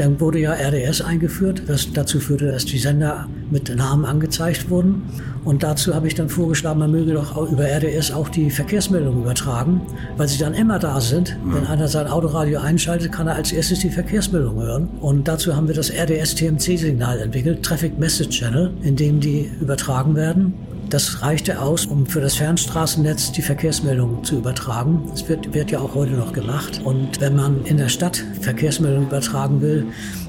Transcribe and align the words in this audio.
Dann 0.00 0.18
wurde 0.18 0.38
ja 0.38 0.54
RDS 0.54 1.02
eingeführt, 1.02 1.64
was 1.66 1.92
dazu 1.92 2.20
führte, 2.20 2.46
dass 2.50 2.64
die 2.64 2.78
Sender 2.78 3.28
mit 3.50 3.76
Namen 3.76 4.06
angezeigt 4.06 4.70
wurden. 4.70 5.02
Und 5.44 5.62
dazu 5.62 5.94
habe 5.94 6.06
ich 6.06 6.14
dann 6.14 6.30
vorgeschlagen, 6.30 6.78
man 6.78 6.90
möge 6.90 7.12
doch 7.12 7.36
über 7.52 7.64
RDS 7.64 8.10
auch 8.10 8.30
die 8.30 8.50
Verkehrsmeldungen 8.50 9.20
übertragen, 9.20 9.82
weil 10.16 10.26
sie 10.26 10.38
dann 10.38 10.54
immer 10.54 10.78
da 10.78 11.02
sind. 11.02 11.36
Mhm. 11.44 11.54
Wenn 11.54 11.66
einer 11.66 11.86
sein 11.86 12.06
Autoradio 12.06 12.60
einschaltet, 12.60 13.12
kann 13.12 13.26
er 13.26 13.34
als 13.34 13.52
erstes 13.52 13.80
die 13.80 13.90
Verkehrsmeldung 13.90 14.62
hören. 14.62 14.88
Und 15.00 15.28
dazu 15.28 15.54
haben 15.54 15.68
wir 15.68 15.74
das 15.74 15.90
RDS 15.90 16.34
TMC-Signal 16.34 17.20
entwickelt, 17.20 17.62
Traffic 17.62 17.98
Message 17.98 18.38
Channel, 18.38 18.72
in 18.80 18.96
dem 18.96 19.20
die 19.20 19.50
übertragen 19.60 20.16
werden. 20.16 20.54
Das 20.90 21.22
reichte 21.22 21.62
aus, 21.62 21.86
um 21.86 22.04
für 22.04 22.20
das 22.20 22.34
Fernstraßennetz 22.34 23.30
die 23.30 23.42
Verkehrsmeldungen 23.42 24.24
zu 24.24 24.38
übertragen. 24.38 25.04
Das 25.12 25.28
wird, 25.28 25.54
wird 25.54 25.70
ja 25.70 25.78
auch 25.78 25.94
heute 25.94 26.14
noch 26.14 26.32
gemacht. 26.32 26.80
Und 26.82 27.20
wenn 27.20 27.36
man 27.36 27.64
in 27.64 27.76
der 27.76 27.88
Stadt 27.88 28.24
Verkehrsmeldungen 28.40 29.06
übertragen 29.06 29.60
will, 29.60 29.86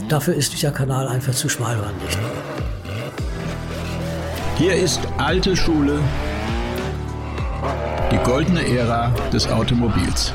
dafür 0.07 0.35
ist 0.35 0.53
dieser 0.53 0.69
Kanal 0.69 1.07
einfach 1.07 1.33
zu 1.33 1.49
schmalwandig. 1.49 2.09
Hier 4.59 4.75
ist 4.75 4.99
alte 5.17 5.55
Schule, 5.55 5.97
die 8.11 8.17
goldene 8.17 8.63
Ära 8.63 9.11
des 9.33 9.47
Automobils. 9.47 10.31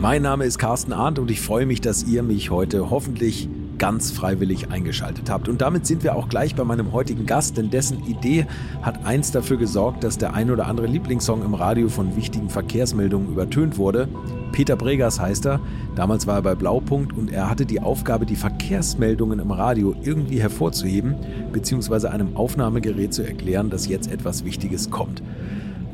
Mein 0.00 0.22
Name 0.22 0.46
ist 0.46 0.58
Carsten 0.58 0.94
Arndt 0.94 1.18
und 1.18 1.30
ich 1.30 1.42
freue 1.42 1.66
mich, 1.66 1.82
dass 1.82 2.02
ihr 2.04 2.22
mich 2.22 2.48
heute 2.50 2.88
hoffentlich 2.88 3.46
ganz 3.78 4.10
freiwillig 4.10 4.70
eingeschaltet 4.70 5.30
habt. 5.30 5.48
Und 5.48 5.60
damit 5.60 5.86
sind 5.86 6.02
wir 6.02 6.16
auch 6.16 6.28
gleich 6.28 6.54
bei 6.54 6.64
meinem 6.64 6.92
heutigen 6.92 7.26
Gast, 7.26 7.56
denn 7.56 7.70
dessen 7.70 8.04
Idee 8.06 8.46
hat 8.82 9.04
einst 9.04 9.34
dafür 9.34 9.56
gesorgt, 9.56 10.04
dass 10.04 10.18
der 10.18 10.34
ein 10.34 10.50
oder 10.50 10.66
andere 10.66 10.86
Lieblingssong 10.86 11.44
im 11.44 11.54
Radio 11.54 11.88
von 11.88 12.16
wichtigen 12.16 12.50
Verkehrsmeldungen 12.50 13.28
übertönt 13.28 13.78
wurde. 13.78 14.08
Peter 14.52 14.76
Bregas 14.76 15.18
heißt 15.18 15.46
er. 15.46 15.60
Damals 15.96 16.26
war 16.26 16.36
er 16.36 16.42
bei 16.42 16.54
Blaupunkt 16.54 17.12
und 17.12 17.32
er 17.32 17.50
hatte 17.50 17.66
die 17.66 17.80
Aufgabe, 17.80 18.26
die 18.26 18.36
Verkehrsmeldungen 18.36 19.40
im 19.40 19.50
Radio 19.50 19.94
irgendwie 20.02 20.40
hervorzuheben, 20.40 21.16
beziehungsweise 21.52 22.10
einem 22.10 22.36
Aufnahmegerät 22.36 23.12
zu 23.12 23.22
erklären, 23.22 23.70
dass 23.70 23.88
jetzt 23.88 24.10
etwas 24.10 24.44
Wichtiges 24.44 24.90
kommt. 24.90 25.22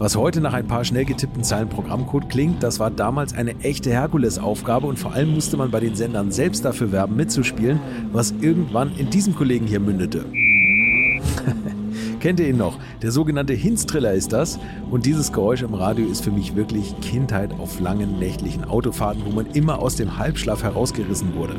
Was 0.00 0.16
heute 0.16 0.40
nach 0.40 0.54
ein 0.54 0.66
paar 0.66 0.82
schnell 0.82 1.04
getippten 1.04 1.44
Zeilen 1.44 1.68
Programmcode 1.68 2.30
klingt, 2.30 2.62
das 2.62 2.80
war 2.80 2.90
damals 2.90 3.34
eine 3.34 3.54
echte 3.60 3.90
Herkulesaufgabe 3.90 4.86
und 4.86 4.98
vor 4.98 5.12
allem 5.12 5.34
musste 5.34 5.58
man 5.58 5.70
bei 5.70 5.78
den 5.78 5.94
Sendern 5.94 6.32
selbst 6.32 6.64
dafür 6.64 6.90
werben, 6.90 7.16
mitzuspielen, 7.16 7.78
was 8.10 8.32
irgendwann 8.40 8.96
in 8.96 9.10
diesem 9.10 9.34
Kollegen 9.34 9.66
hier 9.66 9.78
mündete. 9.78 10.24
Kennt 12.20 12.40
ihr 12.40 12.48
ihn 12.48 12.56
noch? 12.56 12.78
Der 13.02 13.10
sogenannte 13.10 13.52
Hinstriller 13.52 14.14
ist 14.14 14.32
das. 14.32 14.58
Und 14.90 15.04
dieses 15.04 15.34
Geräusch 15.34 15.60
im 15.60 15.74
Radio 15.74 16.06
ist 16.06 16.24
für 16.24 16.30
mich 16.30 16.56
wirklich 16.56 16.98
Kindheit 17.02 17.50
auf 17.60 17.78
langen 17.78 18.18
nächtlichen 18.18 18.64
Autofahrten, 18.64 19.22
wo 19.26 19.30
man 19.30 19.48
immer 19.48 19.80
aus 19.80 19.96
dem 19.96 20.16
Halbschlaf 20.16 20.62
herausgerissen 20.62 21.34
wurde. 21.34 21.56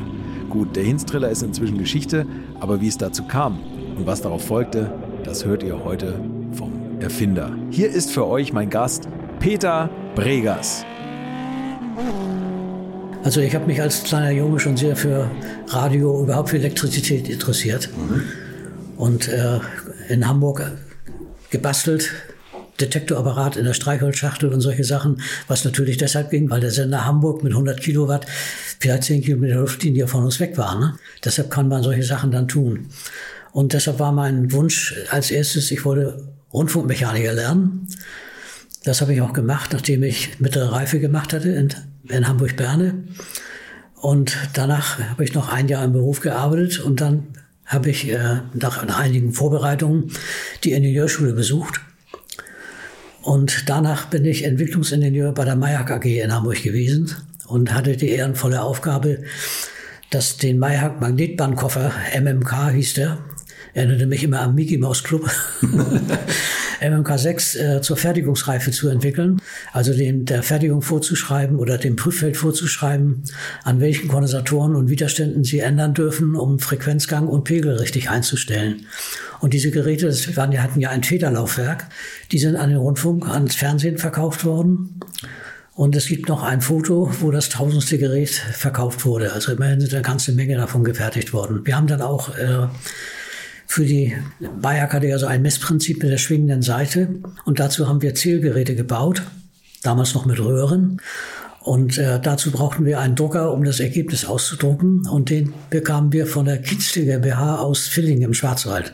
Gut, 0.50 0.76
der 0.76 0.84
Hinstriller 0.84 1.30
ist 1.30 1.44
inzwischen 1.44 1.78
Geschichte, 1.78 2.26
aber 2.60 2.82
wie 2.82 2.88
es 2.88 2.98
dazu 2.98 3.22
kam 3.22 3.60
und 3.98 4.08
was 4.08 4.24
darauf 4.24 4.44
folgte, 4.44 4.92
das 5.24 5.46
hört 5.46 5.62
ihr 5.62 5.84
heute 5.84 6.20
Erfinder. 7.02 7.56
Hier 7.70 7.90
ist 7.90 8.12
für 8.12 8.28
euch 8.28 8.54
mein 8.54 8.70
Gast 8.70 9.08
Peter 9.40 9.90
Bregas. 10.16 10.86
Also 13.24 13.42
ich 13.42 13.54
habe 13.54 13.66
mich 13.68 13.82
als 13.82 14.04
kleiner 14.04 14.32
Junge 14.32 14.60
schon 14.60 14.78
sehr 14.78 14.96
für 14.96 15.30
Radio, 15.68 16.24
überhaupt 16.24 16.50
für 16.50 16.58
Elektrizität 16.58 17.30
interessiert. 17.30 17.90
Mhm. 17.96 18.24
Und 18.98 19.28
äh, 19.28 19.60
in 20.10 20.28
Hamburg 20.28 20.72
gebastelt, 21.50 22.12
Detektorapparat 22.80 23.58
in 23.58 23.66
der 23.66 23.74
Streichholzschachtel 23.74 24.52
und 24.52 24.62
solche 24.62 24.84
Sachen, 24.84 25.22
was 25.48 25.66
natürlich 25.66 25.98
deshalb 25.98 26.32
ging, 26.32 26.50
weil 26.50 26.62
der 26.62 26.72
Sender 26.72 27.06
Hamburg 27.06 27.44
mit 27.44 27.54
100 27.54 27.80
Kilowatt 27.80 28.26
vielleicht 28.80 29.04
10 29.04 29.22
Kilometer 29.22 29.56
Luftlinie 29.56 30.08
von 30.08 30.24
uns 30.24 30.40
weg 30.40 30.58
war. 30.58 30.80
Ne? 30.80 30.96
Deshalb 31.24 31.52
kann 31.52 31.68
man 31.68 31.84
solche 31.84 32.04
Sachen 32.04 32.32
dann 32.32 32.48
tun. 32.48 32.88
Und 33.52 33.74
deshalb 33.74 34.00
war 34.00 34.12
mein 34.12 34.52
Wunsch 34.52 34.96
als 35.10 35.30
erstes, 35.30 35.72
ich 35.72 35.86
wollte 35.86 36.24
Rundfunkmechaniker 36.54 37.34
lernen. 37.34 37.88
Das 38.84 39.02
habe 39.02 39.14
ich 39.14 39.22
auch 39.22 39.34
gemacht, 39.34 39.72
nachdem 39.74 40.04
ich 40.04 40.40
mittlere 40.40 40.72
Reife 40.72 41.00
gemacht 41.00 41.34
hatte 41.34 41.50
in, 41.50 41.70
in 42.10 42.28
Hamburg-Berne. 42.28 43.04
Und 43.96 44.36
danach 44.54 45.00
habe 45.00 45.24
ich 45.24 45.34
noch 45.36 45.50
ein 45.50 45.68
Jahr 45.68 45.86
im 45.86 45.94
Beruf 45.94 46.22
gearbeitet 46.22 46.80
und 46.80 47.02
dann 47.02 47.28
habe 47.66 47.90
ich 47.90 48.10
äh, 48.10 48.42
nach, 48.54 48.86
nach 48.86 49.00
einigen 49.00 49.34
Vorbereitungen 49.34 50.12
die 50.64 50.74
Ingenieurschule 50.74 51.34
besucht. 51.34 51.80
Und 53.22 53.70
danach 53.70 54.08
bin 54.08 54.26
ich 54.26 54.44
Entwicklungsingenieur 54.44 55.32
bei 55.34 55.46
der 55.46 55.56
Mayhack 55.56 55.92
AG 55.92 56.06
in 56.06 56.34
Hamburg 56.34 56.64
gewesen 56.64 57.16
und 57.46 57.74
hatte 57.74 57.96
die 57.96 58.10
ehrenvolle 58.10 58.64
Aufgabe, 58.64 59.24
dass 60.10 60.38
den 60.38 60.58
Mayhack 60.58 61.00
Magnetbandkoffer, 61.00 61.94
MMK 62.20 62.72
hieß 62.72 62.96
der, 62.96 63.20
erinnerte 63.74 64.06
mich 64.06 64.24
immer 64.24 64.42
am 64.42 64.56
Mickey 64.56 64.78
Mouse 64.78 65.04
Club, 65.04 65.30
MMK6 66.82 67.58
äh, 67.58 67.82
zur 67.82 67.98
Fertigungsreife 67.98 68.72
zu 68.72 68.90
entwickeln, 68.90 69.42
also 69.72 69.94
den 69.94 70.26
der 70.26 70.44
Fertigung 70.44 70.82
vorzuschreiben 70.82 71.58
oder 71.58 71.78
dem 71.78 71.96
Prüffeld 71.96 72.38
vorzuschreiben, 72.38 73.24
an 73.64 73.80
welchen 73.80 74.08
Kondensatoren 74.08 74.76
und 74.76 74.90
Widerständen 74.90 75.44
sie 75.44 75.60
ändern 75.60 75.94
dürfen, 75.94 76.36
um 76.36 76.60
Frequenzgang 76.60 77.28
und 77.28 77.44
Pegel 77.44 77.76
richtig 77.78 78.10
einzustellen. 78.10 78.86
Und 79.40 79.54
diese 79.54 79.72
Geräte, 79.72 80.08
das 80.08 80.36
waren, 80.36 80.52
die 80.52 80.60
hatten 80.60 80.80
ja 80.80 80.90
ein 80.90 81.04
Federlaufwerk, 81.04 81.88
die 82.32 82.40
sind 82.40 82.56
an 82.56 82.70
den 82.70 82.78
Rundfunk, 82.78 83.28
ans 83.28 83.56
Fernsehen 83.56 83.98
verkauft 83.98 84.46
worden. 84.46 85.00
Und 85.74 85.96
es 85.96 86.08
gibt 86.08 86.28
noch 86.28 86.44
ein 86.44 86.62
Foto, 86.62 87.10
wo 87.22 87.32
das 87.32 87.50
tausendste 87.50 87.98
Gerät 87.98 88.30
verkauft 88.30 89.06
wurde. 89.06 89.32
Also 89.32 89.54
immerhin 89.54 89.80
sind 89.80 89.94
eine 89.94 90.04
ganze 90.04 90.34
Menge 90.34 90.58
davon 90.58 90.84
gefertigt 90.84 91.34
worden. 91.34 91.66
Wir 91.66 91.78
haben 91.78 91.88
dann 91.88 92.02
auch 92.02 92.38
äh, 92.38 92.68
für 93.72 93.86
die 93.86 94.14
Bayak 94.62 94.92
hatte 94.92 95.08
ja 95.08 95.18
so 95.18 95.28
ein 95.28 95.42
Messprinzip 95.42 96.04
mit 96.04 96.12
der 96.12 96.18
schwingenden 96.18 96.62
Seite. 96.62 97.08
Und 97.46 97.62
dazu 97.62 97.88
haben 97.88 98.02
wir 98.02 98.14
Zählgeräte 98.14 98.76
gebaut, 98.76 99.24
damals 99.82 100.14
noch 100.14 100.26
mit 100.26 100.42
Röhren. 100.42 101.02
Und 101.62 101.98
äh, 101.98 102.20
dazu 102.20 102.52
brauchten 102.52 102.84
wir 102.84 103.00
einen 103.00 103.16
Drucker, 103.16 103.54
um 103.54 103.64
das 103.64 103.80
Ergebnis 103.80 104.26
auszudrucken. 104.26 105.08
Und 105.08 105.30
den 105.30 105.54
bekamen 105.70 106.12
wir 106.12 106.28
von 106.28 106.48
der 106.48 106.58
Kitzle 106.58 107.06
GmbH 107.06 107.60
aus 107.60 107.88
Villingen 107.88 108.24
im 108.24 108.34
Schwarzwald. 108.34 108.94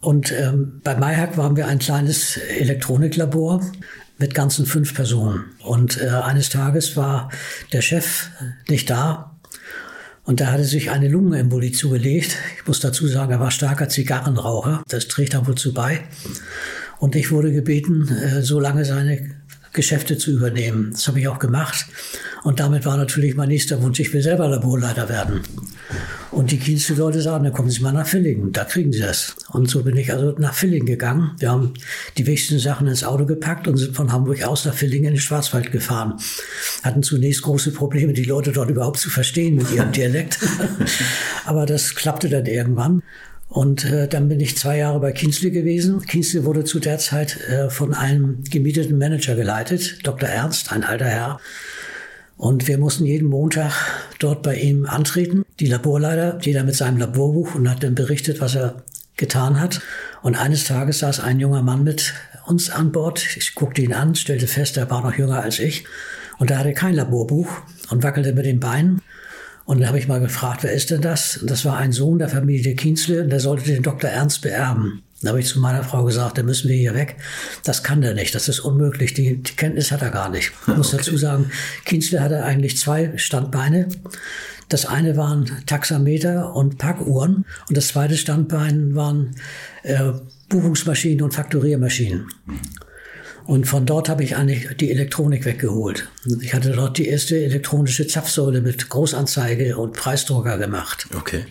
Und 0.00 0.30
ähm, 0.30 0.80
bei 0.84 0.94
Mayhack 0.94 1.36
waren 1.36 1.56
wir 1.56 1.66
ein 1.66 1.80
kleines 1.80 2.36
Elektroniklabor 2.36 3.60
mit 4.18 4.34
ganzen 4.34 4.66
fünf 4.66 4.94
Personen. 4.94 5.46
Und 5.64 6.00
äh, 6.00 6.10
eines 6.10 6.48
Tages 6.48 6.96
war 6.96 7.28
der 7.72 7.82
Chef 7.82 8.30
nicht 8.68 8.88
da 8.88 9.29
und 10.24 10.40
da 10.40 10.52
hatte 10.52 10.64
sich 10.64 10.90
eine 10.90 11.08
Lungenembolie 11.08 11.72
zugelegt. 11.72 12.36
Ich 12.58 12.66
muss 12.66 12.80
dazu 12.80 13.06
sagen, 13.06 13.32
er 13.32 13.40
war 13.40 13.50
starker 13.50 13.88
Zigarrenraucher. 13.88 14.82
Das 14.88 15.08
trägt 15.08 15.34
dann 15.34 15.46
wohl 15.46 15.54
zu 15.56 15.72
bei. 15.72 16.00
Und 16.98 17.16
ich 17.16 17.30
wurde 17.30 17.52
gebeten, 17.52 18.08
äh, 18.08 18.42
so 18.42 18.60
lange 18.60 18.84
seine 18.84 19.39
Geschäfte 19.72 20.18
zu 20.18 20.32
übernehmen. 20.32 20.90
Das 20.92 21.06
habe 21.06 21.20
ich 21.20 21.28
auch 21.28 21.38
gemacht. 21.38 21.86
Und 22.42 22.58
damit 22.58 22.84
war 22.86 22.96
natürlich 22.96 23.36
mein 23.36 23.48
nächster 23.48 23.82
Wunsch, 23.82 24.00
ich 24.00 24.12
will 24.12 24.22
selber 24.22 24.48
Laborleiter 24.48 25.08
werden. 25.08 25.42
Und 26.30 26.52
die 26.52 26.58
Kienste 26.58 26.94
Leute 26.94 27.20
sagen, 27.20 27.44
dann 27.44 27.52
kommen 27.52 27.70
Sie 27.70 27.80
mal 27.80 27.92
nach 27.92 28.06
Villingen, 28.06 28.52
da 28.52 28.64
kriegen 28.64 28.92
Sie 28.92 29.00
das. 29.00 29.34
Und 29.50 29.68
so 29.68 29.82
bin 29.82 29.96
ich 29.96 30.12
also 30.12 30.34
nach 30.38 30.54
Villingen 30.54 30.86
gegangen. 30.86 31.32
Wir 31.38 31.50
haben 31.50 31.74
die 32.16 32.26
wichtigsten 32.26 32.60
Sachen 32.60 32.86
ins 32.86 33.04
Auto 33.04 33.26
gepackt 33.26 33.66
und 33.66 33.76
sind 33.76 33.96
von 33.96 34.12
Hamburg 34.12 34.42
aus 34.44 34.64
nach 34.64 34.74
Villingen 34.74 35.08
in 35.08 35.14
den 35.14 35.20
Schwarzwald 35.20 35.72
gefahren. 35.72 36.14
Hatten 36.82 37.02
zunächst 37.02 37.42
große 37.42 37.72
Probleme, 37.72 38.12
die 38.12 38.24
Leute 38.24 38.52
dort 38.52 38.70
überhaupt 38.70 38.98
zu 38.98 39.10
verstehen 39.10 39.56
mit 39.56 39.72
ihrem 39.72 39.92
Dialekt. 39.92 40.38
Aber 41.44 41.66
das 41.66 41.94
klappte 41.94 42.28
dann 42.28 42.46
irgendwann. 42.46 43.02
Und 43.50 43.84
äh, 43.84 44.06
dann 44.06 44.28
bin 44.28 44.38
ich 44.38 44.56
zwei 44.56 44.78
Jahre 44.78 45.00
bei 45.00 45.10
Kinsley 45.10 45.50
gewesen. 45.50 46.06
Kinsley 46.06 46.44
wurde 46.44 46.62
zu 46.62 46.78
der 46.78 46.98
Zeit 46.98 47.36
äh, 47.48 47.68
von 47.68 47.92
einem 47.92 48.44
gemieteten 48.44 48.96
Manager 48.96 49.34
geleitet, 49.34 49.98
Dr. 50.04 50.28
Ernst, 50.28 50.72
ein 50.72 50.84
alter 50.84 51.06
Herr. 51.06 51.40
Und 52.36 52.68
wir 52.68 52.78
mussten 52.78 53.04
jeden 53.04 53.28
Montag 53.28 53.72
dort 54.20 54.44
bei 54.44 54.54
ihm 54.54 54.86
antreten. 54.86 55.44
Die 55.58 55.66
Laborleiter, 55.66 56.38
jeder 56.40 56.62
mit 56.62 56.76
seinem 56.76 56.98
Laborbuch 56.98 57.56
und 57.56 57.68
hat 57.68 57.82
dann 57.82 57.96
berichtet, 57.96 58.40
was 58.40 58.54
er 58.54 58.84
getan 59.16 59.60
hat. 59.60 59.82
Und 60.22 60.36
eines 60.36 60.64
Tages 60.64 61.00
saß 61.00 61.18
ein 61.18 61.40
junger 61.40 61.62
Mann 61.62 61.82
mit 61.82 62.14
uns 62.46 62.70
an 62.70 62.92
Bord. 62.92 63.36
Ich 63.36 63.56
guckte 63.56 63.82
ihn 63.82 63.92
an, 63.92 64.14
stellte 64.14 64.46
fest, 64.46 64.76
er 64.76 64.88
war 64.90 65.02
noch 65.02 65.18
jünger 65.18 65.42
als 65.42 65.58
ich. 65.58 65.84
Und 66.38 66.52
er 66.52 66.58
hatte 66.58 66.72
kein 66.72 66.94
Laborbuch 66.94 67.48
und 67.90 68.04
wackelte 68.04 68.32
mit 68.32 68.46
den 68.46 68.60
Beinen. 68.60 69.02
Und 69.70 69.78
dann 69.78 69.86
habe 69.86 70.00
ich 70.00 70.08
mal 70.08 70.18
gefragt, 70.18 70.64
wer 70.64 70.72
ist 70.72 70.90
denn 70.90 71.00
das? 71.00 71.38
Das 71.44 71.64
war 71.64 71.76
ein 71.76 71.92
Sohn 71.92 72.18
der 72.18 72.28
Familie 72.28 72.74
Kienzle 72.74 73.22
und 73.22 73.30
der 73.30 73.38
sollte 73.38 73.66
den 73.66 73.84
Dr. 73.84 74.10
Ernst 74.10 74.42
beerben. 74.42 75.04
Da 75.22 75.28
habe 75.28 75.38
ich 75.38 75.46
zu 75.46 75.60
meiner 75.60 75.84
Frau 75.84 76.02
gesagt, 76.02 76.38
da 76.38 76.42
müssen 76.42 76.68
wir 76.68 76.76
hier 76.76 76.92
weg. 76.92 77.18
Das 77.62 77.84
kann 77.84 78.00
der 78.00 78.14
nicht, 78.14 78.34
das 78.34 78.48
ist 78.48 78.58
unmöglich. 78.58 79.14
Die, 79.14 79.36
die 79.36 79.52
Kenntnis 79.54 79.92
hat 79.92 80.02
er 80.02 80.10
gar 80.10 80.28
nicht. 80.28 80.50
Ich 80.66 80.76
muss 80.76 80.92
okay. 80.92 80.96
dazu 80.96 81.16
sagen, 81.16 81.52
Kienzle 81.84 82.20
hatte 82.20 82.42
eigentlich 82.42 82.78
zwei 82.78 83.16
Standbeine. 83.16 83.86
Das 84.68 84.86
eine 84.86 85.16
waren 85.16 85.48
Taxameter 85.66 86.52
und 86.56 86.78
Packuhren 86.78 87.44
und 87.68 87.76
das 87.76 87.86
zweite 87.86 88.16
Standbein 88.16 88.96
waren 88.96 89.36
äh, 89.84 90.14
Buchungsmaschinen 90.48 91.22
und 91.22 91.32
Fakturiermaschinen. 91.32 92.26
Und 93.46 93.66
von 93.66 93.86
dort 93.86 94.08
habe 94.08 94.22
ich 94.22 94.36
eigentlich 94.36 94.68
die 94.76 94.90
Elektronik 94.90 95.44
weggeholt. 95.44 96.08
Ich 96.40 96.54
hatte 96.54 96.72
dort 96.72 96.98
die 96.98 97.08
erste 97.08 97.42
elektronische 97.42 98.06
Zapfsäule 98.06 98.60
mit 98.60 98.88
Großanzeige 98.88 99.76
und 99.76 99.94
Preisdrucker 99.94 100.58
gemacht. 100.58 101.06
Okay. 101.16 101.44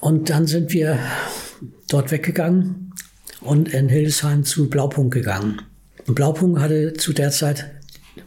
Und 0.00 0.30
dann 0.30 0.46
sind 0.46 0.72
wir 0.72 0.98
dort 1.88 2.10
weggegangen 2.10 2.92
und 3.40 3.72
in 3.72 3.88
Hildesheim 3.88 4.44
zu 4.44 4.68
Blaupunkt 4.68 5.14
gegangen. 5.14 5.62
Und 6.06 6.14
Blaupunkt 6.14 6.60
hatte 6.60 6.92
zu 6.94 7.12
der 7.12 7.30
Zeit 7.30 7.70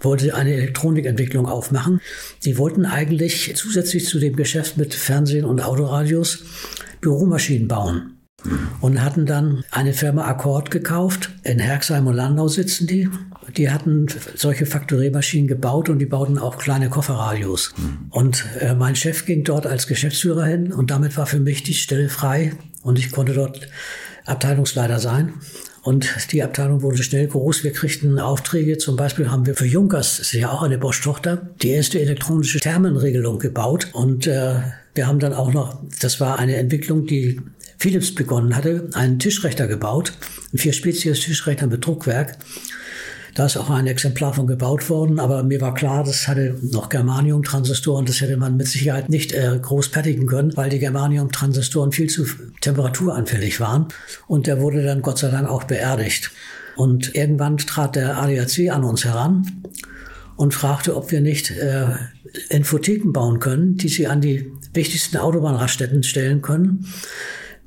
wollte 0.01 0.35
eine 0.35 0.53
Elektronikentwicklung 0.53 1.47
aufmachen. 1.47 2.01
Die 2.43 2.57
wollten 2.57 2.85
eigentlich 2.85 3.53
zusätzlich 3.55 4.05
zu 4.05 4.19
dem 4.19 4.35
Geschäft 4.35 4.77
mit 4.77 4.93
Fernsehen 4.93 5.45
und 5.45 5.61
Autoradios 5.61 6.43
Büromaschinen 7.01 7.67
bauen. 7.67 8.18
Und 8.81 9.03
hatten 9.03 9.25
dann 9.25 9.63
eine 9.71 9.93
Firma 9.93 10.25
Akkord 10.25 10.71
gekauft. 10.71 11.31
In 11.43 11.59
Herxheim 11.59 12.07
und 12.07 12.15
Landau 12.15 12.47
sitzen 12.47 12.87
die. 12.87 13.09
Die 13.57 13.69
hatten 13.69 14.07
solche 14.35 14.65
Faktoriermaschinen 14.65 15.47
gebaut 15.47 15.89
und 15.89 15.99
die 15.99 16.05
bauten 16.05 16.37
auch 16.37 16.57
kleine 16.57 16.89
Kofferradios. 16.89 17.73
Und 18.09 18.45
äh, 18.59 18.75
mein 18.75 18.95
Chef 18.95 19.25
ging 19.25 19.43
dort 19.43 19.65
als 19.65 19.87
Geschäftsführer 19.87 20.45
hin 20.45 20.71
und 20.71 20.91
damit 20.91 21.17
war 21.17 21.25
für 21.25 21.39
mich 21.39 21.63
die 21.63 21.73
Stelle 21.73 22.09
frei 22.09 22.53
und 22.83 22.99
ich 22.99 23.11
konnte 23.11 23.33
dort 23.33 23.67
Abteilungsleiter 24.25 24.99
sein. 24.99 25.33
Und 25.81 26.31
die 26.31 26.43
Abteilung 26.43 26.81
wurde 26.81 27.01
schnell 27.01 27.27
groß. 27.27 27.63
Wir 27.63 27.71
kriegten 27.71 28.19
Aufträge. 28.19 28.77
Zum 28.77 28.95
Beispiel 28.95 29.31
haben 29.31 29.45
wir 29.45 29.55
für 29.55 29.65
Junkers, 29.65 30.17
das 30.17 30.27
ist 30.27 30.33
ja 30.33 30.51
auch 30.51 30.61
eine 30.61 30.77
Bosch-Tochter, 30.77 31.49
die 31.61 31.69
erste 31.69 31.99
elektronische 31.99 32.59
Thermenregelung 32.59 33.39
gebaut. 33.39 33.87
Und 33.93 34.27
äh, 34.27 34.55
wir 34.93 35.07
haben 35.07 35.19
dann 35.19 35.33
auch 35.33 35.53
noch, 35.53 35.81
das 36.01 36.19
war 36.19 36.37
eine 36.37 36.57
Entwicklung, 36.57 37.07
die 37.07 37.39
Philips 37.79 38.13
begonnen 38.13 38.55
hatte, 38.57 38.89
einen 38.93 39.19
Tischrechner 39.19 39.67
gebaut, 39.67 40.13
einen 40.51 40.59
vier 40.59 40.73
Spezies 40.73 41.21
Tischrechner 41.21 41.67
mit 41.67 41.85
Druckwerk. 41.85 42.37
Da 43.35 43.45
ist 43.45 43.55
auch 43.55 43.69
ein 43.69 43.87
Exemplar 43.87 44.33
von 44.33 44.47
gebaut 44.47 44.89
worden, 44.89 45.17
aber 45.17 45.43
mir 45.43 45.61
war 45.61 45.73
klar, 45.73 46.03
das 46.03 46.27
hatte 46.27 46.57
noch 46.61 46.89
Germanium-Transistoren, 46.89 48.05
das 48.05 48.19
hätte 48.19 48.35
man 48.35 48.57
mit 48.57 48.67
Sicherheit 48.67 49.07
nicht 49.07 49.31
äh, 49.31 49.57
groß 49.61 49.87
fertigen 49.87 50.27
können, 50.27 50.57
weil 50.57 50.69
die 50.69 50.79
Germanium-Transistoren 50.79 51.93
viel 51.93 52.09
zu 52.09 52.25
temperaturanfällig 52.59 53.61
waren. 53.61 53.87
Und 54.27 54.47
der 54.47 54.59
wurde 54.59 54.83
dann 54.83 55.01
Gott 55.01 55.19
sei 55.19 55.29
Dank 55.29 55.47
auch 55.47 55.63
beerdigt. 55.63 56.31
Und 56.75 57.15
irgendwann 57.15 57.57
trat 57.57 57.95
der 57.95 58.17
ADAC 58.17 58.71
an 58.71 58.83
uns 58.83 59.05
heran 59.05 59.63
und 60.35 60.53
fragte, 60.53 60.97
ob 60.97 61.11
wir 61.11 61.21
nicht 61.21 61.51
äh, 61.51 61.85
Infotheken 62.49 63.13
bauen 63.13 63.39
können, 63.39 63.77
die 63.77 63.89
sie 63.89 64.07
an 64.07 64.19
die 64.19 64.51
wichtigsten 64.73 65.15
Autobahnraststätten 65.17 66.03
stellen 66.03 66.41
können 66.41 66.85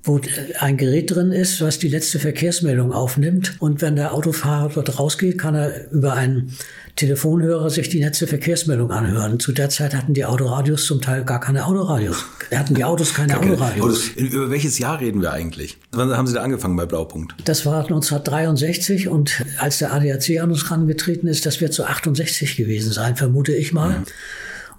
wo 0.04 0.20
ein 0.58 0.76
Gerät 0.76 1.14
drin 1.14 1.30
ist, 1.30 1.60
was 1.60 1.78
die 1.78 1.88
letzte 1.88 2.18
Verkehrsmeldung 2.18 2.92
aufnimmt. 2.92 3.56
Und 3.60 3.82
wenn 3.82 3.94
der 3.94 4.14
Autofahrer 4.14 4.70
dort 4.74 4.98
rausgeht, 4.98 5.38
kann 5.38 5.54
er 5.54 5.90
über 5.92 6.14
einen 6.14 6.56
Telefonhörer 6.96 7.70
sich 7.70 7.88
die 7.88 8.00
letzte 8.02 8.26
Verkehrsmeldung 8.26 8.90
anhören. 8.90 9.38
Zu 9.38 9.52
der 9.52 9.70
Zeit 9.70 9.94
hatten 9.94 10.12
die 10.12 10.24
Autoradios 10.24 10.86
zum 10.86 11.00
Teil 11.00 11.24
gar 11.24 11.40
keine 11.40 11.66
Autoradios. 11.66 12.24
Hatten 12.52 12.74
die 12.74 12.84
Autos 12.84 13.14
keine 13.14 13.38
Autoradios. 13.38 14.08
Über 14.08 14.50
welches 14.50 14.78
Jahr 14.78 15.00
reden 15.00 15.22
wir 15.22 15.32
eigentlich? 15.32 15.78
Wann 15.92 16.14
haben 16.16 16.26
Sie 16.26 16.34
da 16.34 16.42
angefangen 16.42 16.76
bei 16.76 16.84
Blaupunkt? 16.84 17.34
Das 17.44 17.64
war 17.64 17.82
1963 17.82 19.08
und 19.08 19.44
als 19.58 19.78
der 19.78 19.92
ADAC 19.94 20.40
an 20.40 20.50
uns 20.50 20.64
herangetreten 20.68 21.28
ist, 21.28 21.46
das 21.46 21.60
wird 21.60 21.72
so 21.72 21.84
68 21.84 22.56
gewesen 22.56 22.92
sein, 22.92 23.16
vermute 23.16 23.54
ich 23.54 23.72
mal. 23.72 24.00
Mhm. 24.00 24.04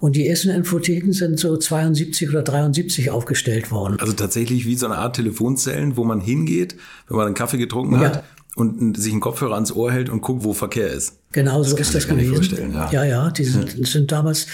Und 0.00 0.16
die 0.16 0.26
ersten 0.28 0.50
Infotheken 0.50 1.12
sind 1.12 1.38
so 1.38 1.56
72 1.56 2.28
oder 2.28 2.42
73 2.42 3.10
aufgestellt 3.10 3.70
worden. 3.70 3.96
Also 4.00 4.12
tatsächlich 4.12 4.66
wie 4.66 4.74
so 4.74 4.86
eine 4.86 4.96
Art 4.98 5.16
Telefonzellen, 5.16 5.96
wo 5.96 6.04
man 6.04 6.20
hingeht, 6.20 6.76
wenn 7.08 7.16
man 7.16 7.26
einen 7.26 7.34
Kaffee 7.34 7.58
getrunken 7.58 7.94
Ja. 7.94 8.00
hat 8.08 8.24
und 8.56 8.96
sich 8.96 9.12
einen 9.12 9.20
Kopfhörer 9.20 9.54
ans 9.54 9.72
Ohr 9.72 9.90
hält 9.92 10.08
und 10.08 10.20
guckt, 10.20 10.44
wo 10.44 10.52
Verkehr 10.52 10.88
ist. 10.92 11.18
Genau 11.34 11.64
so 11.64 11.74
kann 11.74 11.82
ist 11.82 11.94
das 11.96 12.06
gewesen. 12.06 12.32
vorstellen, 12.36 12.72
ja. 12.72 12.90
ja, 12.92 13.04
ja, 13.04 13.30
die 13.30 13.42
sind, 13.42 13.88
sind 13.88 14.12
damals 14.12 14.46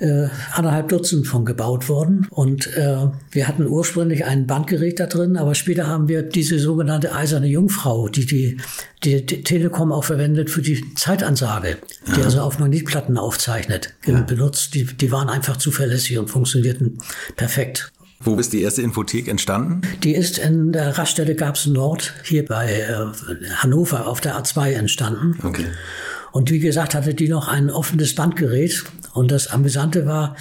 äh, 0.00 0.26
anderthalb 0.52 0.88
Dutzend 0.88 1.24
von 1.28 1.44
gebaut 1.44 1.88
worden. 1.88 2.26
Und 2.30 2.66
äh, 2.76 3.06
wir 3.30 3.46
hatten 3.46 3.64
ursprünglich 3.64 4.24
ein 4.24 4.48
Bandgerät 4.48 4.98
da 4.98 5.06
drin, 5.06 5.36
aber 5.36 5.54
später 5.54 5.86
haben 5.86 6.08
wir 6.08 6.24
diese 6.24 6.58
sogenannte 6.58 7.14
eiserne 7.14 7.46
Jungfrau, 7.46 8.08
die 8.08 8.26
die, 8.26 8.56
die, 9.04 9.24
die 9.24 9.44
Telekom 9.44 9.92
auch 9.92 10.02
verwendet 10.02 10.50
für 10.50 10.62
die 10.62 10.94
Zeitansage, 10.96 11.76
die 12.16 12.22
also 12.22 12.40
auf 12.40 12.58
Magnetplatten 12.58 13.18
aufzeichnet, 13.18 13.94
benutzt. 14.26 14.74
Die, 14.74 14.84
die 14.84 15.12
waren 15.12 15.28
einfach 15.28 15.58
zuverlässig 15.58 16.18
und 16.18 16.28
funktionierten 16.28 16.98
perfekt. 17.36 17.92
Wo 18.18 18.36
ist 18.36 18.52
die 18.52 18.62
erste 18.62 18.82
Infothek 18.82 19.28
entstanden? 19.28 19.82
Die 20.02 20.14
ist 20.14 20.38
in 20.38 20.72
der 20.72 20.98
Raststätte 20.98 21.36
Gabs 21.36 21.66
Nord 21.66 22.14
hier 22.24 22.44
bei 22.44 22.72
äh, 22.72 23.06
Hannover 23.56 24.08
auf 24.08 24.20
der 24.20 24.42
A2 24.42 24.72
entstanden. 24.72 25.38
Okay. 25.44 25.66
Und 26.36 26.50
wie 26.50 26.58
gesagt, 26.58 26.94
hatte 26.94 27.14
die 27.14 27.30
noch 27.30 27.48
ein 27.48 27.70
offenes 27.70 28.14
Bandgerät. 28.14 28.84
Und 29.14 29.30
das 29.30 29.46
Amüsante 29.48 30.04
war, 30.04 30.36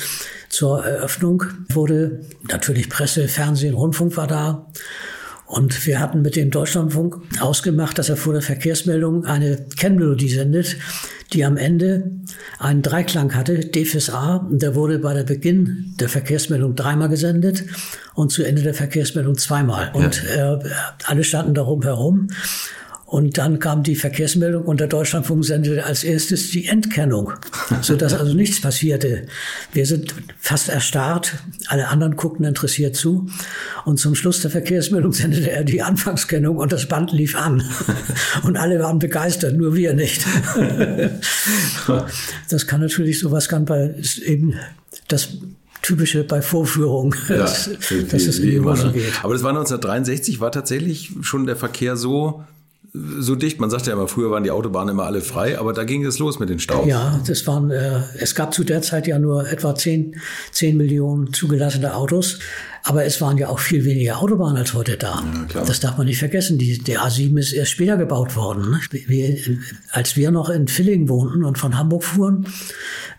zur 0.50 0.86
Eröffnung 0.86 1.44
wurde 1.70 2.20
natürlich 2.50 2.90
Presse, 2.90 3.30
Fernsehen, 3.30 3.76
Rundfunk 3.76 4.18
war 4.18 4.28
da. 4.28 4.68
Und 5.46 5.86
wir 5.88 6.02
hatten 6.02 6.22
mit 6.22 6.36
dem 6.36 6.52
Deutschlandfunk 6.52 7.16
ausgemacht, 7.40 7.98
dass 7.98 8.10
er 8.10 8.18
vor 8.18 8.34
der 8.34 8.42
Verkehrsmeldung 8.42 9.24
eine 9.24 9.68
Kennmelodie 9.78 10.28
sendet, 10.28 10.76
die 11.32 11.46
am 11.46 11.56
Ende 11.56 12.12
einen 12.60 12.82
Dreiklang 12.82 13.34
hatte, 13.34 13.60
D 13.60 13.86
fürs 13.86 14.10
A. 14.10 14.36
Und 14.36 14.62
der 14.62 14.76
wurde 14.76 15.00
bei 15.00 15.14
der 15.14 15.24
Beginn 15.24 15.94
der 15.98 16.10
Verkehrsmeldung 16.10 16.76
dreimal 16.76 17.08
gesendet 17.08 17.64
und 18.16 18.34
zu 18.34 18.44
Ende 18.44 18.64
der 18.64 18.74
Verkehrsmeldung 18.74 19.38
zweimal. 19.38 19.92
Und 19.94 20.26
äh, 20.26 20.60
alle 21.06 21.24
standen 21.24 21.54
darum 21.54 21.84
herum. 21.84 22.28
Und 23.16 23.38
dann 23.38 23.60
kam 23.60 23.82
die 23.82 23.96
Verkehrsmeldung 23.96 24.66
und 24.66 24.82
der 24.82 24.88
Deutschlandfunk 24.88 25.46
sendete 25.46 25.86
als 25.86 26.04
erstes 26.04 26.50
die 26.52 26.66
Entkennung, 26.66 27.32
sodass 27.82 28.14
also 28.14 28.34
nichts 28.34 28.60
passierte. 28.60 29.28
Wir 29.72 29.86
sind 29.86 30.14
fast 30.38 30.68
erstarrt, 30.68 31.36
alle 31.68 31.88
anderen 31.88 32.18
guckten 32.18 32.44
interessiert 32.44 32.98
zu. 32.98 33.30
Und 33.86 34.02
zum 34.02 34.16
Schluss 34.16 34.42
der 34.42 34.52
Verkehrsmeldung 34.52 35.14
sendete 35.14 35.50
er 35.50 35.64
die 35.64 35.82
Anfangskennung 35.82 36.58
und 36.58 36.74
das 36.74 36.90
Band 36.90 37.14
lief 37.14 37.38
an. 37.38 37.64
Und 38.44 38.58
alle 38.58 38.80
waren 38.80 39.00
begeistert, 39.00 39.56
nur 39.56 39.78
wir 39.78 39.94
nicht. 39.94 40.26
Das 42.50 42.68
kann 42.68 42.82
natürlich 42.82 43.20
sowas 43.20 43.48
kann 43.48 43.64
bei 43.64 43.86
ist 43.86 44.18
eben 44.18 44.56
das 45.08 45.30
Typische 45.82 46.26
bei 46.26 46.42
Vorführung, 46.42 47.16
dass, 47.30 47.70
dass 48.10 48.24
es 48.24 48.40
in 48.40 48.50
die 48.50 48.60
Hose 48.60 48.92
geht. 48.92 49.24
Aber 49.24 49.32
das 49.32 49.44
war 49.44 49.52
1963, 49.52 50.42
war 50.42 50.52
tatsächlich 50.52 51.12
schon 51.22 51.46
der 51.46 51.56
Verkehr 51.56 51.96
so, 51.96 52.44
so 53.20 53.36
dicht. 53.36 53.60
Man 53.60 53.70
sagt 53.70 53.88
ja 53.88 53.94
immer, 53.94 54.08
früher 54.08 54.32
waren 54.32 54.44
die 54.44 54.52
Autobahnen 54.52 54.90
immer 54.90 55.06
alle 55.06 55.22
frei, 55.22 55.60
aber 55.60 55.74
da 55.74 55.84
ging 55.84 56.06
es 56.06 56.20
los 56.20 56.40
mit 56.40 56.50
den 56.50 56.60
Staus. 56.60 56.88
Ja, 56.88 57.20
das 57.26 57.46
waren, 57.48 57.72
äh, 57.72 58.02
es 58.20 58.36
gab 58.36 58.54
zu 58.54 58.64
der 58.64 58.82
Zeit 58.82 59.08
ja 59.08 59.20
nur 59.20 59.50
etwa 59.50 59.76
10, 59.76 60.16
10 60.52 60.78
Millionen 60.78 61.34
zugelassene 61.34 61.96
Autos. 61.96 62.40
Aber 62.88 63.04
es 63.04 63.20
waren 63.20 63.38
ja 63.40 63.50
auch 63.50 63.58
viel 63.58 63.84
weniger 63.84 64.20
Autobahnen 64.20 64.58
als 64.58 64.76
heute 64.76 64.96
da. 64.96 65.24
klar. 65.50 65.66
das 65.66 65.80
darf 65.80 65.98
man 65.98 66.06
nicht 66.06 66.20
vergessen. 66.20 66.60
Die, 66.60 66.78
der 66.78 67.02
A7 67.02 67.36
ist 67.40 67.52
erst 67.52 67.72
später 67.72 67.98
gebaut 67.98 68.36
worden. 68.36 68.80
Wir, 68.92 69.38
als 69.90 70.16
wir 70.16 70.30
noch 70.30 70.50
in 70.50 70.68
Villingen 70.68 71.10
wohnten 71.10 71.44
und 71.44 71.58
von 71.58 71.78
Hamburg 71.80 72.04
fuhren, 72.04 72.46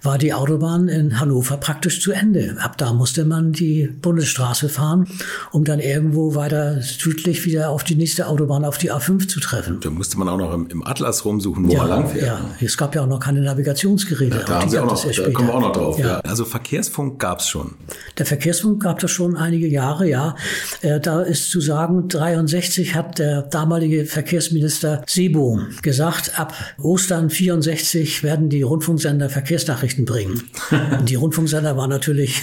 war 0.02 0.18
die 0.18 0.32
Autobahn 0.32 0.87
in 0.87 1.18
Hannover 1.18 1.56
praktisch 1.56 2.00
zu 2.00 2.12
Ende. 2.12 2.56
Ab 2.61 2.78
da 2.78 2.92
musste 2.92 3.25
man 3.25 3.52
die 3.52 3.88
Bundesstraße 3.88 4.68
fahren, 4.68 5.08
um 5.50 5.64
dann 5.64 5.80
irgendwo 5.80 6.37
weiter 6.37 6.80
südlich 6.80 7.44
wieder 7.44 7.70
auf 7.70 7.82
die 7.82 7.96
nächste 7.96 8.28
Autobahn, 8.28 8.64
auf 8.64 8.78
die 8.78 8.92
A5 8.92 9.26
zu 9.26 9.40
treffen. 9.40 9.80
Da 9.80 9.90
musste 9.90 10.16
man 10.16 10.28
auch 10.28 10.38
noch 10.38 10.54
im, 10.54 10.68
im 10.68 10.87
Atlas 10.87 11.25
rumsuchen, 11.25 11.68
wo 11.68 11.76
man 11.76 11.88
langfährt. 11.88 12.25
ja, 12.25 12.40
es 12.61 12.76
gab 12.76 12.94
ja 12.94 13.02
auch 13.02 13.08
noch 13.08 13.18
keine 13.18 13.40
Navigationsgeräte. 13.40 14.44
Da 14.46 14.61
haben 14.61 14.70
Sie 14.70 14.78
auch 14.78 14.87
noch, 14.87 15.04
es 15.04 15.16
da 15.16 15.28
kommen 15.30 15.49
wir 15.49 15.54
auch 15.54 15.61
noch 15.61 15.73
drauf. 15.73 15.99
Ja. 15.99 16.06
Ja. 16.06 16.20
Also 16.20 16.44
Verkehrsfunk 16.44 17.18
gab 17.18 17.40
es 17.40 17.49
schon. 17.49 17.75
Der 18.16 18.26
Verkehrsfunk 18.26 18.82
gab 18.82 19.00
das 19.00 19.11
schon 19.11 19.37
einige 19.37 19.55
Jahre, 19.64 20.08
ja. 20.08 20.36
Äh, 20.82 21.00
Da 21.00 21.22
ist 21.22 21.50
zu 21.50 21.60
sagen, 21.60 22.08
63 22.08 22.94
hat 22.94 23.18
der 23.18 23.42
damalige 23.42 24.04
Verkehrsminister 24.04 25.02
Sebo 25.06 25.60
gesagt, 25.82 26.38
ab 26.38 26.52
Ostern 26.82 27.30
64 27.30 28.22
werden 28.22 28.48
die 28.48 28.62
Rundfunksender 28.62 29.30
Verkehrsnachrichten 29.30 30.04
bringen. 30.04 30.42
Und 30.98 31.08
die 31.08 31.14
Rundfunksender 31.14 31.76
waren 31.76 31.90
natürlich 31.90 32.42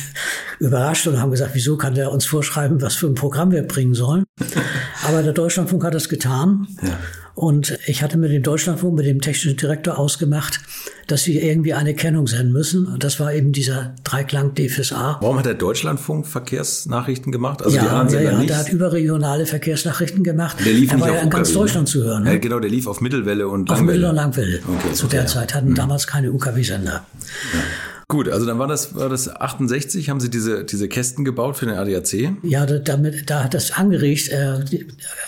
überrascht 0.60 1.08
und 1.08 1.20
haben 1.20 1.32
gesagt, 1.32 1.52
wieso 1.54 1.78
kann 1.78 1.94
der 1.94 2.12
uns 2.12 2.26
vorschreiben, 2.26 2.82
was 2.82 2.96
für 2.96 3.08
ein 3.08 3.16
Programm 3.16 3.52
wir 3.52 3.64
bringen 3.64 3.94
sollen. 3.94 4.24
Aber 5.08 5.22
der 5.22 5.34
Deutschlandfunk 5.34 5.84
hat 5.84 5.94
das 5.94 6.10
getan. 6.10 6.68
Und 7.36 7.80
ich 7.88 8.04
hatte 8.04 8.18
mit 8.18 8.32
dem 8.32 8.44
Deutschlandfunk, 8.44 8.94
mit 8.96 9.08
dem 9.08 9.20
technischen 9.20 9.58
Direktor 9.58 9.98
ausgemacht, 9.98 10.60
dass 11.08 11.24
sie 11.24 11.40
irgendwie 11.40 11.74
eine 11.74 11.96
Kennung 11.96 12.28
senden 12.28 12.54
müssen. 12.54 12.86
Und 12.86 13.04
das 13.04 13.20
war 13.20 13.34
eben 13.34 13.52
dieser 13.52 13.96
Dreiklang 14.04 14.54
D 14.54 14.70
fürs 14.70 14.94
A. 14.94 15.18
Warum 15.20 15.40
hat 15.40 15.46
der 15.46 15.56
Deutschlandfunk 15.56 16.28
Verkehrsnachrichten 16.28 17.32
gemacht? 17.32 17.64
Also 17.64 17.72
die 17.80 17.84
Ja, 17.86 17.92
ja, 17.92 18.00
anderen 18.02 18.24
ja, 18.24 18.38
nicht. 18.38 18.50
der 18.52 18.58
hat 18.60 18.70
überregionale 18.70 19.48
Verkehrsnachrichten 19.48 20.24
gemacht. 20.24 20.58
Der 20.64 20.74
lief 20.74 20.92
er 20.92 20.96
nicht 20.98 21.04
war 21.06 21.10
auf 21.12 21.18
ja 21.18 21.24
in 21.24 21.30
ganz 21.32 21.50
UKW, 21.50 21.60
Deutschland 21.60 21.88
zu 21.90 22.04
hören. 22.04 22.26
Ja, 22.26 22.34
Ne? 22.34 22.40
genau, 22.40 22.60
der 22.60 22.70
lief 22.70 22.86
auf 22.86 23.02
Mittelwelle 23.02 23.48
und 23.48 23.70
Auf 23.72 23.78
Langwelle. 23.80 23.98
Mittel- 23.98 24.10
und 24.12 24.16
Langwelle. 24.16 24.60
Okay, 24.68 24.94
zu 24.94 25.06
okay, 25.06 25.12
der 25.16 25.22
ja. 25.22 25.28
Zeit 25.28 25.56
hatten 25.56 25.74
damals 25.74 26.06
keine 26.06 26.32
UKW-Sender. 26.32 27.04
Gut, 28.08 28.30
also 28.30 28.46
dann 28.46 28.60
war 28.60 28.68
das, 28.68 28.96
war 28.96 29.10
das 29.10 29.34
68, 29.34 30.10
haben 30.10 30.20
Sie 30.20 30.30
diese, 30.30 30.64
diese 30.64 30.88
Kästen 30.88 31.26
gebaut 31.26 31.58
für 31.58 31.66
den 31.66 31.76
ADAC? 31.76 32.34
Ja, 32.44 32.66
da, 32.66 32.80
damit, 32.80 33.30
da 33.30 33.44
hat 33.44 33.54
das 33.54 33.72
angeregt. 33.72 34.30
Äh, 34.30 34.60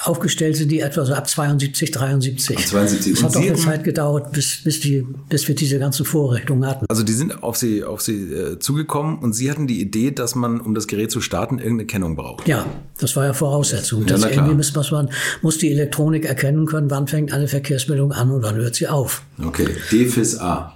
aufgestellt 0.04 0.56
sind 0.56 0.72
die 0.72 0.82
etwa 0.82 1.06
so 1.06 1.14
ab 1.14 1.30
72, 1.30 1.92
73. 1.92 2.58
Ab 2.58 2.64
72. 2.66 3.14
Es 3.14 3.24
hat 3.24 3.36
doch 3.36 3.42
eine 3.42 3.56
Zeit 3.56 3.84
gedauert, 3.84 4.32
bis, 4.34 4.64
bis, 4.64 4.80
die, 4.82 5.06
bis 5.30 5.48
wir 5.48 5.56
diese 5.56 5.80
ganzen 5.80 6.06
Vorrichtungen 6.06 6.66
hatten. 6.66 6.86
Also 6.90 7.04
die 7.04 7.14
sind 7.14 7.44
auf 7.44 7.58
Sie, 7.58 7.84
auf 7.84 8.02
Sie 8.02 8.32
äh, 8.32 8.60
zugekommen 8.60 9.20
und 9.20 9.34
Sie 9.34 9.50
hatten 9.50 9.68
die 9.68 9.82
Idee, 9.82 10.12
dass 10.12 10.36
man, 10.36 10.60
um 10.60 10.76
das 10.76 10.88
Gerät 10.88 11.12
zu 11.12 11.22
starten, 11.22 11.58
irgendeine 11.58 11.88
Kennung 11.88 12.16
braucht. 12.16 12.48
Ja, 12.48 12.66
das 13.00 13.16
war 13.16 13.26
ja 13.26 13.34
Voraussetzung. 13.34 14.06
Ja, 14.08 14.18
irgendwie 14.18 14.54
muss, 14.54 14.92
man, 14.92 15.10
muss 15.42 15.58
die 15.58 15.72
Elektronik 15.72 16.26
erkennen 16.26 16.66
können, 16.66 16.90
wann 16.92 17.08
fängt 17.08 17.32
eine 17.32 17.48
Verkehrsmeldung 17.48 18.12
an 18.12 18.32
und 18.32 18.44
wann 18.44 18.56
hört 18.56 18.76
sie 18.76 18.88
auf. 18.88 19.24
Okay, 19.44 19.68
DFIS 19.92 20.40
A. 20.40 20.75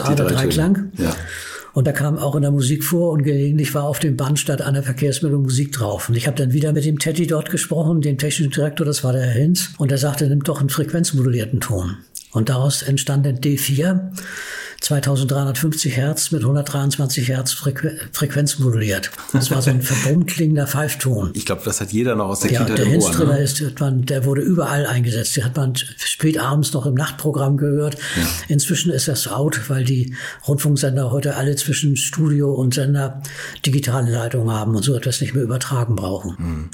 A, 0.00 0.14
der 0.14 0.26
Dreiklang. 0.26 0.92
Ja. 0.96 1.14
Und 1.72 1.86
da 1.86 1.92
kam 1.92 2.18
auch 2.18 2.34
in 2.34 2.42
der 2.42 2.50
Musik 2.50 2.84
vor 2.84 3.12
und 3.12 3.22
gelegentlich 3.22 3.74
war 3.74 3.84
auf 3.84 3.98
dem 3.98 4.16
Band 4.16 4.38
statt 4.38 4.62
einer 4.62 4.82
Verkehrsmeldung 4.82 5.42
Musik 5.42 5.72
drauf. 5.72 6.08
Und 6.08 6.16
ich 6.16 6.26
habe 6.26 6.36
dann 6.36 6.52
wieder 6.52 6.72
mit 6.72 6.84
dem 6.84 6.98
Teddy 6.98 7.26
dort 7.26 7.50
gesprochen, 7.50 8.00
dem 8.00 8.18
technischen 8.18 8.50
Direktor, 8.50 8.86
das 8.86 9.04
war 9.04 9.12
der 9.12 9.22
Herr 9.22 9.40
Hinz, 9.40 9.70
und 9.78 9.92
er 9.92 9.98
sagte, 9.98 10.26
nimm 10.28 10.42
doch 10.42 10.60
einen 10.60 10.70
frequenzmodulierten 10.70 11.60
Ton. 11.60 11.96
Und 12.32 12.48
daraus 12.48 12.82
entstand 12.82 13.26
ein 13.26 13.38
D4. 13.38 14.12
2350 14.80 15.96
Hertz 15.96 16.30
mit 16.30 16.42
123 16.42 17.28
Hertz 17.28 17.52
Frequ 17.52 17.90
Frequenz 18.12 18.58
moduliert. 18.60 19.10
Das 19.32 19.50
war 19.50 19.60
so 19.60 19.70
ein 19.70 19.82
verbrummt 19.82 20.28
klingender 20.28 20.68
Pfeifton. 20.68 21.32
Ich 21.34 21.46
glaube, 21.46 21.62
das 21.64 21.80
hat 21.80 21.90
jeder 21.92 22.14
noch 22.14 22.28
aus 22.28 22.40
der 22.40 22.52
ja, 22.52 22.60
Kindheit 22.60 22.78
der 22.78 22.86
Hinstriller 22.86 23.34
ne? 23.34 23.40
ist, 23.40 23.80
man, 23.80 24.06
der 24.06 24.24
wurde 24.24 24.42
überall 24.42 24.86
eingesetzt. 24.86 25.34
Die 25.36 25.42
hat 25.42 25.56
man 25.56 25.74
spät 25.74 26.38
abends 26.38 26.72
noch 26.72 26.86
im 26.86 26.94
Nachtprogramm 26.94 27.56
gehört. 27.56 27.96
Ja. 27.96 28.22
Inzwischen 28.46 28.92
ist 28.92 29.08
das 29.08 29.26
out, 29.26 29.68
weil 29.68 29.84
die 29.84 30.14
Rundfunksender 30.46 31.10
heute 31.10 31.34
alle 31.34 31.56
zwischen 31.56 31.67
Studio 31.74 32.52
und 32.52 32.74
Sender 32.74 33.22
digitale 33.64 34.10
Leitungen 34.10 34.54
haben 34.54 34.74
und 34.74 34.82
so 34.82 34.94
etwas 34.94 35.20
nicht 35.20 35.34
mehr 35.34 35.42
übertragen 35.42 35.96
brauchen. 35.96 36.36
Mhm. 36.38 36.70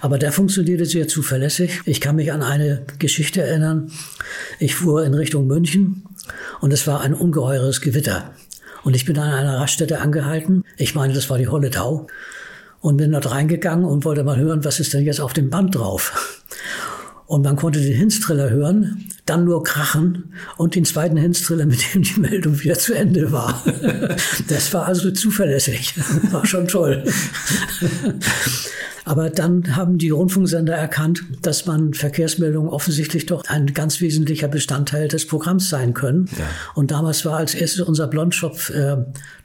Aber 0.00 0.18
der 0.18 0.32
funktionierte 0.32 0.86
sehr 0.86 1.08
zuverlässig. 1.08 1.80
Ich 1.84 2.00
kann 2.00 2.16
mich 2.16 2.32
an 2.32 2.42
eine 2.42 2.84
Geschichte 2.98 3.42
erinnern. 3.42 3.90
Ich 4.58 4.74
fuhr 4.74 5.04
in 5.04 5.14
Richtung 5.14 5.46
München 5.46 6.04
und 6.60 6.72
es 6.72 6.86
war 6.86 7.00
ein 7.00 7.14
ungeheures 7.14 7.80
Gewitter. 7.80 8.32
Und 8.82 8.94
ich 8.94 9.04
bin 9.04 9.18
an 9.18 9.32
einer 9.32 9.58
Raststätte 9.58 10.00
angehalten. 10.00 10.62
Ich 10.76 10.94
meine, 10.94 11.14
das 11.14 11.30
war 11.30 11.38
die 11.38 11.48
Holletau. 11.48 12.06
Und 12.80 12.98
bin 12.98 13.12
dort 13.12 13.30
reingegangen 13.30 13.86
und 13.86 14.04
wollte 14.04 14.24
mal 14.24 14.36
hören, 14.36 14.62
was 14.62 14.78
ist 14.78 14.92
denn 14.92 15.04
jetzt 15.04 15.20
auf 15.20 15.32
dem 15.32 15.48
Band 15.48 15.74
drauf. 15.74 16.33
Und 17.26 17.42
man 17.42 17.56
konnte 17.56 17.80
den 17.80 17.96
Hinstriller 17.96 18.50
hören, 18.50 19.08
dann 19.24 19.44
nur 19.44 19.64
krachen 19.64 20.34
und 20.58 20.74
den 20.74 20.84
zweiten 20.84 21.16
Hinstriller, 21.16 21.64
mit 21.64 21.94
dem 21.94 22.02
die 22.02 22.20
Meldung 22.20 22.60
wieder 22.62 22.78
zu 22.78 22.94
Ende 22.94 23.32
war. 23.32 23.62
Das 24.48 24.72
war 24.74 24.86
also 24.86 25.10
zuverlässig. 25.10 25.94
War 26.30 26.44
schon 26.46 26.68
toll. 26.68 27.04
Aber 29.04 29.30
dann 29.30 29.76
haben 29.76 29.98
die 29.98 30.10
Rundfunksender 30.10 30.74
erkannt, 30.74 31.24
dass 31.42 31.66
man 31.66 31.94
Verkehrsmeldungen 31.94 32.70
offensichtlich 32.70 33.26
doch 33.26 33.44
ein 33.46 33.74
ganz 33.74 34.00
wesentlicher 34.00 34.48
Bestandteil 34.48 35.08
des 35.08 35.26
Programms 35.26 35.68
sein 35.68 35.94
können. 35.94 36.28
Ja. 36.38 36.44
Und 36.74 36.90
damals 36.90 37.24
war 37.24 37.36
als 37.36 37.54
erstes 37.54 37.82
unser 37.82 38.06
Blondschopf 38.06 38.70
äh, 38.70 38.96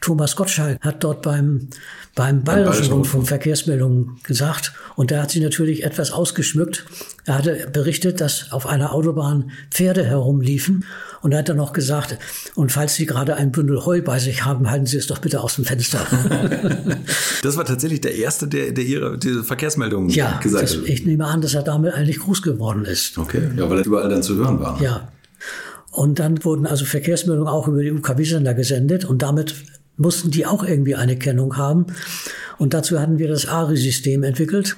Thomas 0.01 0.35
Gottschalk, 0.35 0.79
hat 0.81 1.03
dort 1.03 1.21
beim, 1.21 1.69
beim 2.15 2.43
Bayerischen 2.43 2.91
Rundfunk 2.91 3.27
Verkehrsmeldungen 3.27 4.19
gesagt. 4.23 4.73
Und 4.95 5.11
da 5.11 5.23
hat 5.23 5.31
sie 5.31 5.41
natürlich 5.41 5.83
etwas 5.83 6.11
ausgeschmückt. 6.11 6.85
Er 7.25 7.37
hatte 7.37 7.67
berichtet, 7.71 8.21
dass 8.21 8.51
auf 8.51 8.65
einer 8.65 8.93
Autobahn 8.93 9.51
Pferde 9.71 10.05
herumliefen. 10.05 10.85
Und 11.21 11.33
er 11.33 11.39
hat 11.39 11.49
dann 11.49 11.57
noch 11.57 11.73
gesagt, 11.73 12.17
und 12.55 12.71
falls 12.71 12.95
Sie 12.95 13.05
gerade 13.05 13.35
ein 13.35 13.51
Bündel 13.51 13.85
Heu 13.85 14.01
bei 14.01 14.19
sich 14.19 14.45
haben, 14.45 14.69
halten 14.71 14.85
Sie 14.85 14.97
es 14.97 15.07
doch 15.07 15.19
bitte 15.19 15.41
aus 15.41 15.55
dem 15.55 15.65
Fenster. 15.65 15.99
das 17.43 17.57
war 17.57 17.65
tatsächlich 17.65 18.01
der 18.01 18.15
Erste, 18.15 18.47
der, 18.47 18.71
der 18.71 18.85
Ihre 18.85 19.17
diese 19.17 19.43
Verkehrsmeldungen 19.49 20.09
ja, 20.09 20.39
gesagt 20.39 20.63
das. 20.63 20.75
Ich 20.85 21.05
nehme 21.05 21.25
an, 21.25 21.41
dass 21.41 21.55
er 21.55 21.63
damit 21.63 21.93
eigentlich 21.93 22.19
groß 22.19 22.41
geworden 22.41 22.85
ist. 22.85 23.17
Okay, 23.17 23.41
ja, 23.57 23.69
weil 23.69 23.79
er 23.79 23.85
überall 23.85 24.07
dann 24.07 24.23
zu 24.23 24.35
hören 24.35 24.59
war. 24.59 24.81
Ja. 24.81 25.11
Und 25.91 26.19
dann 26.19 26.43
wurden 26.45 26.67
also 26.67 26.85
Verkehrsmeldungen 26.85 27.51
auch 27.51 27.67
über 27.67 27.81
die 27.81 27.91
UKW-Sender 27.91 28.53
gesendet 28.53 29.05
und 29.05 29.21
damit 29.23 29.55
mussten 29.97 30.29
die 30.29 30.45
auch 30.45 30.63
irgendwie 30.63 30.95
eine 30.95 31.17
Kennung 31.17 31.57
haben. 31.57 31.87
Und 32.59 32.73
dazu 32.73 32.99
hatten 32.99 33.17
wir 33.17 33.27
das 33.27 33.47
ARI-System 33.47 34.23
entwickelt 34.23 34.77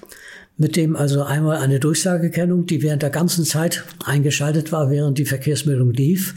mit 0.57 0.75
dem 0.75 0.95
also 0.95 1.23
einmal 1.23 1.57
eine 1.57 1.79
Durchsagekennung, 1.79 2.65
die 2.65 2.81
während 2.81 3.01
der 3.01 3.09
ganzen 3.09 3.45
Zeit 3.45 3.83
eingeschaltet 4.05 4.71
war, 4.71 4.89
während 4.89 5.17
die 5.17 5.25
Verkehrsmeldung 5.25 5.91
lief, 5.91 6.33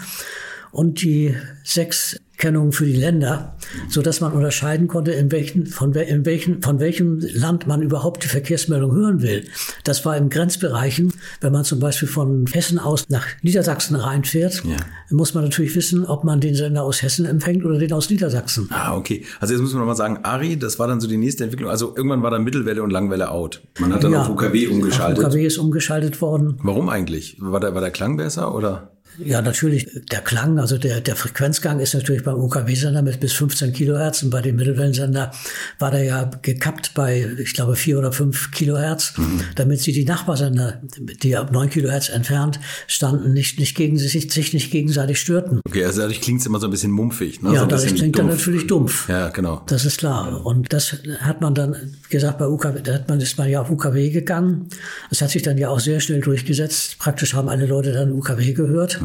und 0.73 1.03
die 1.03 1.37
sechs 1.63 2.19
Kennungen 2.37 2.73
für 2.73 2.85
die 2.85 2.97
Länder, 2.97 3.57
so 3.89 4.03
dass 4.03 4.21
man 4.21 4.33
unterscheiden 4.33 4.89
konnte, 4.89 5.13
in 5.13 5.31
welchen, 5.31 5.67
von, 5.67 5.93
in 5.93 6.27
welchen, 6.27 6.63
von 6.63 6.81
welchem 6.81 7.21
Land 7.21 7.67
man 7.67 7.81
überhaupt 7.81 8.25
die 8.25 8.29
Verkehrsmeldung 8.29 8.93
hören 8.93 9.23
will. 9.23 9.45
Das 9.85 10.05
war 10.05 10.17
in 10.17 10.31
Grenzbereichen, 10.31 11.13
wenn 11.41 11.53
man 11.53 11.65
zum 11.65 11.79
Beispiel 11.79 12.09
von 12.09 12.47
Hessen 12.53 12.79
aus 12.79 13.09
nach 13.09 13.27
Niedersachsen 13.43 13.97
reinfährt, 13.97 14.63
ja. 14.65 14.77
muss 15.11 15.35
man 15.35 15.45
natürlich 15.45 15.75
wissen, 15.75 16.05
ob 16.05 16.25
man 16.25 16.41
den 16.41 16.55
Sender 16.55 16.83
aus 16.83 17.03
Hessen 17.03 17.25
empfängt 17.25 17.65
oder 17.65 17.79
den 17.79 17.93
aus 17.93 18.11
Niedersachsen. 18.11 18.69
Ah, 18.71 18.97
okay. 18.97 19.25
Also 19.41 19.55
jetzt 19.55 19.63
muss 19.63 19.73
man 19.73 19.81
nochmal 19.81 19.97
sagen, 19.97 20.19
Ari, 20.23 20.59
das 20.59 20.79
war 20.79 20.89
dann 20.89 21.01
so 21.01 21.07
die 21.07 21.17
nächste 21.17 21.45
Entwicklung. 21.45 21.71
Also 21.71 21.95
irgendwann 21.97 22.23
war 22.23 22.31
dann 22.31 22.45
Mittelwelle 22.45 22.83
und 22.83 22.91
Langwelle 22.91 23.31
out. 23.31 23.63
Man 23.79 23.93
hat 23.93 24.03
dann 24.03 24.13
ja, 24.13 24.23
auf 24.23 24.29
UKW 24.29 24.67
umgeschaltet. 24.67 25.25
Auf 25.25 25.31
UKW 25.31 25.47
ist 25.47 25.59
umgeschaltet 25.59 26.21
worden. 26.21 26.59
Warum 26.63 26.89
eigentlich? 26.89 27.37
War 27.41 27.61
der, 27.61 27.75
war 27.75 27.81
der 27.81 27.91
Klang 27.91 28.17
besser 28.17 28.55
oder? 28.55 28.94
Ja, 29.19 29.43
natürlich 29.43 29.89
der 30.11 30.21
Klang, 30.21 30.59
also 30.59 30.79
der, 30.79 31.01
der 31.01 31.17
Frequenzgang 31.17 31.81
ist 31.81 31.95
natürlich 31.95 32.23
beim 32.23 32.37
UKW-Sender 32.37 33.03
mit 33.03 33.21
bis 33.21 33.33
15 33.33 33.73
Kilohertz 33.73 34.23
und 34.23 34.31
bei 34.31 34.41
dem 34.41 34.57
Mittelwellensender 34.57 35.31
war 35.79 35.91
der 35.91 36.05
ja 36.05 36.31
gekappt 36.43 36.95
bei, 36.95 37.29
ich 37.39 37.55
glaube, 37.55 37.77
4 37.77 37.99
oder 37.99 38.13
5 38.13 38.51
Kilohertz, 38.51 39.17
mhm. 39.17 39.41
damit 39.55 39.81
sie 39.81 39.93
die 39.93 40.05
Nachbarsender, 40.05 40.81
die 41.23 41.37
ab 41.37 41.53
9 41.53 41.71
Kilohertz 41.71 42.09
entfernt 42.09 42.61
standen, 42.87 43.33
nicht, 43.33 43.59
nicht 43.59 43.77
gegen 43.77 43.99
sich, 43.99 44.33
sich 44.33 44.53
nicht 44.53 44.71
gegenseitig 44.71 45.21
störten. 45.21 45.61
Okay, 45.67 45.85
also 45.85 46.01
dadurch 46.01 46.21
klingt 46.21 46.41
es 46.41 46.47
immer 46.47 46.61
so 46.61 46.67
ein 46.67 46.71
bisschen 46.71 46.91
mumpfig. 46.91 47.43
Ne? 47.43 47.55
Ja, 47.55 47.61
so 47.61 47.67
dadurch 47.67 47.95
klingt 47.95 48.19
er 48.19 48.25
natürlich 48.25 48.67
dumpf. 48.67 49.09
Ja, 49.09 49.29
genau. 49.29 49.63
Das 49.67 49.85
ist 49.85 49.99
klar. 49.99 50.45
Und 50.45 50.73
das 50.73 50.97
hat 51.21 51.41
man 51.41 51.55
dann 51.55 51.77
gesagt, 52.11 52.39
bei 52.39 52.47
UKW, 52.47 52.81
da 52.83 52.95
hat 52.95 53.09
man, 53.09 53.21
ist 53.21 53.39
man 53.39 53.49
ja 53.49 53.61
auf 53.61 53.71
UKW 53.71 54.11
gegangen. 54.11 54.69
Das 55.11 55.21
hat 55.23 55.31
sich 55.31 55.43
dann 55.43 55.59
ja 55.59 55.69
auch 55.69 55.81
sehr 55.81 56.01
schnell 56.01 56.21
durchgesetzt. 56.21 56.99
Praktisch 56.99 57.35
haben 57.35 57.49
alle 57.49 57.67
Leute 57.67 57.93
dann 57.93 58.13
UKW 58.13 58.53
gehört. 58.53 59.01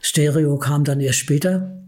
Stereo 0.00 0.58
kam 0.58 0.84
dann 0.84 1.00
erst 1.00 1.18
später. 1.18 1.86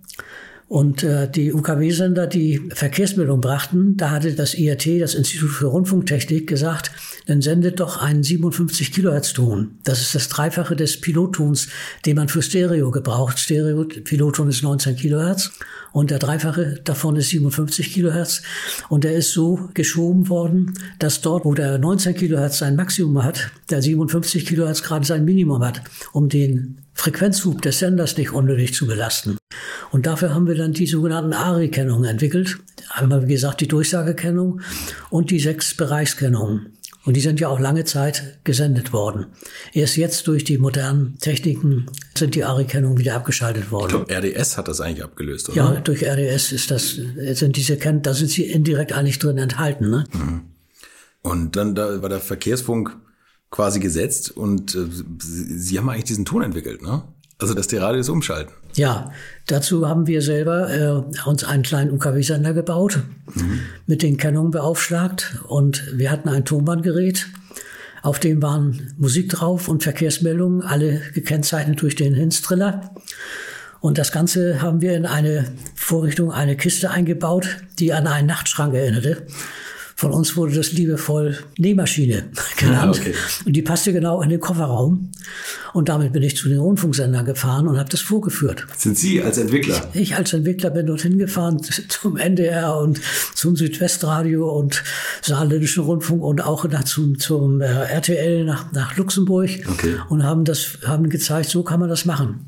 Und 0.68 1.02
äh, 1.02 1.30
die 1.30 1.54
UKW-Sender, 1.54 2.26
die 2.26 2.60
Verkehrsmeldung 2.74 3.40
brachten, 3.40 3.96
da 3.96 4.10
hatte 4.10 4.34
das 4.34 4.52
IRT, 4.52 5.00
das 5.00 5.14
Institut 5.14 5.48
für 5.48 5.66
Rundfunktechnik, 5.66 6.46
gesagt, 6.46 6.90
dann 7.26 7.40
sendet 7.40 7.80
doch 7.80 8.02
einen 8.02 8.22
57 8.22 8.92
Kilohertz-Ton. 8.92 9.78
Das 9.84 10.02
ist 10.02 10.14
das 10.14 10.28
Dreifache 10.28 10.76
des 10.76 11.00
Pilottons, 11.00 11.68
den 12.04 12.16
man 12.16 12.28
für 12.28 12.42
Stereo 12.42 12.90
gebraucht. 12.90 13.38
Stereo-Pilotton 13.38 14.50
ist 14.50 14.62
19 14.62 14.96
Kilohertz 14.96 15.52
und 15.92 16.10
der 16.10 16.18
Dreifache 16.18 16.80
davon 16.84 17.16
ist 17.16 17.30
57 17.30 17.90
Kilohertz. 17.90 18.42
Und 18.90 19.04
der 19.04 19.14
ist 19.14 19.32
so 19.32 19.70
geschoben 19.72 20.28
worden, 20.28 20.74
dass 20.98 21.22
dort, 21.22 21.46
wo 21.46 21.54
der 21.54 21.78
19 21.78 22.14
Kilohertz 22.14 22.58
sein 22.58 22.76
Maximum 22.76 23.24
hat, 23.24 23.50
der 23.70 23.80
57 23.80 24.44
Kilohertz 24.44 24.82
gerade 24.82 25.06
sein 25.06 25.24
Minimum 25.24 25.64
hat, 25.64 25.80
um 26.12 26.28
den 26.28 26.78
Frequenzhub 26.98 27.62
des 27.62 27.78
Senders 27.78 28.16
nicht 28.16 28.32
unnötig 28.32 28.74
zu 28.74 28.86
belasten. 28.86 29.38
Und 29.92 30.06
dafür 30.06 30.34
haben 30.34 30.48
wir 30.48 30.56
dann 30.56 30.72
die 30.72 30.86
sogenannten 30.86 31.32
ARI-Kennungen 31.32 32.04
entwickelt. 32.04 32.58
Einmal, 32.90 33.28
wie 33.28 33.32
gesagt, 33.32 33.60
die 33.60 33.68
Durchsagekennung 33.68 34.60
und 35.08 35.30
die 35.30 35.38
sechs 35.38 35.74
Bereichskennungen. 35.74 36.76
Und 37.04 37.14
die 37.14 37.20
sind 37.20 37.38
ja 37.38 37.48
auch 37.48 37.60
lange 37.60 37.84
Zeit 37.84 38.40
gesendet 38.42 38.92
worden. 38.92 39.26
Erst 39.72 39.96
jetzt 39.96 40.26
durch 40.26 40.42
die 40.42 40.58
modernen 40.58 41.16
Techniken 41.20 41.86
sind 42.16 42.34
die 42.34 42.42
ARI-Kennungen 42.42 42.98
wieder 42.98 43.14
abgeschaltet 43.14 43.70
worden. 43.70 44.02
Ich 44.02 44.08
glaube, 44.08 44.28
RDS 44.28 44.58
hat 44.58 44.66
das 44.66 44.80
eigentlich 44.80 45.04
abgelöst, 45.04 45.48
oder? 45.50 45.56
Ja, 45.56 45.80
durch 45.80 46.02
RDS 46.02 46.50
ist 46.50 46.72
das, 46.72 46.96
sind 46.96 47.56
diese 47.56 47.76
Kennungen, 47.76 48.02
da 48.02 48.12
sind 48.12 48.30
sie 48.30 48.42
indirekt 48.42 48.92
eigentlich 48.92 49.20
drin 49.20 49.38
enthalten. 49.38 49.88
Ne? 49.88 50.04
Mhm. 50.12 50.40
Und 51.22 51.54
dann 51.54 51.76
da 51.76 52.02
war 52.02 52.08
der 52.08 52.20
Verkehrsfunk 52.20 52.96
quasi 53.50 53.80
gesetzt 53.80 54.30
und 54.30 54.74
äh, 54.74 54.86
Sie 55.18 55.78
haben 55.78 55.88
eigentlich 55.88 56.04
diesen 56.04 56.24
Ton 56.24 56.42
entwickelt, 56.42 56.82
ne? 56.82 57.02
Also, 57.40 57.54
dass 57.54 57.68
die 57.68 57.76
Radios 57.76 58.08
umschalten. 58.08 58.52
Ja, 58.74 59.12
dazu 59.46 59.88
haben 59.88 60.08
wir 60.08 60.22
selber 60.22 61.06
äh, 61.24 61.28
uns 61.28 61.44
einen 61.44 61.62
kleinen 61.62 61.92
UKW-Sender 61.92 62.52
gebaut, 62.52 63.00
mhm. 63.32 63.60
mit 63.86 64.02
den 64.02 64.16
Kennungen 64.16 64.50
beaufschlagt 64.50 65.40
und 65.46 65.84
wir 65.96 66.10
hatten 66.10 66.28
ein 66.28 66.44
Tonbandgerät, 66.44 67.28
auf 68.02 68.18
dem 68.18 68.42
waren 68.42 68.92
Musik 68.98 69.30
drauf 69.30 69.68
und 69.68 69.84
Verkehrsmeldungen, 69.84 70.62
alle 70.62 71.00
gekennzeichnet 71.14 71.80
durch 71.80 71.94
den 71.94 72.14
Hinstriller. 72.14 72.92
Und 73.80 73.98
das 73.98 74.10
Ganze 74.10 74.60
haben 74.60 74.80
wir 74.80 74.96
in 74.96 75.06
eine 75.06 75.44
Vorrichtung, 75.76 76.32
eine 76.32 76.56
Kiste 76.56 76.90
eingebaut, 76.90 77.58
die 77.78 77.92
an 77.92 78.08
einen 78.08 78.26
Nachtschrank 78.26 78.74
erinnerte 78.74 79.26
Von 79.98 80.12
uns 80.12 80.36
wurde 80.36 80.54
das 80.54 80.70
liebevoll 80.70 81.36
Nähmaschine 81.56 82.26
genannt. 82.56 82.98
Ja, 82.98 83.02
okay. 83.02 83.14
Und 83.44 83.54
die 83.54 83.62
passte 83.62 83.92
genau 83.92 84.22
in 84.22 84.28
den 84.28 84.38
Kofferraum. 84.38 85.10
Und 85.72 85.88
damit 85.88 86.12
bin 86.12 86.22
ich 86.22 86.36
zu 86.36 86.48
den 86.48 86.60
Rundfunksendern 86.60 87.24
gefahren 87.24 87.66
und 87.66 87.80
habe 87.80 87.88
das 87.88 88.00
vorgeführt. 88.00 88.64
Sind 88.76 88.96
Sie 88.96 89.20
als 89.20 89.38
Entwickler? 89.38 89.90
Ich 89.94 90.14
als 90.14 90.32
Entwickler 90.32 90.70
bin 90.70 90.86
dorthin 90.86 91.18
gefahren 91.18 91.60
zum 91.88 92.16
NDR 92.16 92.76
und 92.76 93.00
zum 93.34 93.56
Südwestradio 93.56 94.48
und 94.48 94.84
Saarländischen 95.20 95.82
Rundfunk 95.82 96.22
und 96.22 96.44
auch 96.44 96.64
nach, 96.68 96.84
zum, 96.84 97.18
zum 97.18 97.60
äh, 97.60 97.66
RTL 97.66 98.44
nach, 98.44 98.70
nach 98.70 98.96
Luxemburg 98.96 99.50
okay. 99.68 99.96
und 100.08 100.22
haben 100.22 100.44
das 100.44 100.78
haben 100.86 101.08
gezeigt, 101.08 101.50
so 101.50 101.64
kann 101.64 101.80
man 101.80 101.88
das 101.88 102.04
machen. 102.04 102.46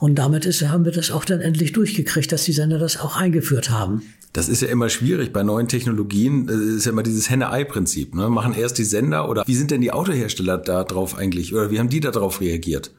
Und 0.00 0.14
damit 0.14 0.46
ist, 0.46 0.62
haben 0.62 0.86
wir 0.86 0.92
das 0.92 1.10
auch 1.10 1.26
dann 1.26 1.42
endlich 1.42 1.72
durchgekriegt, 1.72 2.32
dass 2.32 2.44
die 2.44 2.52
Sender 2.52 2.78
das 2.78 2.98
auch 2.98 3.16
eingeführt 3.16 3.68
haben. 3.68 4.02
Das 4.32 4.48
ist 4.48 4.62
ja 4.62 4.68
immer 4.68 4.88
schwierig 4.88 5.32
bei 5.32 5.42
neuen 5.42 5.68
Technologien. 5.68 6.46
Das 6.46 6.56
ist 6.56 6.84
ja 6.84 6.92
immer 6.92 7.02
dieses 7.02 7.30
Henne-Ei-Prinzip. 7.30 8.14
Ne? 8.14 8.28
Machen 8.28 8.54
erst 8.54 8.78
die 8.78 8.84
Sender 8.84 9.28
oder 9.28 9.44
wie 9.46 9.54
sind 9.54 9.70
denn 9.70 9.80
die 9.80 9.92
Autohersteller 9.92 10.58
da 10.58 10.84
drauf 10.84 11.16
eigentlich? 11.16 11.54
Oder 11.54 11.70
wie 11.70 11.78
haben 11.78 11.88
die 11.88 12.00
da 12.00 12.10
drauf 12.10 12.40
reagiert? 12.40 12.92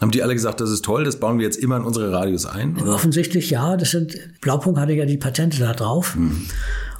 Haben 0.00 0.10
die 0.10 0.22
alle 0.22 0.34
gesagt, 0.34 0.60
das 0.60 0.70
ist 0.70 0.84
toll, 0.84 1.04
das 1.04 1.20
bauen 1.20 1.38
wir 1.38 1.44
jetzt 1.44 1.56
immer 1.56 1.76
in 1.76 1.84
unsere 1.84 2.10
Radios 2.12 2.46
ein? 2.46 2.76
Oder? 2.80 2.94
Offensichtlich 2.94 3.50
ja. 3.50 3.76
Das 3.76 3.90
sind, 3.92 4.16
Blaupunkt 4.40 4.78
hatte 4.78 4.92
ja 4.92 5.06
die 5.06 5.18
Patente 5.18 5.58
da 5.58 5.72
drauf. 5.72 6.16
Mhm. 6.16 6.46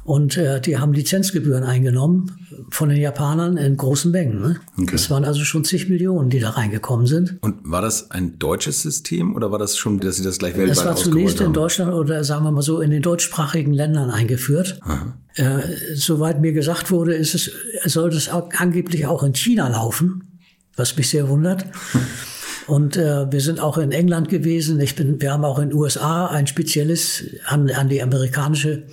Und 0.04 0.36
äh, 0.36 0.60
die 0.60 0.76
haben 0.76 0.92
Lizenzgebühren 0.92 1.64
eingenommen 1.64 2.30
von 2.70 2.90
den 2.90 3.00
Japanern 3.00 3.56
in 3.56 3.76
großen 3.76 4.10
Mengen. 4.10 4.40
Ne? 4.40 4.60
Okay. 4.78 4.92
Das 4.92 5.08
waren 5.10 5.24
also 5.24 5.44
schon 5.44 5.64
zig 5.64 5.88
Millionen, 5.88 6.28
die 6.28 6.40
da 6.40 6.50
reingekommen 6.50 7.06
sind. 7.06 7.38
Und 7.40 7.56
war 7.64 7.80
das 7.80 8.10
ein 8.10 8.38
deutsches 8.38 8.82
System 8.82 9.34
oder 9.34 9.50
war 9.50 9.58
das 9.58 9.78
schon, 9.78 10.00
dass 10.00 10.16
sie 10.16 10.22
das 10.22 10.38
gleich 10.38 10.56
weltweit 10.56 10.76
Das 10.76 10.84
war 10.84 10.96
zunächst 10.96 11.40
in 11.40 11.54
Deutschland 11.54 11.94
oder 11.94 12.22
sagen 12.22 12.44
wir 12.44 12.50
mal 12.50 12.62
so 12.62 12.80
in 12.80 12.90
den 12.90 13.00
deutschsprachigen 13.00 13.72
Ländern 13.72 14.10
eingeführt. 14.10 14.78
Äh, 15.36 15.60
soweit 15.94 16.40
mir 16.40 16.52
gesagt 16.52 16.90
wurde, 16.90 17.14
ist 17.14 17.34
es, 17.34 17.50
soll 17.86 18.10
das 18.10 18.28
auch, 18.28 18.50
angeblich 18.58 19.06
auch 19.06 19.22
in 19.22 19.34
China 19.34 19.68
laufen, 19.68 20.38
was 20.76 20.96
mich 20.96 21.08
sehr 21.08 21.28
wundert. 21.28 21.64
Und 22.66 22.96
äh, 22.96 23.30
wir 23.30 23.40
sind 23.40 23.60
auch 23.60 23.78
in 23.78 23.92
England 23.92 24.28
gewesen. 24.28 24.80
Ich 24.80 24.94
bin, 24.94 25.20
wir 25.20 25.32
haben 25.32 25.44
auch 25.44 25.58
in 25.58 25.70
den 25.70 25.78
USA 25.78 26.26
ein 26.26 26.46
spezielles 26.46 27.24
an, 27.46 27.70
an 27.70 27.88
die 27.88 28.02
amerikanische 28.02 28.84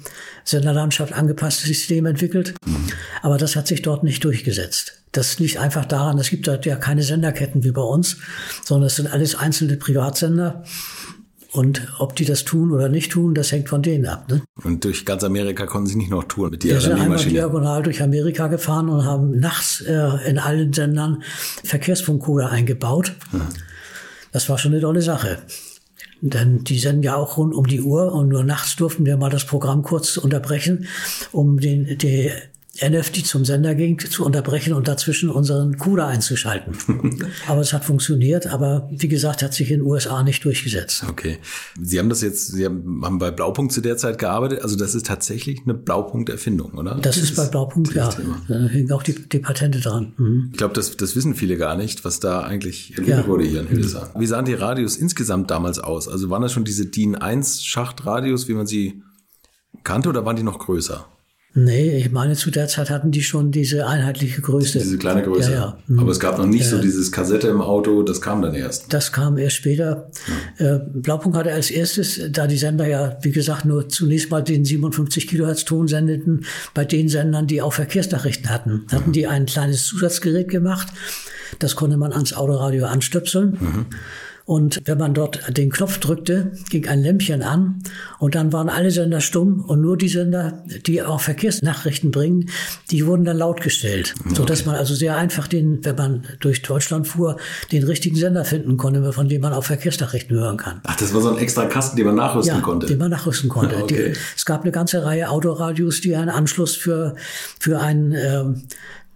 Senderlandschaft 0.43 1.13
angepasstes 1.13 1.67
System 1.67 2.05
entwickelt. 2.05 2.53
Aber 3.21 3.37
das 3.37 3.55
hat 3.55 3.67
sich 3.67 3.81
dort 3.81 4.03
nicht 4.03 4.23
durchgesetzt. 4.23 5.01
Das 5.11 5.39
liegt 5.39 5.57
einfach 5.57 5.85
daran, 5.85 6.17
es 6.19 6.29
gibt 6.29 6.47
dort 6.47 6.65
ja 6.65 6.75
keine 6.75 7.03
Senderketten 7.03 7.63
wie 7.63 7.71
bei 7.71 7.81
uns, 7.81 8.17
sondern 8.63 8.87
es 8.87 8.95
sind 8.95 9.11
alles 9.11 9.35
einzelne 9.35 9.77
Privatsender. 9.77 10.63
Und 11.53 11.85
ob 11.99 12.15
die 12.15 12.23
das 12.23 12.45
tun 12.45 12.71
oder 12.71 12.87
nicht 12.87 13.11
tun, 13.11 13.33
das 13.33 13.51
hängt 13.51 13.67
von 13.67 13.81
denen 13.81 14.05
ab. 14.05 14.29
Ne? 14.29 14.41
Und 14.63 14.85
durch 14.85 15.05
ganz 15.05 15.23
Amerika 15.23 15.65
konnten 15.65 15.87
sie 15.87 15.97
nicht 15.97 16.09
noch 16.09 16.23
touren 16.23 16.51
mit 16.51 16.63
der 16.63 16.75
Wir 16.75 16.81
sind 16.81 16.93
einmal 16.93 17.17
diagonal 17.17 17.83
durch 17.83 18.01
Amerika 18.01 18.47
gefahren 18.47 18.87
und 18.87 19.03
haben 19.03 19.37
nachts 19.37 19.81
äh, 19.81 20.29
in 20.29 20.39
allen 20.39 20.71
Sendern 20.71 21.23
Verkehrsfunkcoder 21.63 22.49
eingebaut. 22.49 23.13
Mhm. 23.33 23.41
Das 24.31 24.47
war 24.47 24.57
schon 24.57 24.71
eine 24.71 24.81
tolle 24.81 25.01
Sache. 25.01 25.39
Denn 26.21 26.63
die 26.63 26.79
senden 26.79 27.03
ja 27.03 27.15
auch 27.15 27.37
rund 27.37 27.53
um 27.53 27.67
die 27.67 27.81
Uhr 27.81 28.13
und 28.13 28.29
nur 28.29 28.43
nachts 28.43 28.75
durften 28.75 29.05
wir 29.05 29.17
mal 29.17 29.31
das 29.31 29.45
Programm 29.45 29.81
kurz 29.81 30.17
unterbrechen, 30.17 30.87
um 31.31 31.59
den, 31.59 31.97
die 31.97 32.31
NF, 32.79 33.09
die 33.09 33.23
zum 33.23 33.43
Sender 33.43 33.75
ging, 33.75 33.99
zu 33.99 34.25
unterbrechen 34.25 34.73
und 34.73 34.87
dazwischen 34.87 35.29
unseren 35.29 35.77
CUDA 35.77 36.07
einzuschalten. 36.07 36.73
aber 37.47 37.59
es 37.59 37.73
hat 37.73 37.83
funktioniert, 37.83 38.47
aber 38.47 38.87
wie 38.91 39.09
gesagt, 39.09 39.43
hat 39.43 39.53
sich 39.53 39.71
in 39.71 39.79
den 39.79 39.87
USA 39.87 40.23
nicht 40.23 40.45
durchgesetzt. 40.45 41.03
Okay. 41.09 41.39
Sie 41.81 41.99
haben 41.99 42.07
das 42.07 42.21
jetzt, 42.21 42.47
Sie 42.47 42.63
haben, 42.63 43.03
haben 43.03 43.19
bei 43.19 43.29
Blaupunkt 43.29 43.73
zu 43.73 43.81
der 43.81 43.97
Zeit 43.97 44.17
gearbeitet, 44.17 44.61
also 44.61 44.77
das 44.77 44.95
ist 44.95 45.05
tatsächlich 45.05 45.61
eine 45.65 45.73
Blaupunkt-Erfindung, 45.73 46.75
oder? 46.75 46.95
Das, 46.95 47.15
das 47.15 47.17
ist 47.17 47.35
bei 47.35 47.45
Blaupunkt, 47.45 47.93
ja. 47.93 48.07
Thema. 48.07 48.41
Da 48.47 48.67
hängen 48.67 48.91
auch 48.93 49.03
die, 49.03 49.15
die 49.27 49.39
Patente 49.39 49.81
dran. 49.81 50.13
Mhm. 50.17 50.49
Ich 50.51 50.57
glaube, 50.57 50.73
das, 50.73 50.95
das 50.95 51.13
wissen 51.17 51.35
viele 51.35 51.57
gar 51.57 51.75
nicht, 51.75 52.05
was 52.05 52.21
da 52.21 52.41
eigentlich 52.41 52.91
entwickelt 52.91 53.25
ja. 53.25 53.27
wurde 53.27 53.43
hier 53.43 53.59
in 53.59 53.67
Hildesheim. 53.67 54.07
Wie 54.17 54.27
sahen 54.27 54.45
die 54.45 54.53
Radios 54.53 54.95
insgesamt 54.95 55.51
damals 55.51 55.79
aus? 55.79 56.07
Also 56.07 56.29
waren 56.29 56.41
das 56.41 56.53
schon 56.53 56.63
diese 56.63 56.85
DIN 56.85 57.15
1 57.15 57.65
Schachtradios, 57.65 58.47
wie 58.47 58.53
man 58.53 58.65
sie 58.65 59.03
kannte, 59.83 60.07
oder 60.07 60.25
waren 60.25 60.37
die 60.37 60.43
noch 60.43 60.59
größer? 60.59 61.05
Nee, 61.53 61.97
ich 61.97 62.11
meine, 62.11 62.35
zu 62.35 62.49
der 62.49 62.69
Zeit 62.69 62.89
hatten 62.89 63.11
die 63.11 63.23
schon 63.23 63.51
diese 63.51 63.85
einheitliche 63.85 64.39
Größe. 64.39 64.79
Diese 64.79 64.97
kleine 64.97 65.21
Größe. 65.21 65.51
Ja, 65.51 65.57
ja. 65.57 65.77
Mhm. 65.87 65.99
Aber 65.99 66.11
es 66.11 66.19
gab 66.21 66.37
noch 66.37 66.45
nicht 66.45 66.63
ja. 66.63 66.69
so 66.69 66.77
dieses 66.77 67.11
Kassette 67.11 67.49
im 67.49 67.61
Auto, 67.61 68.03
das 68.03 68.21
kam 68.21 68.41
dann 68.41 68.55
erst. 68.55 68.93
Das 68.93 69.11
kam 69.11 69.37
erst 69.37 69.57
später. 69.57 70.09
Ja. 70.59 70.75
Äh, 70.75 70.79
Blaupunkt 70.93 71.37
hatte 71.37 71.51
als 71.51 71.69
erstes, 71.69 72.21
da 72.31 72.47
die 72.47 72.57
Sender 72.57 72.87
ja, 72.87 73.17
wie 73.21 73.31
gesagt, 73.31 73.65
nur 73.65 73.89
zunächst 73.89 74.31
mal 74.31 74.41
den 74.41 74.63
57 74.63 75.27
Kilohertz 75.27 75.65
Ton 75.65 75.89
sendeten, 75.89 76.45
bei 76.73 76.85
den 76.85 77.09
Sendern, 77.09 77.47
die 77.47 77.61
auch 77.61 77.73
Verkehrsnachrichten 77.73 78.49
hatten, 78.49 78.85
hatten 78.89 79.09
mhm. 79.09 79.13
die 79.13 79.27
ein 79.27 79.45
kleines 79.45 79.85
Zusatzgerät 79.85 80.47
gemacht. 80.47 80.87
Das 81.59 81.75
konnte 81.75 81.97
man 81.97 82.13
ans 82.13 82.31
Autoradio 82.31 82.85
anstöpseln. 82.85 83.57
Mhm. 83.59 83.85
Und 84.51 84.81
wenn 84.83 84.97
man 84.97 85.13
dort 85.13 85.57
den 85.57 85.69
Knopf 85.69 85.99
drückte, 85.99 86.51
ging 86.69 86.85
ein 86.85 87.01
Lämpchen 87.01 87.41
an 87.41 87.81
und 88.19 88.35
dann 88.35 88.51
waren 88.51 88.67
alle 88.67 88.91
Sender 88.91 89.21
stumm 89.21 89.61
und 89.61 89.79
nur 89.79 89.95
die 89.95 90.09
Sender, 90.09 90.65
die 90.85 91.01
auch 91.01 91.21
Verkehrsnachrichten 91.21 92.11
bringen, 92.11 92.49
die 92.89 93.05
wurden 93.05 93.23
dann 93.23 93.37
laut 93.37 93.61
gestellt. 93.61 94.13
Okay. 94.19 94.35
Sodass 94.35 94.65
man 94.65 94.75
also 94.75 94.93
sehr 94.93 95.15
einfach 95.15 95.47
den, 95.47 95.85
wenn 95.85 95.95
man 95.95 96.25
durch 96.41 96.63
Deutschland 96.63 97.07
fuhr, 97.07 97.37
den 97.71 97.83
richtigen 97.83 98.17
Sender 98.17 98.43
finden 98.43 98.75
konnte, 98.75 99.13
von 99.13 99.29
dem 99.29 99.39
man 99.39 99.53
auch 99.53 99.63
Verkehrsnachrichten 99.63 100.35
hören 100.35 100.57
kann. 100.57 100.81
Ach, 100.83 100.97
das 100.97 101.13
war 101.13 101.21
so 101.21 101.29
ein 101.29 101.37
extra 101.37 101.67
Kasten, 101.67 101.95
den 101.95 102.07
man 102.07 102.15
nachrüsten 102.15 102.57
ja, 102.57 102.61
konnte? 102.61 102.87
den 102.87 102.97
man 102.97 103.11
nachrüsten 103.11 103.49
konnte. 103.49 103.77
okay. 103.77 104.11
die, 104.11 104.19
es 104.35 104.43
gab 104.43 104.63
eine 104.63 104.73
ganze 104.73 105.05
Reihe 105.05 105.29
Autoradios, 105.29 106.01
die 106.01 106.13
einen 106.17 106.29
Anschluss 106.29 106.75
für, 106.75 107.15
für 107.57 107.79
ein 107.79 108.11
äh, 108.11 108.43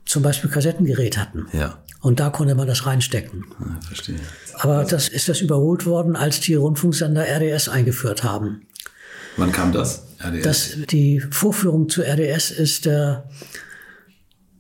zum 0.06 0.24
Beispiel 0.24 0.50
Kassettengerät 0.50 1.18
hatten. 1.18 1.48
Ja. 1.52 1.80
Und 2.06 2.20
da 2.20 2.30
konnte 2.30 2.54
man 2.54 2.68
das 2.68 2.86
reinstecken. 2.86 3.46
Ah, 3.60 3.82
verstehe. 3.82 4.20
Aber 4.60 4.84
das 4.84 5.08
ist 5.08 5.28
das 5.28 5.42
überholt 5.42 5.88
worden, 5.88 6.16
als 6.16 6.40
die 6.40 6.54
Rundfunksender 6.54 7.26
RDS 7.28 7.68
eingeführt 7.68 8.24
haben. 8.24 8.68
Wann 9.38 9.52
kam 9.52 9.72
das? 9.72 10.04
RDS? 10.24 10.44
Das, 10.44 10.78
die 10.92 11.20
Vorführung 11.20 11.90
zu 11.90 12.04
RDS 12.04 12.52
ist 12.52 12.86
äh, 12.86 13.16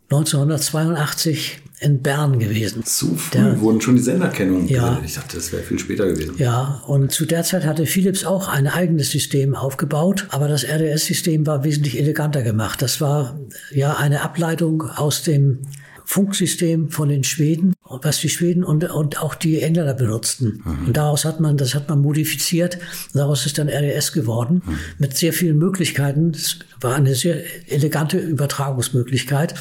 1982 0.09 1.61
in 1.81 2.01
Bern 2.01 2.39
gewesen. 2.39 2.83
Zu 2.83 3.15
früh 3.15 3.37
der, 3.37 3.61
wurden 3.61 3.79
schon 3.79 3.95
die 3.95 4.01
Senderkennungen. 4.01 4.67
Ja, 4.67 4.99
ich 5.05 5.13
dachte, 5.13 5.35
das 5.35 5.51
wäre 5.51 5.61
viel 5.61 5.77
später 5.77 6.07
gewesen. 6.07 6.33
Ja, 6.39 6.81
und 6.87 7.11
zu 7.11 7.27
der 7.27 7.43
Zeit 7.43 7.63
hatte 7.63 7.85
Philips 7.85 8.25
auch 8.25 8.47
ein 8.47 8.65
eigenes 8.65 9.11
System 9.11 9.53
aufgebaut, 9.53 10.25
aber 10.29 10.47
das 10.47 10.63
RDS-System 10.63 11.45
war 11.45 11.63
wesentlich 11.63 11.99
eleganter 11.99 12.41
gemacht. 12.41 12.81
Das 12.81 13.01
war 13.01 13.39
ja 13.69 13.97
eine 13.97 14.23
Ableitung 14.23 14.89
aus 14.89 15.21
dem 15.21 15.59
Funksystem 16.05 16.89
von 16.89 17.09
den 17.09 17.23
Schweden, 17.23 17.73
was 17.83 18.19
die 18.19 18.29
Schweden 18.29 18.63
und, 18.63 18.83
und 18.83 19.21
auch 19.21 19.35
die 19.35 19.61
Engländer 19.61 19.95
benutzten. 19.95 20.61
Mhm. 20.63 20.87
Und 20.87 20.97
daraus 20.97 21.25
hat 21.25 21.39
man, 21.39 21.57
das 21.57 21.73
hat 21.73 21.89
man 21.89 21.99
modifiziert. 21.99 22.77
Daraus 23.13 23.45
ist 23.45 23.57
dann 23.57 23.67
RDS 23.67 24.13
geworden 24.13 24.61
mhm. 24.65 24.77
mit 24.99 25.17
sehr 25.17 25.33
vielen 25.33 25.57
Möglichkeiten. 25.57 26.29
Es 26.29 26.59
war 26.79 26.95
eine 26.95 27.15
sehr 27.15 27.43
elegante 27.69 28.17
Übertragungsmöglichkeit. 28.17 29.55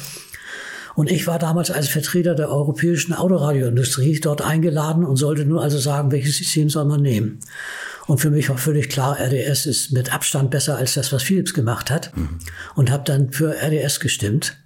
Und 0.93 1.11
ich 1.11 1.27
war 1.27 1.39
damals 1.39 1.71
als 1.71 1.89
Vertreter 1.89 2.35
der 2.35 2.49
europäischen 2.49 3.13
Autoradioindustrie 3.13 4.19
dort 4.21 4.41
eingeladen 4.41 5.03
und 5.03 5.17
sollte 5.17 5.45
nur 5.45 5.61
also 5.61 5.77
sagen, 5.77 6.11
welches 6.11 6.37
System 6.37 6.69
soll 6.69 6.85
man 6.85 7.01
nehmen. 7.01 7.39
Und 8.07 8.19
für 8.19 8.29
mich 8.29 8.49
war 8.49 8.57
völlig 8.57 8.89
klar, 8.89 9.19
RDS 9.19 9.65
ist 9.65 9.91
mit 9.91 10.13
Abstand 10.13 10.51
besser 10.51 10.77
als 10.77 10.93
das, 10.93 11.11
was 11.11 11.23
Philips 11.23 11.53
gemacht 11.53 11.89
hat. 11.89 12.15
Mhm. 12.15 12.39
Und 12.75 12.91
habe 12.91 13.03
dann 13.03 13.31
für 13.31 13.55
RDS 13.61 13.99
gestimmt. 13.99 14.57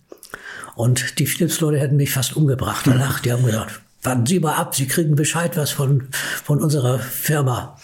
Und 0.79 1.19
die 1.19 1.25
Philips-Leute 1.25 1.77
hätten 1.77 1.97
mich 1.97 2.11
fast 2.11 2.37
umgebracht 2.37 2.87
danach. 2.87 3.19
Die 3.19 3.33
haben 3.33 3.45
gesagt, 3.45 3.81
warten 4.01 4.25
Sie 4.25 4.39
mal 4.39 4.53
ab, 4.53 4.73
Sie 4.73 4.87
kriegen 4.87 5.13
Bescheid 5.17 5.57
was 5.57 5.71
von, 5.71 6.07
von 6.13 6.61
unserer 6.61 6.99
Firma. 6.99 7.77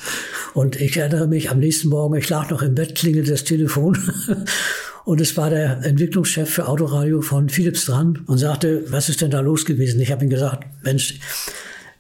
Und 0.54 0.80
ich 0.80 0.96
erinnere 0.96 1.28
mich, 1.28 1.52
am 1.52 1.60
nächsten 1.60 1.90
Morgen, 1.90 2.16
ich 2.16 2.30
lag 2.30 2.50
noch 2.52 2.62
im 2.62 2.74
Bett, 2.74 2.96
klingelte 2.96 3.32
das 3.32 3.44
Telefon. 3.44 3.98
Und 5.04 5.20
es 5.20 5.36
war 5.36 5.50
der 5.50 5.84
Entwicklungschef 5.84 6.50
für 6.50 6.70
Autoradio 6.70 7.20
von 7.20 7.50
Philips 7.50 7.84
dran 7.84 8.24
und 8.28 8.38
sagte, 8.38 8.86
was 8.88 9.10
ist 9.10 9.20
denn 9.22 9.30
da 9.30 9.42
los 9.42 9.66
gewesen? 9.66 10.00
Ich 10.00 10.12
habe 10.12 10.24
ihm 10.24 10.30
gesagt, 10.30 10.66
Mensch, 10.82 11.20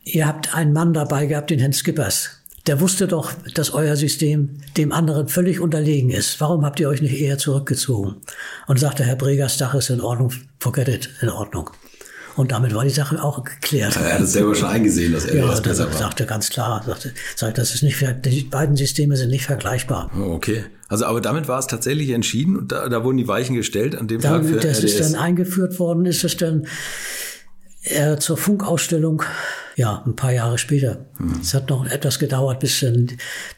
ihr 0.06 0.26
habt 0.26 0.56
einen 0.56 0.72
Mann 0.72 0.94
dabei 0.94 1.26
gehabt, 1.26 1.50
den 1.50 1.60
Herrn 1.60 1.74
Skippers 1.74 2.42
der 2.68 2.80
wusste 2.80 3.08
doch, 3.08 3.32
dass 3.54 3.72
euer 3.74 3.96
System 3.96 4.58
dem 4.78 4.92
anderen 4.92 5.28
völlig 5.28 5.60
unterlegen 5.60 6.10
ist. 6.10 6.40
Warum 6.42 6.66
habt 6.66 6.80
ihr 6.80 6.90
euch 6.90 7.02
nicht 7.02 7.20
eher 7.20 7.38
zurückgezogen? 7.38 8.16
Und 8.68 8.80
sagte 8.80 9.04
Herr 9.04 9.16
Bregers, 9.16 9.58
Dach 9.58 9.76
ist 9.76 9.90
in 9.90 10.02
Ordnung, 10.02 10.32
forget 10.60 10.88
it, 10.88 11.10
in 11.22 11.30
Ordnung. 11.30 11.70
Und 12.36 12.52
damit 12.52 12.74
war 12.76 12.84
die 12.84 12.90
Sache 12.90 13.24
auch 13.24 13.44
geklärt. 13.44 13.96
Er 13.96 14.16
hat 14.16 14.22
es 14.22 14.34
selber 14.34 14.56
schon 14.56 14.68
eingesehen, 14.68 15.14
dass 15.14 15.24
er 15.26 15.36
ja, 15.38 15.48
das 15.48 15.62
besser 15.62 15.86
war. 15.86 15.98
sagte 15.98 16.26
ganz 16.26 16.50
klar, 16.50 16.84
sagte, 16.86 17.14
sagte, 17.36 17.62
das 17.62 17.74
ist 17.74 17.82
nicht, 17.82 18.04
die 18.26 18.44
beiden 18.44 18.76
Systeme 18.76 19.16
sind 19.16 19.30
nicht 19.30 19.46
vergleichbar. 19.46 20.12
Oh, 20.18 20.34
okay. 20.34 20.66
Also, 20.90 21.06
aber 21.06 21.22
damit 21.22 21.48
war 21.48 21.60
es 21.60 21.68
tatsächlich 21.68 22.10
entschieden 22.10 22.58
und 22.58 22.72
da, 22.72 22.90
da 22.90 23.04
wurden 23.04 23.18
die 23.18 23.28
Weichen 23.28 23.56
gestellt 23.56 23.96
an 23.96 24.08
dem 24.08 24.20
da, 24.20 24.30
Tag 24.30 24.46
für 24.46 24.56
Das 24.56 24.80
RDS. 24.80 24.84
ist 24.84 25.00
dann 25.02 25.16
eingeführt 25.16 25.80
worden, 25.80 26.06
ist 26.06 26.24
es 26.26 26.36
dann 26.36 26.68
äh, 27.84 28.18
zur 28.18 28.36
Funkausstellung 28.38 29.24
ja, 29.76 30.02
ein 30.06 30.16
paar 30.16 30.32
Jahre 30.32 30.58
später. 30.58 31.06
Mhm. 31.20 31.40
Es 31.42 31.54
hat 31.54 31.70
noch 31.70 31.86
etwas 31.86 32.18
gedauert, 32.20 32.60
bis 32.60 32.86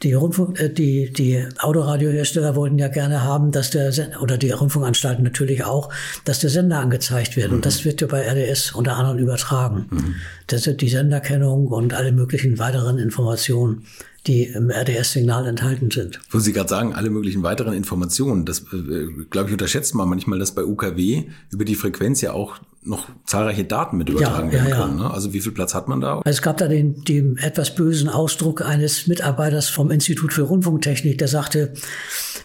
die, 0.03 0.13
Rundfunk, 0.13 0.59
äh, 0.59 0.69
die, 0.69 1.11
die 1.11 1.45
Autoradiohersteller 1.59 2.55
wollten 2.55 2.79
ja 2.79 2.87
gerne 2.87 3.23
haben, 3.23 3.51
dass 3.51 3.69
der, 3.69 3.93
oder 4.21 4.37
die 4.37 4.51
Rundfunkanstalten 4.51 5.23
natürlich 5.23 5.63
auch, 5.63 5.93
dass 6.25 6.39
der 6.39 6.49
Sender 6.49 6.79
angezeigt 6.79 7.35
wird. 7.35 7.49
Mhm. 7.49 7.57
Und 7.57 7.65
das 7.65 7.85
wird 7.85 8.01
ja 8.01 8.07
bei 8.07 8.27
RDS 8.27 8.71
unter 8.71 8.97
anderem 8.97 9.19
übertragen. 9.19 9.87
Mhm. 9.89 10.15
Das 10.47 10.65
ist 10.65 10.81
die 10.81 10.89
Senderkennung 10.89 11.67
und 11.67 11.93
alle 11.93 12.11
möglichen 12.11 12.57
weiteren 12.57 12.97
Informationen 12.97 13.85
die 14.25 14.43
im 14.43 14.69
RDS-Signal 14.69 15.47
enthalten 15.47 15.89
sind. 15.89 16.19
Wo 16.29 16.39
Sie 16.39 16.51
gerade 16.51 16.67
sagen, 16.67 16.93
alle 16.93 17.09
möglichen 17.09 17.43
weiteren 17.43 17.73
Informationen, 17.73 18.45
das 18.45 18.59
äh, 18.73 19.07
glaube 19.29 19.47
ich 19.47 19.53
unterschätzt 19.53 19.95
man 19.95 20.09
manchmal, 20.09 20.37
dass 20.37 20.53
bei 20.53 20.65
UKW 20.65 21.25
über 21.49 21.63
die 21.63 21.75
Frequenz 21.75 22.19
ja 22.19 22.33
auch 22.33 22.59
noch 22.87 23.07
zahlreiche 23.25 23.63
Daten 23.63 23.97
mit 23.97 24.09
übertragen 24.09 24.47
ja, 24.47 24.53
werden 24.53 24.69
ja, 24.69 24.75
können. 24.75 24.97
Ne? 24.97 25.11
Also 25.11 25.33
wie 25.33 25.41
viel 25.41 25.51
Platz 25.51 25.75
hat 25.75 25.87
man 25.87 26.01
da? 26.01 26.17
Also 26.17 26.29
es 26.29 26.41
gab 26.41 26.57
da 26.57 26.67
den, 26.67 27.03
den 27.03 27.37
etwas 27.37 27.75
bösen 27.75 28.09
Ausdruck 28.09 28.61
eines 28.61 29.07
Mitarbeiters 29.07 29.69
vom 29.69 29.91
Institut 29.91 30.33
für 30.33 30.43
Rundfunktechnik, 30.43 31.17
der 31.17 31.27
sagte, 31.27 31.73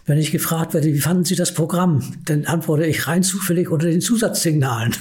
wenn 0.06 0.18
ich 0.18 0.32
gefragt 0.32 0.74
werde, 0.74 0.88
wie 0.92 0.98
fanden 0.98 1.24
Sie 1.24 1.36
das 1.36 1.54
Programm, 1.54 2.02
dann 2.24 2.44
antworte 2.44 2.84
ich 2.86 3.06
rein 3.06 3.22
zufällig 3.22 3.70
unter 3.70 3.86
den 3.86 4.00
Zusatzsignalen. 4.00 4.94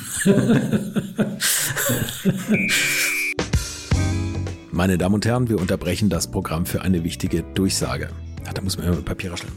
Meine 4.71 4.97
Damen 4.97 5.15
und 5.15 5.25
Herren, 5.25 5.49
wir 5.49 5.59
unterbrechen 5.59 6.09
das 6.09 6.29
Programm 6.29 6.65
für 6.65 6.81
eine 6.81 7.03
wichtige 7.03 7.43
Durchsage. 7.55 8.09
Ach, 8.47 8.53
da 8.53 8.61
muss 8.61 8.77
man 8.77 8.87
immer 8.87 8.95
mit 8.97 9.05
Papier 9.05 9.31
rascheln. 9.31 9.51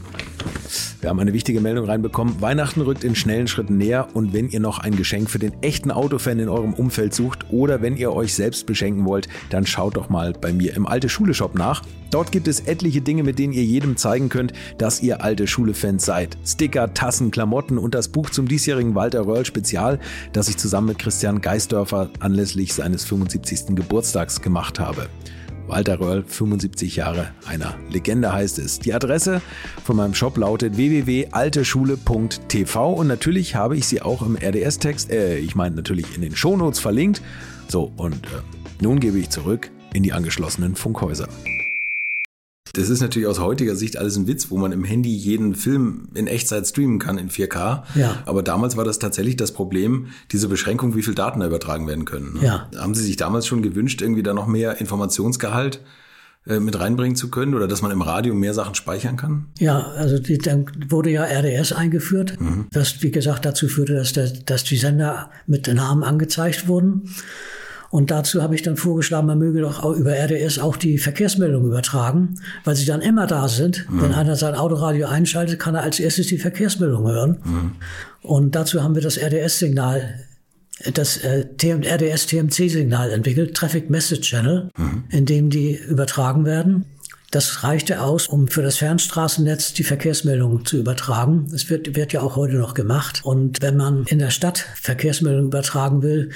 Wir 1.01 1.09
haben 1.09 1.19
eine 1.19 1.33
wichtige 1.33 1.61
Meldung 1.61 1.85
reinbekommen. 1.85 2.41
Weihnachten 2.41 2.81
rückt 2.81 3.03
in 3.03 3.15
schnellen 3.15 3.47
Schritten 3.47 3.77
näher 3.77 4.07
und 4.13 4.33
wenn 4.33 4.49
ihr 4.49 4.59
noch 4.59 4.79
ein 4.79 4.95
Geschenk 4.95 5.29
für 5.29 5.39
den 5.39 5.53
echten 5.61 5.91
Autofan 5.91 6.39
in 6.39 6.49
eurem 6.49 6.73
Umfeld 6.73 7.13
sucht 7.13 7.45
oder 7.51 7.81
wenn 7.81 7.97
ihr 7.97 8.13
euch 8.13 8.33
selbst 8.33 8.65
beschenken 8.65 9.05
wollt, 9.05 9.27
dann 9.49 9.65
schaut 9.65 9.97
doch 9.97 10.09
mal 10.09 10.33
bei 10.33 10.53
mir 10.53 10.75
im 10.75 10.85
Alte 10.85 11.09
Schule 11.09 11.33
Shop 11.33 11.55
nach. 11.55 11.83
Dort 12.11 12.31
gibt 12.31 12.47
es 12.47 12.61
etliche 12.61 13.01
Dinge, 13.01 13.23
mit 13.23 13.39
denen 13.39 13.53
ihr 13.53 13.63
jedem 13.63 13.97
zeigen 13.97 14.29
könnt, 14.29 14.53
dass 14.77 15.01
ihr 15.01 15.23
alte 15.23 15.47
Schule-Fans 15.47 16.05
seid. 16.05 16.37
Sticker, 16.45 16.93
Tassen, 16.93 17.29
Klamotten 17.29 17.77
und 17.77 17.93
das 17.93 18.07
Buch 18.07 18.29
zum 18.29 18.47
diesjährigen 18.47 18.95
Walter 18.95 19.25
Röhrl 19.25 19.45
Spezial, 19.45 19.99
das 20.31 20.47
ich 20.47 20.57
zusammen 20.57 20.87
mit 20.87 20.99
Christian 20.99 21.41
Geisdörfer 21.41 22.09
anlässlich 22.19 22.73
seines 22.73 23.05
75. 23.05 23.75
Geburtstags 23.75 24.41
gemacht 24.41 24.79
habe. 24.79 25.09
Walter 25.67 25.99
Röhrl, 25.99 26.23
75 26.25 26.95
Jahre, 26.95 27.31
einer 27.47 27.75
Legende 27.91 28.31
heißt 28.31 28.59
es. 28.59 28.79
Die 28.79 28.93
Adresse 28.93 29.41
von 29.83 29.95
meinem 29.95 30.13
Shop 30.13 30.37
lautet 30.37 30.77
www.alteschule.tv 30.77 32.93
und 32.93 33.07
natürlich 33.07 33.55
habe 33.55 33.75
ich 33.75 33.87
sie 33.87 34.01
auch 34.01 34.21
im 34.21 34.35
RDS-Text, 34.35 35.11
äh, 35.11 35.37
ich 35.37 35.55
meine 35.55 35.75
natürlich 35.75 36.15
in 36.15 36.21
den 36.21 36.35
Shownotes 36.35 36.79
verlinkt. 36.79 37.21
So, 37.67 37.91
und 37.97 38.27
äh, 38.27 38.41
nun 38.81 38.99
gebe 38.99 39.17
ich 39.17 39.29
zurück 39.29 39.71
in 39.93 40.03
die 40.03 40.13
angeschlossenen 40.13 40.75
Funkhäuser. 40.75 41.27
Das 42.75 42.89
ist 42.89 43.01
natürlich 43.01 43.27
aus 43.27 43.39
heutiger 43.39 43.75
Sicht 43.75 43.97
alles 43.97 44.17
ein 44.17 44.27
Witz, 44.27 44.51
wo 44.51 44.57
man 44.57 44.71
im 44.71 44.83
Handy 44.83 45.15
jeden 45.15 45.55
Film 45.55 46.09
in 46.13 46.27
Echtzeit 46.27 46.67
streamen 46.67 46.99
kann 46.99 47.17
in 47.17 47.29
4K. 47.29 47.83
Ja. 47.95 48.17
Aber 48.25 48.43
damals 48.43 48.75
war 48.75 48.83
das 48.83 48.99
tatsächlich 48.99 49.37
das 49.37 49.53
Problem, 49.53 50.07
diese 50.31 50.47
Beschränkung, 50.47 50.95
wie 50.95 51.01
viel 51.01 51.15
Daten 51.15 51.39
da 51.39 51.47
übertragen 51.47 51.87
werden 51.87 52.05
können. 52.05 52.33
Ne? 52.33 52.45
Ja. 52.45 52.69
Haben 52.77 52.93
Sie 52.93 53.03
sich 53.03 53.15
damals 53.15 53.47
schon 53.47 53.61
gewünscht, 53.61 54.01
irgendwie 54.01 54.23
da 54.23 54.33
noch 54.33 54.47
mehr 54.47 54.79
Informationsgehalt 54.79 55.79
äh, 56.47 56.59
mit 56.59 56.79
reinbringen 56.79 57.15
zu 57.15 57.31
können 57.31 57.55
oder 57.55 57.67
dass 57.67 57.81
man 57.81 57.91
im 57.91 58.01
Radio 58.01 58.35
mehr 58.35 58.53
Sachen 58.53 58.75
speichern 58.75 59.17
kann? 59.17 59.45
Ja, 59.57 59.79
also 59.97 60.19
die, 60.19 60.37
dann 60.37 60.65
wurde 60.89 61.09
ja 61.09 61.23
RDS 61.23 61.71
eingeführt, 61.71 62.39
mhm. 62.39 62.67
das 62.71 63.01
wie 63.01 63.11
gesagt 63.11 63.45
dazu 63.45 63.67
führte, 63.67 63.95
dass, 63.95 64.13
der, 64.13 64.29
dass 64.29 64.63
die 64.63 64.77
Sender 64.77 65.31
mit 65.47 65.67
Namen 65.73 66.03
angezeigt 66.03 66.67
wurden. 66.67 67.09
Und 67.95 68.11
dazu 68.11 68.43
habe 68.43 68.55
ich 68.55 68.61
dann 68.61 68.75
vorgeschlagen, 68.75 69.25
man 69.25 69.39
möge 69.39 69.61
doch 69.61 69.81
auch 69.81 69.93
über 69.93 70.11
RDS 70.11 70.59
auch 70.59 70.75
die 70.75 70.97
Verkehrsmeldungen 70.97 71.69
übertragen, 71.69 72.35
weil 72.65 72.75
sie 72.75 72.85
dann 72.85 72.99
immer 72.99 73.25
da 73.25 73.47
sind. 73.47 73.89
Mhm. 73.89 74.01
Wenn 74.01 74.13
einer 74.13 74.35
sein 74.35 74.53
Autoradio 74.53 75.07
einschaltet, 75.07 75.59
kann 75.59 75.75
er 75.75 75.83
als 75.83 76.01
erstes 76.01 76.27
die 76.27 76.37
Verkehrsmeldung 76.37 77.07
hören. 77.07 77.37
Mhm. 77.45 77.71
Und 78.21 78.53
dazu 78.53 78.83
haben 78.83 78.95
wir 78.95 79.01
das 79.01 79.17
RDS-Signal 79.17 80.13
das 80.93 81.19
äh, 81.19 81.45
RDS-TMC-Signal 81.63 83.11
entwickelt, 83.11 83.55
Traffic 83.55 83.89
Message 83.89 84.29
Channel, 84.29 84.71
mhm. 84.77 85.05
in 85.09 85.25
dem 85.25 85.49
die 85.49 85.77
übertragen 85.77 86.43
werden. 86.43 86.83
Das 87.35 87.65
reichte 87.65 88.01
aus, 88.01 88.27
um 88.27 88.47
für 88.47 88.61
das 88.61 88.77
Fernstraßennetz 88.77 89.73
die 89.73 89.83
Verkehrsmeldungen 89.83 90.65
zu 90.65 90.77
übertragen. 90.77 91.47
Das 91.51 91.69
wird, 91.69 91.93
wird 91.93 92.13
ja 92.13 92.21
auch 92.21 92.37
heute 92.37 92.55
noch 92.55 92.75
gemacht. 92.75 93.19
Und 93.25 93.61
wenn 93.61 93.75
man 93.75 94.05
in 94.05 94.19
der 94.19 94.29
Stadt 94.29 94.65
Verkehrsmeldungen 94.81 95.47
übertragen 95.47 96.01
will, 96.01 96.29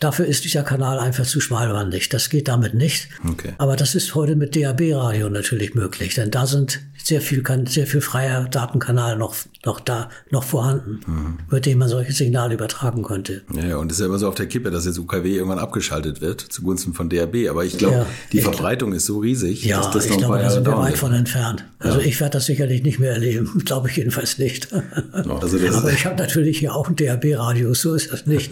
dafür 0.00 0.24
ist 0.24 0.44
dieser 0.46 0.62
Kanal 0.62 0.98
einfach 0.98 1.26
zu 1.26 1.40
schmalwandig. 1.40 2.08
Das 2.08 2.30
geht 2.30 2.48
damit 2.48 2.72
nicht. 2.72 3.10
Okay. 3.28 3.52
Aber 3.58 3.76
das 3.76 3.94
ist 3.94 4.14
heute 4.14 4.34
mit 4.34 4.56
DAB-Radio 4.56 5.28
natürlich 5.28 5.74
möglich, 5.74 6.14
denn 6.14 6.30
da 6.30 6.46
sind 6.46 6.80
sehr 6.96 7.20
viel, 7.20 7.44
sehr 7.68 7.86
viel 7.86 8.00
freier 8.00 8.48
Datenkanal 8.48 9.18
noch, 9.18 9.36
noch 9.66 9.80
da, 9.80 10.08
noch 10.30 10.44
vorhanden, 10.44 11.00
mhm. 11.06 11.38
über 11.48 11.60
den 11.60 11.78
man 11.78 11.88
solche 11.88 12.12
Signale 12.12 12.54
übertragen 12.54 13.02
könnte. 13.02 13.42
Ja, 13.52 13.76
und 13.76 13.90
es 13.90 13.98
ist 13.98 14.00
ja 14.00 14.06
immer 14.06 14.18
so 14.18 14.28
auf 14.28 14.34
der 14.34 14.46
Kippe, 14.46 14.70
dass 14.70 14.86
jetzt 14.86 14.98
UKW 14.98 15.36
irgendwann 15.36 15.58
abgeschaltet 15.58 16.20
wird 16.20 16.40
zugunsten 16.40 16.94
von 16.94 17.08
DAB. 17.08 17.48
Aber 17.50 17.64
ich 17.64 17.76
glaube, 17.76 17.94
ja, 17.94 18.06
die 18.32 18.40
Verbreitung 18.40 18.92
ist 18.92 19.06
so 19.06 19.18
riesig, 19.18 19.64
ja, 19.64 19.78
dass 19.78 19.90
das 19.90 20.08
noch 20.08 20.12
ich 20.12 20.18
glaube, 20.18 20.38
da 20.38 20.50
sind 20.50 20.66
wir 20.66 20.78
weit 20.78 20.96
von 20.96 21.12
entfernt. 21.12 21.64
Also 21.78 22.00
ja. 22.00 22.06
ich 22.06 22.20
werde 22.20 22.34
das 22.34 22.46
sicherlich 22.46 22.82
nicht 22.82 22.98
mehr 22.98 23.12
erleben, 23.12 23.62
glaube 23.64 23.88
ich 23.88 23.96
jedenfalls 23.96 24.38
nicht. 24.38 24.72
Also 24.72 25.58
Aber 25.76 25.92
ich 25.92 26.06
habe 26.06 26.16
natürlich 26.16 26.58
hier 26.58 26.74
auch 26.74 26.88
ein 26.88 26.96
DAB-Radio, 26.96 27.74
so 27.74 27.94
ist 27.94 28.12
das 28.12 28.26
nicht. 28.26 28.50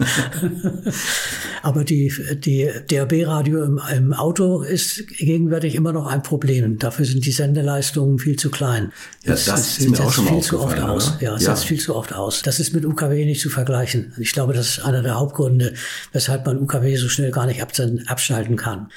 Aber 1.63 1.83
die, 1.83 2.13
die 2.35 2.69
DAB-Radio 2.89 3.63
im, 3.63 3.81
im 3.95 4.13
Auto 4.13 4.61
ist 4.61 5.07
gegenwärtig 5.17 5.75
immer 5.75 5.93
noch 5.93 6.07
ein 6.07 6.21
Problem. 6.21 6.77
Dafür 6.77 7.05
sind 7.05 7.25
die 7.25 7.31
Sendeleistungen 7.31 8.19
viel 8.19 8.35
zu 8.35 8.51
klein. 8.51 8.91
Ja, 9.23 9.31
das, 9.31 9.45
das 9.45 9.79
ist 9.79 9.89
mir 9.89 9.99
auch 9.99 10.11
schon 10.11 10.25
mal 10.25 10.33
viel 10.33 10.41
zu 10.41 10.59
oft 10.59 10.79
aus. 11.09 11.21
Ja, 11.21 11.35
es 11.35 11.43
ja. 11.43 11.55
setzt 11.55 11.67
viel 11.67 11.79
zu 11.79 11.95
oft 11.95 12.13
aus. 12.13 12.41
Das 12.41 12.59
ist 12.59 12.73
mit 12.73 12.85
UKW 12.85 13.25
nicht 13.25 13.41
zu 13.41 13.49
vergleichen. 13.49 14.13
Ich 14.17 14.33
glaube, 14.33 14.53
das 14.53 14.69
ist 14.69 14.79
einer 14.85 15.01
der 15.01 15.15
Hauptgründe, 15.15 15.73
weshalb 16.11 16.45
man 16.45 16.59
UKW 16.59 16.95
so 16.95 17.09
schnell 17.09 17.31
gar 17.31 17.45
nicht 17.45 17.61
abschalten 17.61 18.55
kann. 18.55 18.89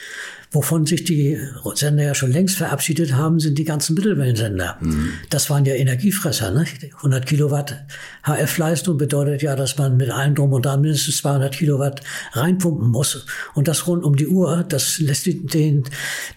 Wovon 0.51 0.87
sich 0.87 1.05
die 1.05 1.39
Sender 1.75 2.05
ja 2.05 2.15
schon 2.15 2.33
längst 2.33 2.57
verabschiedet 2.57 3.13
haben, 3.13 3.39
sind 3.39 3.59
die 3.59 3.65
ganzen 3.65 3.95
Mittelwellensender. 3.95 4.79
Mhm. 4.81 5.13
Das 5.29 5.51
waren 5.51 5.67
ja 5.67 5.75
Energiefresser. 5.75 6.51
Ne? 6.53 6.65
100 6.97 7.27
Kilowatt 7.27 7.85
HF-Leistung 8.23 8.97
bedeutet 8.97 9.43
ja, 9.43 9.57
dass 9.57 9.77
man 9.77 9.99
mit 9.99 10.09
allem 10.09 10.35
drum 10.35 10.55
und 10.55 10.65
dran 10.65 10.81
mindestens 10.81 11.19
200 11.19 11.55
Kilowatt 11.55 12.01
reinpumpen 12.33 12.89
muss. 12.89 13.27
Und 13.53 13.69
das 13.69 13.87
rund 13.87 14.05
um 14.05 14.17
die 14.17 14.27
Uhr, 14.27 14.65
das 14.67 14.99
lässt 15.01 15.27
den, 15.27 15.85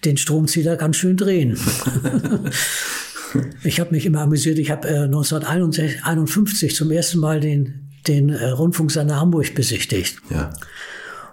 den 0.04 0.16
Stromzähler 0.18 0.76
ganz 0.76 0.96
schön 0.96 1.16
drehen. 1.16 1.58
ich 3.64 3.80
habe 3.80 3.90
mich 3.90 4.06
immer 4.06 4.20
amüsiert. 4.20 4.58
Ich 4.58 4.70
habe 4.70 4.88
äh, 4.88 5.04
1951 5.04 6.74
zum 6.74 6.90
ersten 6.90 7.18
Mal 7.18 7.40
den, 7.40 7.90
den 8.06 8.30
äh, 8.30 8.48
Rundfunksender 8.48 9.16
Hamburg 9.16 9.54
besichtigt. 9.54 10.18
Ja. 10.30 10.50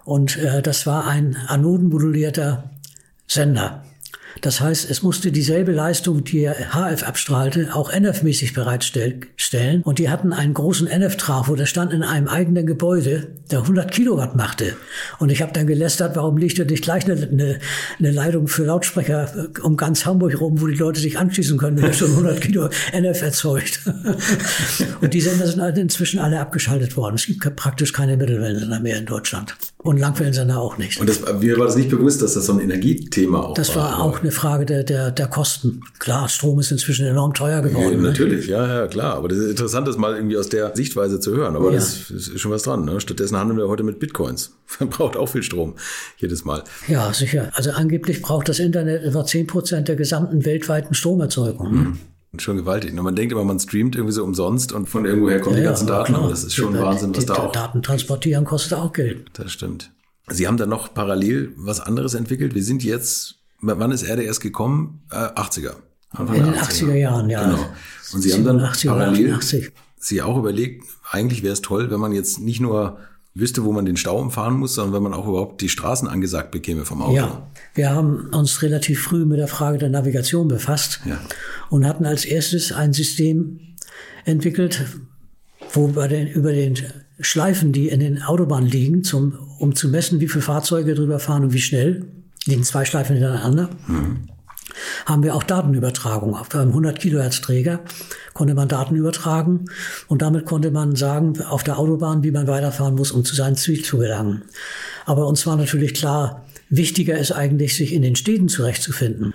Und 0.04 0.36
äh, 0.38 0.62
das 0.62 0.86
war 0.86 1.06
ein 1.06 1.36
anodenmodulierter 1.46 2.70
Sender. 3.26 3.84
Das 4.40 4.60
heißt, 4.60 4.90
es 4.90 5.02
musste 5.02 5.32
dieselbe 5.32 5.72
Leistung, 5.72 6.24
die 6.24 6.48
HF 6.48 7.02
abstrahlte, 7.02 7.74
auch 7.74 7.92
NF-mäßig 7.92 8.54
bereitstellen. 8.54 9.82
Und 9.82 9.98
die 9.98 10.08
hatten 10.08 10.32
einen 10.32 10.54
großen 10.54 10.86
NF-Trafo, 10.86 11.56
der 11.56 11.66
stand 11.66 11.92
in 11.92 12.02
einem 12.02 12.28
eigenen 12.28 12.66
Gebäude, 12.66 13.28
der 13.50 13.60
100 13.60 13.90
Kilowatt 13.90 14.36
machte. 14.36 14.76
Und 15.18 15.30
ich 15.30 15.42
habe 15.42 15.52
dann 15.52 15.66
gelästert, 15.66 16.16
warum 16.16 16.36
liegt 16.36 16.58
da 16.58 16.64
nicht 16.64 16.82
gleich 16.82 17.04
eine, 17.04 17.14
eine, 17.14 17.58
eine, 17.98 18.10
Leitung 18.10 18.48
für 18.48 18.64
Lautsprecher 18.64 19.50
äh, 19.56 19.60
um 19.60 19.76
ganz 19.76 20.06
Hamburg 20.06 20.40
rum, 20.40 20.60
wo 20.60 20.66
die 20.66 20.76
Leute 20.76 21.00
sich 21.00 21.18
anschließen 21.18 21.58
können, 21.58 21.80
wenn 21.82 21.92
schon 21.92 22.10
100 22.10 22.40
Kilo 22.40 22.68
NF 22.92 23.22
erzeugt. 23.22 23.80
Und 25.00 25.14
die 25.14 25.20
Sender 25.20 25.46
sind 25.46 25.78
inzwischen 25.78 26.20
alle 26.20 26.40
abgeschaltet 26.40 26.96
worden. 26.96 27.16
Es 27.16 27.26
gibt 27.26 27.56
praktisch 27.56 27.92
keine 27.92 28.16
Mittelwellensender 28.16 28.80
mehr 28.80 28.98
in 28.98 29.06
Deutschland. 29.06 29.56
Und 29.78 29.98
Langwellensender 29.98 30.58
auch 30.58 30.78
nicht. 30.78 31.00
Und 31.00 31.08
das, 31.08 31.20
mir 31.40 31.58
war 31.58 31.66
das 31.66 31.76
nicht 31.76 31.88
bewusst, 31.88 32.22
dass 32.22 32.34
das 32.34 32.46
so 32.46 32.52
ein 32.52 32.60
Energiethema 32.60 33.40
auch 33.40 33.54
das 33.54 33.74
war. 33.74 33.90
Das 33.90 33.98
war 33.98 34.02
auch 34.02 34.19
eine 34.22 34.30
Frage 34.30 34.66
der, 34.66 34.84
der, 34.84 35.10
der 35.10 35.26
Kosten. 35.26 35.80
Klar, 35.98 36.28
Strom 36.28 36.60
ist 36.60 36.70
inzwischen 36.70 37.06
enorm 37.06 37.34
teuer 37.34 37.62
geworden. 37.62 37.92
Ja, 37.92 37.96
ne? 37.96 38.08
natürlich, 38.08 38.46
ja, 38.46 38.66
ja, 38.66 38.86
klar. 38.86 39.14
Aber 39.14 39.28
das 39.28 39.38
ist 39.38 39.50
interessant, 39.50 39.88
das 39.88 39.96
mal 39.96 40.14
irgendwie 40.14 40.36
aus 40.36 40.48
der 40.48 40.74
Sichtweise 40.74 41.20
zu 41.20 41.34
hören. 41.34 41.56
Aber 41.56 41.70
ja. 41.70 41.76
das 41.76 42.10
ist 42.10 42.40
schon 42.40 42.50
was 42.50 42.62
dran. 42.62 42.84
Ne? 42.84 43.00
Stattdessen 43.00 43.36
handeln 43.36 43.58
wir 43.58 43.68
heute 43.68 43.82
mit 43.82 43.98
Bitcoins. 43.98 44.56
Man 44.80 44.90
braucht 44.90 45.16
auch 45.16 45.26
viel 45.26 45.42
Strom 45.42 45.74
jedes 46.18 46.44
Mal. 46.44 46.64
Ja, 46.88 47.12
sicher. 47.12 47.50
Also 47.54 47.70
angeblich 47.70 48.22
braucht 48.22 48.48
das 48.48 48.58
Internet 48.58 49.02
etwa 49.02 49.24
10 49.24 49.46
Prozent 49.46 49.88
der 49.88 49.96
gesamten 49.96 50.44
weltweiten 50.44 50.94
Stromerzeugung. 50.94 51.72
Mhm. 51.72 51.98
Schon 52.38 52.58
gewaltig. 52.58 52.92
Und 52.92 53.02
man 53.02 53.16
denkt 53.16 53.32
immer, 53.32 53.42
man 53.42 53.58
streamt 53.58 53.96
irgendwie 53.96 54.12
so 54.12 54.22
umsonst 54.22 54.72
und 54.72 54.88
von 54.88 55.04
irgendwoher 55.04 55.40
kommen 55.40 55.56
ja, 55.56 55.62
die 55.62 55.66
ganzen 55.66 55.88
Daten. 55.88 56.14
Aber 56.14 56.28
das 56.28 56.44
ist 56.44 56.54
schon 56.54 56.74
die, 56.74 56.78
Wahnsinn, 56.78 57.10
was 57.10 57.24
die, 57.24 57.26
da 57.26 57.34
auch. 57.34 57.52
Daten 57.52 57.82
transportieren 57.82 58.44
kostet 58.44 58.74
auch 58.74 58.92
Geld. 58.92 59.26
Das 59.32 59.50
stimmt. 59.50 59.90
Sie 60.28 60.46
haben 60.46 60.56
dann 60.56 60.68
noch 60.68 60.94
parallel 60.94 61.52
was 61.56 61.80
anderes 61.80 62.14
entwickelt. 62.14 62.54
Wir 62.54 62.62
sind 62.62 62.84
jetzt, 62.84 63.39
wann 63.60 63.92
ist 63.92 64.04
RDS 64.08 64.40
gekommen? 64.40 65.02
Äh, 65.10 65.16
80er. 65.16 65.74
Anfang 66.10 66.36
In 66.36 66.44
den 66.44 66.54
80er, 66.54 66.86
80er 66.86 66.94
Jahren, 66.94 67.30
ja. 67.30 67.44
Genau. 67.44 67.66
Und 68.12 68.22
Sie 68.22 68.32
haben 68.32 68.44
dann 68.44 68.58
parallel 68.84 69.38
Sie 70.02 70.22
auch 70.22 70.38
überlegt, 70.38 70.84
eigentlich 71.10 71.42
wäre 71.42 71.52
es 71.52 71.60
toll, 71.60 71.90
wenn 71.90 72.00
man 72.00 72.12
jetzt 72.12 72.40
nicht 72.40 72.60
nur 72.60 72.98
wüsste, 73.34 73.64
wo 73.64 73.72
man 73.72 73.84
den 73.84 73.96
Stau 73.96 74.18
umfahren 74.18 74.54
muss, 74.54 74.74
sondern 74.74 74.94
wenn 74.94 75.02
man 75.02 75.14
auch 75.14 75.28
überhaupt 75.28 75.60
die 75.60 75.68
Straßen 75.68 76.08
angesagt 76.08 76.50
bekäme 76.50 76.84
vom 76.84 77.02
Auto. 77.02 77.14
Ja, 77.14 77.46
wir 77.74 77.90
haben 77.90 78.28
uns 78.32 78.62
relativ 78.62 79.02
früh 79.02 79.24
mit 79.24 79.38
der 79.38 79.46
Frage 79.46 79.78
der 79.78 79.88
Navigation 79.88 80.48
befasst 80.48 81.00
Ja. 81.04 81.20
und 81.68 81.86
hatten 81.86 82.06
als 82.06 82.24
erstes 82.24 82.72
ein 82.72 82.92
System 82.92 83.60
entwickelt, 84.24 84.84
wo 85.72 85.88
bei 85.88 86.08
den, 86.08 86.26
über 86.26 86.52
den 86.52 86.76
Schleifen, 87.20 87.72
die 87.72 87.88
in 87.88 88.00
den 88.00 88.22
Autobahnen 88.22 88.68
liegen, 88.68 89.04
zum, 89.04 89.38
um 89.58 89.74
zu 89.74 89.88
messen, 89.88 90.20
wie 90.20 90.28
viele 90.28 90.42
Fahrzeuge 90.42 90.94
drüber 90.94 91.18
fahren 91.20 91.44
und 91.44 91.52
wie 91.52 91.60
schnell, 91.60 92.06
liegen 92.46 92.64
zwei 92.64 92.84
Schleifen 92.84 93.16
hintereinander, 93.16 93.70
haben 95.06 95.22
wir 95.22 95.34
auch 95.34 95.42
Datenübertragung. 95.42 96.34
Auf 96.34 96.54
einem 96.54 96.68
100 96.68 96.98
Kilohertz 96.98 97.40
Träger 97.40 97.80
konnte 98.32 98.54
man 98.54 98.68
Daten 98.68 98.96
übertragen 98.96 99.66
und 100.08 100.22
damit 100.22 100.46
konnte 100.46 100.70
man 100.70 100.96
sagen, 100.96 101.40
auf 101.42 101.64
der 101.64 101.78
Autobahn, 101.78 102.22
wie 102.22 102.30
man 102.30 102.46
weiterfahren 102.46 102.94
muss, 102.94 103.12
um 103.12 103.24
zu 103.24 103.34
seinem 103.34 103.56
Ziel 103.56 103.82
zu 103.82 103.98
gelangen. 103.98 104.42
Aber 105.06 105.26
uns 105.26 105.46
war 105.46 105.56
natürlich 105.56 105.94
klar, 105.94 106.46
wichtiger 106.68 107.18
ist 107.18 107.32
eigentlich, 107.32 107.76
sich 107.76 107.92
in 107.92 108.02
den 108.02 108.16
Städten 108.16 108.48
zurechtzufinden. 108.48 109.34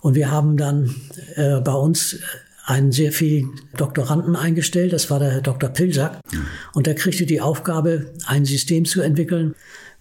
Und 0.00 0.14
wir 0.14 0.30
haben 0.30 0.56
dann 0.56 0.94
äh, 1.36 1.60
bei 1.60 1.72
uns 1.72 2.18
einen 2.66 2.92
sehr 2.92 3.12
vielen 3.12 3.60
Doktoranden 3.76 4.36
eingestellt. 4.36 4.92
Das 4.92 5.10
war 5.10 5.18
der 5.18 5.30
Herr 5.30 5.40
Dr. 5.42 5.68
Pilsack. 5.68 6.20
Und 6.72 6.86
der 6.86 6.94
kriegte 6.94 7.26
die 7.26 7.40
Aufgabe, 7.40 8.12
ein 8.26 8.46
System 8.46 8.86
zu 8.86 9.02
entwickeln, 9.02 9.54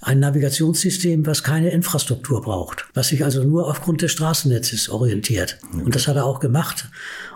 ein 0.03 0.19
Navigationssystem, 0.19 1.25
was 1.25 1.43
keine 1.43 1.69
Infrastruktur 1.71 2.41
braucht, 2.41 2.85
was 2.93 3.07
sich 3.07 3.23
also 3.23 3.43
nur 3.43 3.67
aufgrund 3.67 4.01
des 4.01 4.11
Straßennetzes 4.11 4.89
orientiert. 4.89 5.57
Und 5.73 5.95
das 5.95 6.07
hat 6.07 6.15
er 6.15 6.25
auch 6.25 6.39
gemacht. 6.39 6.89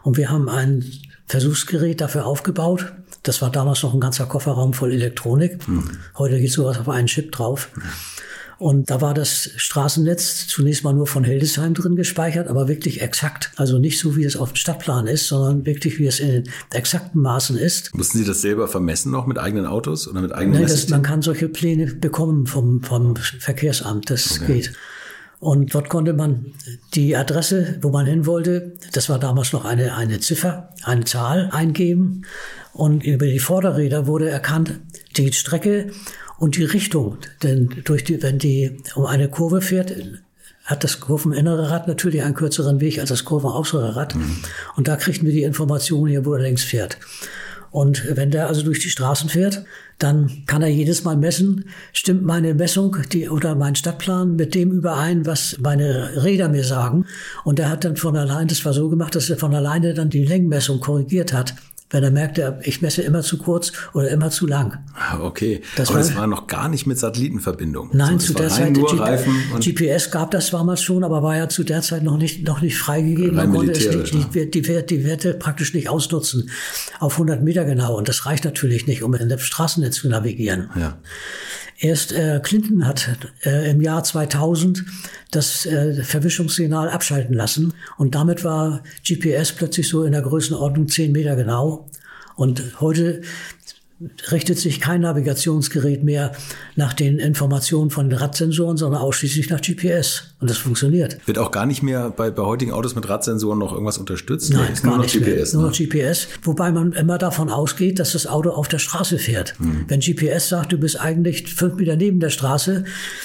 Und 0.04 0.18
wir 0.18 0.30
haben 0.30 0.50
ein 0.50 0.84
Versuchsgerät 1.28 2.02
dafür 2.02 2.26
aufgebaut. 2.26 2.94
Das 3.24 3.42
war 3.42 3.52
damals 3.52 3.84
noch 3.84 3.94
ein 3.94 4.00
ganzer 4.00 4.26
Kofferraum 4.26 4.74
voll 4.74 4.94
Elektronik. 4.94 5.60
Heute 6.18 6.40
geht 6.40 6.52
sowas 6.52 6.78
auf 6.78 6.90
einen 6.90 7.08
Chip 7.08 7.32
drauf. 7.32 7.70
Und 8.60 8.90
da 8.90 9.02
war 9.02 9.14
das 9.14 9.52
Straßennetz 9.56 10.48
zunächst 10.48 10.84
mal 10.84 10.94
nur 10.94 11.06
von 11.06 11.24
Hildesheim 11.24 11.76
drin 11.76 11.96
gespeichert, 11.96 12.48
aber 12.48 12.68
wirklich 12.68 13.02
exakt. 13.02 13.52
Also 13.56 13.78
nicht 13.78 14.00
so, 14.00 14.16
wie 14.16 14.24
es 14.24 14.36
auf 14.36 14.54
dem 14.54 14.56
Stadtplan 14.56 15.06
ist, 15.06 15.28
sondern 15.28 15.66
wirklich, 15.66 16.00
wie 16.00 16.08
es 16.08 16.20
in 16.20 16.28
den 16.28 16.44
exakten 16.72 17.22
Maßen 17.22 17.58
ist. 17.58 17.96
Mussten 17.96 18.18
Sie 18.18 18.26
das 18.26 18.42
selber 18.42 18.68
vermessen 18.68 19.12
noch 19.12 19.28
mit 19.28 19.38
eigenen 19.38 19.68
Autos 19.68 20.08
oder 20.08 20.22
mit 20.22 20.34
eigenen 20.34 20.62
Nein, 20.62 20.70
das, 20.70 20.90
man 20.90 21.04
kann 21.04 21.22
solche 21.22 21.50
Pläne 21.50 21.86
bekommen 21.94 22.48
vom, 22.48 22.82
vom 22.82 23.16
Verkehrsamt. 23.16 24.10
Das 24.10 24.46
geht. 24.46 24.74
Und 25.40 25.76
dort 25.76 25.90
konnte 25.90 26.14
man 26.14 26.48
die 26.96 27.16
Adresse, 27.16 27.78
wo 27.82 27.90
man 27.90 28.08
hin 28.08 28.26
wollte, 28.26 28.74
das 28.94 29.08
war 29.08 29.20
damals 29.20 29.54
noch 29.54 29.66
eine, 29.66 29.96
eine 29.96 30.20
Ziffer, 30.20 30.70
eine 30.84 31.06
Zahl 31.06 31.50
eingeben. 31.52 32.24
Und 32.74 33.04
über 33.04 33.28
die 33.28 33.40
Vorderräder 33.40 34.08
wurde 34.08 34.30
erkannt, 34.30 34.80
die 35.18 35.34
Strecke 35.34 35.92
und 36.38 36.56
die 36.58 36.64
Richtung. 36.64 37.18
Denn 37.44 37.70
durch 37.84 38.04
die, 38.04 38.22
wenn 38.22 38.40
die 38.40 38.78
um 38.96 39.06
eine 39.06 39.30
Kurve 39.30 39.62
fährt, 39.62 39.94
hat 40.66 40.84
das 40.84 41.00
kurveninnere 41.00 41.72
Rad 41.72 41.88
natürlich 41.88 42.24
einen 42.24 42.36
kürzeren 42.36 42.82
Weg 42.82 43.00
als 43.00 43.10
das 43.10 43.26
kurvenaußere 43.26 43.96
Rad. 43.96 44.16
Und 44.76 44.88
da 44.88 44.98
kriegten 44.98 45.26
wir 45.26 45.34
die 45.34 45.44
Information 45.44 46.10
hier, 46.10 46.26
wo 46.26 46.34
er 46.34 46.42
längs 46.42 46.64
fährt. 46.64 46.98
Und 47.72 48.16
wenn 48.16 48.32
der 48.32 48.48
also 48.48 48.64
durch 48.64 48.80
die 48.80 48.90
Straßen 48.90 49.30
fährt, 49.30 49.64
dann 50.00 50.44
kann 50.46 50.62
er 50.62 50.68
jedes 50.68 51.04
Mal 51.04 51.18
messen, 51.18 51.66
stimmt 51.92 52.24
meine 52.24 52.54
Messung 52.54 52.96
die, 53.12 53.30
oder 53.30 53.56
mein 53.56 53.76
Stadtplan 53.76 54.36
mit 54.36 54.56
dem 54.56 54.72
überein, 54.72 55.26
was 55.26 55.58
meine 55.60 56.24
Räder 56.24 56.50
mir 56.50 56.64
sagen. 56.64 57.06
Und 57.44 57.60
er 57.60 57.70
hat 57.70 57.84
dann 57.84 57.96
von 57.96 58.16
allein, 58.16 58.48
das 58.48 58.64
war 58.64 58.74
so 58.74 58.90
gemacht, 58.90 59.16
dass 59.16 59.30
er 59.30 59.38
von 59.38 59.54
alleine 59.54 59.94
dann 59.94 60.10
die 60.10 60.26
Längenmessung 60.26 60.80
korrigiert 60.80 61.34
hat. 61.34 61.56
Wenn 61.90 62.04
er 62.04 62.12
merkte, 62.12 62.60
ich 62.64 62.82
messe 62.82 63.02
immer 63.02 63.22
zu 63.22 63.38
kurz 63.38 63.72
oder 63.94 64.10
immer 64.10 64.30
zu 64.30 64.46
lang. 64.46 64.78
Ah, 64.94 65.20
Okay, 65.22 65.62
Das 65.78 65.88
aber 65.88 66.00
war- 66.00 66.06
das 66.06 66.16
war 66.18 66.28
noch 66.28 66.48
gar 66.48 66.68
nicht 66.68 66.86
mit 66.86 67.00
Satellitenverbindung. 67.00 67.92
Nein, 67.94 68.20
So, 68.20 68.28
zu 68.28 68.34
der 68.34 68.50
Zeit 68.50 68.74
G- 68.74 69.72
GPS 69.72 70.12
gab 70.12 70.32
das 70.32 70.50
damals 70.52 70.82
schon, 70.82 71.06
aber 71.06 71.24
war 71.24 71.38
ja 71.38 71.48
zu 71.48 71.64
der 71.64 71.82
Zeit 71.82 72.04
noch 72.04 72.18
nicht 72.18 72.46
noch 72.46 72.60
nicht 72.62 72.78
freigegeben. 72.78 73.36
Man 73.36 73.54
konnte 73.54 73.72
es 73.72 74.12
nicht, 74.14 74.34
die, 74.36 74.52
die, 74.52 74.68
Werte- 74.68 74.88
die 74.98 75.06
Werte 75.06 75.34
praktisch 75.36 75.74
nicht 75.74 75.88
ausnutzen 75.90 76.50
auf 77.00 77.14
100 77.14 77.42
Meter 77.42 77.64
genau. 77.64 77.98
Und 77.98 78.10
das 78.10 78.26
reicht 78.26 78.44
natürlich 78.44 78.86
nicht, 78.86 79.02
um 79.04 79.14
in 79.14 79.30
das 79.30 79.42
Straßennetz 79.44 79.96
zu 79.96 80.10
navigieren. 80.10 80.70
ja. 80.76 80.98
Erst 81.80 82.12
äh, 82.12 82.40
Clinton 82.42 82.88
hat 82.88 83.08
äh, 83.46 83.70
im 83.70 83.82
Jahr 83.82 84.04
2000 84.04 84.84
das 85.30 85.66
äh, 85.68 86.02
Verwischungssignal 86.04 86.90
abschalten 86.90 87.36
lassen 87.36 87.74
und 87.98 88.16
damit 88.16 88.44
war 88.44 88.82
GPS 89.08 89.52
plötzlich 89.52 89.88
so 89.88 90.04
in 90.04 90.14
der 90.14 90.24
Größenordnung 90.24 90.88
10 90.88 91.12
Meter 91.12 91.36
genau. 91.36 91.88
Und 92.36 92.80
heute 92.80 93.22
richtet 94.32 94.60
sich 94.60 94.80
kein 94.80 95.02
Navigationsgerät 95.02 96.04
mehr 96.04 96.34
nach 96.76 96.94
den 96.94 97.20
Informationen 97.20 97.90
von 97.90 98.12
Radsensoren, 98.12 98.78
sondern 98.78 99.02
ausschließlich 99.02 99.50
nach 99.50 99.62
GPS. 99.62 100.36
Und 100.40 100.52
das 100.52 100.58
funktioniert. 100.60 101.18
Wird 101.26 101.40
auch 101.40 101.50
gar 101.50 101.66
nicht 101.66 101.82
mehr 101.82 102.12
bei, 102.16 102.30
bei 102.30 102.44
heutigen 102.44 102.72
Autos 102.72 102.94
mit 102.94 103.10
Radsensoren 103.10 103.58
noch 103.58 103.72
irgendwas 103.74 103.98
unterstützt? 103.98 104.54
Nein, 104.54 104.72
ist 104.72 104.84
gar 104.84 104.90
nur 104.92 104.98
noch 104.98 105.04
nicht 105.06 105.16
GPS. 105.16 105.54
mehr. 105.54 105.62
Nur 105.64 105.72
ne? 105.72 105.76
GPS. 105.76 106.28
Wobei 106.44 106.72
man 106.72 106.92
immer 106.92 107.18
davon 107.18 107.50
ausgeht, 107.50 107.98
dass 107.98 108.12
das 108.12 108.28
Auto 108.28 108.52
auf 108.52 108.68
der 108.68 108.78
Straße 108.78 109.18
fährt. 109.18 109.56
Hm. 109.58 109.86
Wenn 109.88 110.00
GPS 110.00 110.50
sagt, 110.50 110.72
du 110.72 110.78
bist 110.78 111.00
eigentlich 111.02 111.52
fünf 111.52 111.76
Meter 111.76 111.96
neben 111.96 112.20
der 112.20 112.30
Straße, 112.30 112.84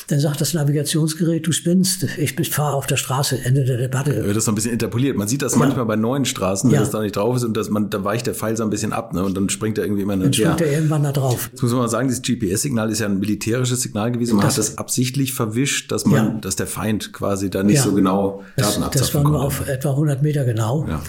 dann 0.08 0.20
sagt 0.20 0.40
das 0.40 0.54
Navigationsgerät, 0.54 1.46
du 1.46 1.52
spinnst, 1.52 2.06
ich 2.16 2.34
fahre 2.50 2.74
auf 2.76 2.86
der 2.86 2.96
Straße. 2.96 3.40
Ende 3.44 3.64
der 3.64 3.76
Debatte. 3.76 4.24
wird 4.24 4.36
das 4.36 4.46
so 4.46 4.52
ein 4.52 4.54
bisschen 4.54 4.72
interpoliert. 4.72 5.16
Man 5.18 5.28
sieht 5.28 5.42
das 5.42 5.54
manchmal 5.56 5.84
bei 5.84 5.96
neuen 5.96 6.24
Straßen, 6.24 6.70
wenn 6.70 6.74
Ja. 6.76 6.80
das 6.80 6.90
da 6.92 7.02
nicht 7.02 7.16
drauf 7.16 7.36
ist 7.36 7.44
und 7.44 7.56
das, 7.56 7.68
man, 7.68 7.90
da 7.90 8.02
weicht 8.04 8.26
der 8.26 8.34
Pfeil 8.34 8.56
so 8.56 8.62
ein 8.62 8.70
bisschen 8.70 8.94
ab 8.94 9.12
ne? 9.12 9.22
und 9.22 9.36
dann 9.36 9.50
springt 9.50 9.76
er 9.76 9.84
irgendwie 9.84 10.02
immer 10.02 10.14
Dann 10.14 10.22
eine 10.24 10.32
springt 10.34 10.60
er 10.62 10.72
irgendwann 10.72 11.02
da 11.02 11.12
drauf. 11.12 11.50
Jetzt 11.52 11.60
muss 11.62 11.72
man 11.72 11.80
mal 11.80 11.88
sagen, 11.88 12.08
dieses 12.08 12.22
GPS-Signal 12.22 12.90
ist 12.90 13.00
ja 13.00 13.06
ein 13.06 13.18
militärisches 13.18 13.82
Signal 13.82 14.12
gewesen. 14.12 14.36
Man 14.36 14.46
Das- 14.46 14.54
hat 14.54 14.58
das 14.60 14.78
absichtlich 14.78 15.34
verwischt, 15.34 15.92
dass 15.92 16.06
man, 16.06 16.14
Ja. 16.14 16.38
dass 16.40 16.56
der 16.56 16.66
Feind 16.66 17.01
quasi 17.10 17.50
da 17.50 17.62
nicht 17.62 17.76
Ja. 17.76 17.82
so 17.82 17.92
genau 17.94 18.42
Das, 18.56 18.68
Daten 18.68 18.80
das 18.80 18.86
abzapfen 19.02 19.24
war 19.24 19.30
nur 19.30 19.42
auf 19.42 19.66
etwa 19.68 19.90
100 19.90 20.22
Meter 20.22 20.44
genau. 20.44 20.86
Ja. 20.88 21.02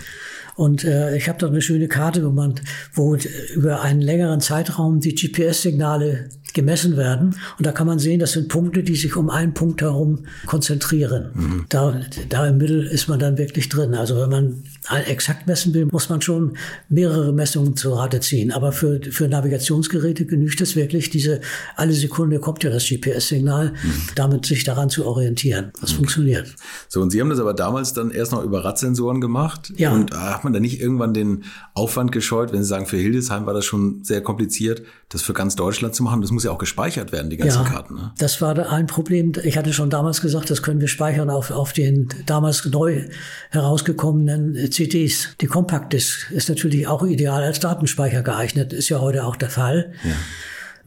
Und 0.55 0.83
äh, 0.83 1.15
ich 1.17 1.27
habe 1.29 1.39
da 1.39 1.47
eine 1.47 1.61
schöne 1.61 1.87
Karte, 1.87 2.21
man, 2.35 2.55
wo 2.93 3.17
über 3.55 3.81
einen 3.81 4.01
längeren 4.01 4.39
Zeitraum 4.39 4.99
die 4.99 5.15
GPS-Signale 5.15 6.29
gemessen 6.53 6.97
werden. 6.97 7.35
Und 7.57 7.65
da 7.65 7.71
kann 7.71 7.87
man 7.87 7.99
sehen, 7.99 8.19
das 8.19 8.33
sind 8.33 8.47
Punkte, 8.47 8.83
die 8.83 8.95
sich 8.95 9.15
um 9.15 9.29
einen 9.29 9.53
Punkt 9.53 9.81
herum 9.81 10.25
konzentrieren. 10.45 11.31
Mhm. 11.33 11.65
Da, 11.69 11.99
da 12.29 12.47
im 12.47 12.57
Mittel 12.57 12.85
ist 12.85 13.07
man 13.07 13.19
dann 13.19 13.37
wirklich 13.37 13.69
drin. 13.69 13.93
Also 13.95 14.19
wenn 14.21 14.29
man 14.29 14.63
exakt 15.07 15.47
messen 15.47 15.73
will, 15.73 15.87
muss 15.91 16.09
man 16.09 16.21
schon 16.21 16.57
mehrere 16.89 17.33
Messungen 17.33 17.75
zur 17.75 17.97
Rate 17.97 18.19
ziehen. 18.19 18.51
Aber 18.51 18.71
für, 18.71 18.99
für 19.11 19.27
Navigationsgeräte 19.27 20.25
genügt 20.25 20.61
es 20.61 20.75
wirklich, 20.75 21.09
diese 21.09 21.41
alle 21.75 21.93
Sekunde 21.93 22.39
kommt 22.39 22.63
ja 22.63 22.69
das 22.69 22.85
GPS-Signal, 22.87 23.73
Mhm. 23.83 23.93
damit 24.15 24.45
sich 24.45 24.63
daran 24.63 24.89
zu 24.89 25.05
orientieren. 25.05 25.71
Das 25.81 25.91
funktioniert. 25.91 26.53
So, 26.87 27.01
und 27.01 27.09
Sie 27.11 27.19
haben 27.19 27.29
das 27.29 27.39
aber 27.39 27.53
damals 27.53 27.93
dann 27.93 28.11
erst 28.11 28.31
noch 28.31 28.43
über 28.43 28.63
Radsensoren 28.63 29.21
gemacht. 29.21 29.73
Ja. 29.77 29.93
Und 29.93 30.13
hat 30.13 30.43
man 30.43 30.53
da 30.53 30.59
nicht 30.59 30.79
irgendwann 30.79 31.13
den 31.13 31.43
Aufwand 31.73 32.11
gescheut, 32.11 32.51
wenn 32.53 32.61
Sie 32.63 32.69
sagen, 32.69 32.85
für 32.85 32.97
Hildesheim 32.97 33.45
war 33.45 33.53
das 33.53 33.65
schon 33.65 34.03
sehr 34.03 34.21
kompliziert, 34.21 34.83
das 35.13 35.21
für 35.21 35.33
ganz 35.33 35.55
Deutschland 35.55 35.95
zu 35.95 36.03
machen? 36.03 36.21
Das 36.21 36.31
muss 36.31 36.43
ja 36.43 36.51
auch 36.51 36.57
gespeichert 36.57 37.11
werden, 37.11 37.29
die 37.29 37.37
ganzen 37.37 37.65
Karten. 37.65 37.95
Ne? 37.95 38.11
Das 38.17 38.41
war 38.41 38.71
ein 38.71 38.87
Problem. 38.87 39.33
Ich 39.43 39.57
hatte 39.57 39.73
schon 39.73 39.89
damals 39.89 40.21
gesagt, 40.21 40.49
das 40.49 40.61
können 40.61 40.81
wir 40.81 40.87
speichern 40.87 41.29
auf, 41.29 41.51
auf 41.51 41.73
den 41.73 42.09
damals 42.25 42.65
neu 42.65 43.07
herausgekommenen 43.51 44.71
CDs. 44.71 45.35
Die 45.41 45.47
Compact 45.47 45.93
Disc 45.93 46.31
ist 46.31 46.49
natürlich 46.49 46.87
auch 46.87 47.03
ideal 47.03 47.43
als 47.43 47.59
Datenspeicher 47.59 48.23
geeignet, 48.23 48.73
ist 48.73 48.89
ja 48.89 48.99
heute 48.99 49.25
auch 49.25 49.35
der 49.35 49.49
Fall. 49.49 49.93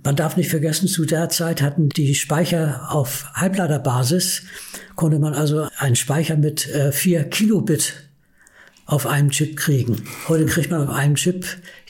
Man 0.04 0.14
darf 0.14 0.36
nicht 0.36 0.50
vergessen, 0.50 0.86
zu 0.86 1.04
der 1.04 1.30
Zeit 1.30 1.60
hatten 1.62 1.88
die 1.88 2.14
Speicher 2.14 2.86
auf 2.90 3.26
Halbleiterbasis, 3.34 4.42
konnte 4.94 5.18
man 5.18 5.34
also 5.34 5.66
einen 5.78 5.96
Speicher 5.96 6.36
mit 6.36 6.68
äh, 6.68 6.92
4 6.92 7.24
Kilobit 7.24 7.94
auf 8.86 9.06
einem 9.06 9.30
Chip 9.30 9.56
kriegen. 9.56 10.04
Heute 10.28 10.46
kriegt 10.46 10.70
man 10.70 10.86
auf 10.86 10.94
einem 10.94 11.16
Chip 11.16 11.44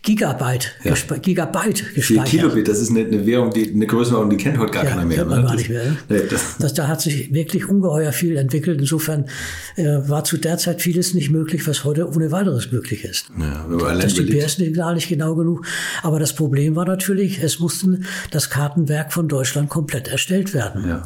Gigabyte, 0.07 0.73
Ja. 0.85 0.93
gespe 0.93 1.19
Gigabyte 1.19 1.95
gespeichert. 1.95 2.27
Kilobit, 2.27 2.69
das 2.69 2.79
ist 2.81 2.91
eine, 2.91 3.01
eine 3.01 3.27
Währung, 3.27 3.51
die, 3.51 3.73
eine 3.75 3.87
Größenordnung, 3.89 4.31
die 4.39 4.43
kennt 4.43 4.57
heute 4.59 4.71
gar 4.71 4.85
Ja, 4.85 4.91
keiner 4.91 5.05
mehr. 5.05 5.19
kennt 5.19 5.31
man 5.31 5.41
ne? 5.41 5.45
gar 5.47 5.53
Das- 5.53 5.61
nicht 5.61 5.71
mehr, 5.71 5.85
ne? 5.85 5.97
Nee, 6.09 6.21
das, 6.31 6.57
Das, 6.59 6.75
da 6.75 6.87
hat 6.87 7.01
sich 7.01 7.35
wirklich 7.35 7.69
ungeheuer 7.69 8.13
viel 8.13 8.37
entwickelt. 8.37 8.81
Insofern 8.81 9.27
äh, 9.75 9.85
war 10.09 10.23
zu 10.23 10.37
der 10.37 10.59
Zeit 10.59 10.81
vieles 10.81 11.13
nicht 11.13 11.31
möglich, 11.31 11.67
was 11.67 11.83
heute 11.85 12.09
ohne 12.09 12.31
weiteres 12.31 12.71
möglich 12.71 13.05
ist. 13.05 13.27
ja, 13.39 13.67
Das 13.99 14.15
GPS-Signal 14.15 14.95
nicht 14.95 15.09
genau 15.09 15.35
genug. 15.35 15.67
Aber 16.05 16.21
das 16.21 16.35
Problem 16.35 16.77
war 16.77 16.87
natürlich, 16.87 17.43
es 17.43 17.59
mussten 17.59 18.05
das 18.31 18.49
Kartenwerk 18.49 19.13
von 19.13 19.27
Deutschland 19.27 19.69
komplett 19.71 20.07
erstellt 20.07 20.55
werden. 20.55 20.89
Ja. 20.89 21.03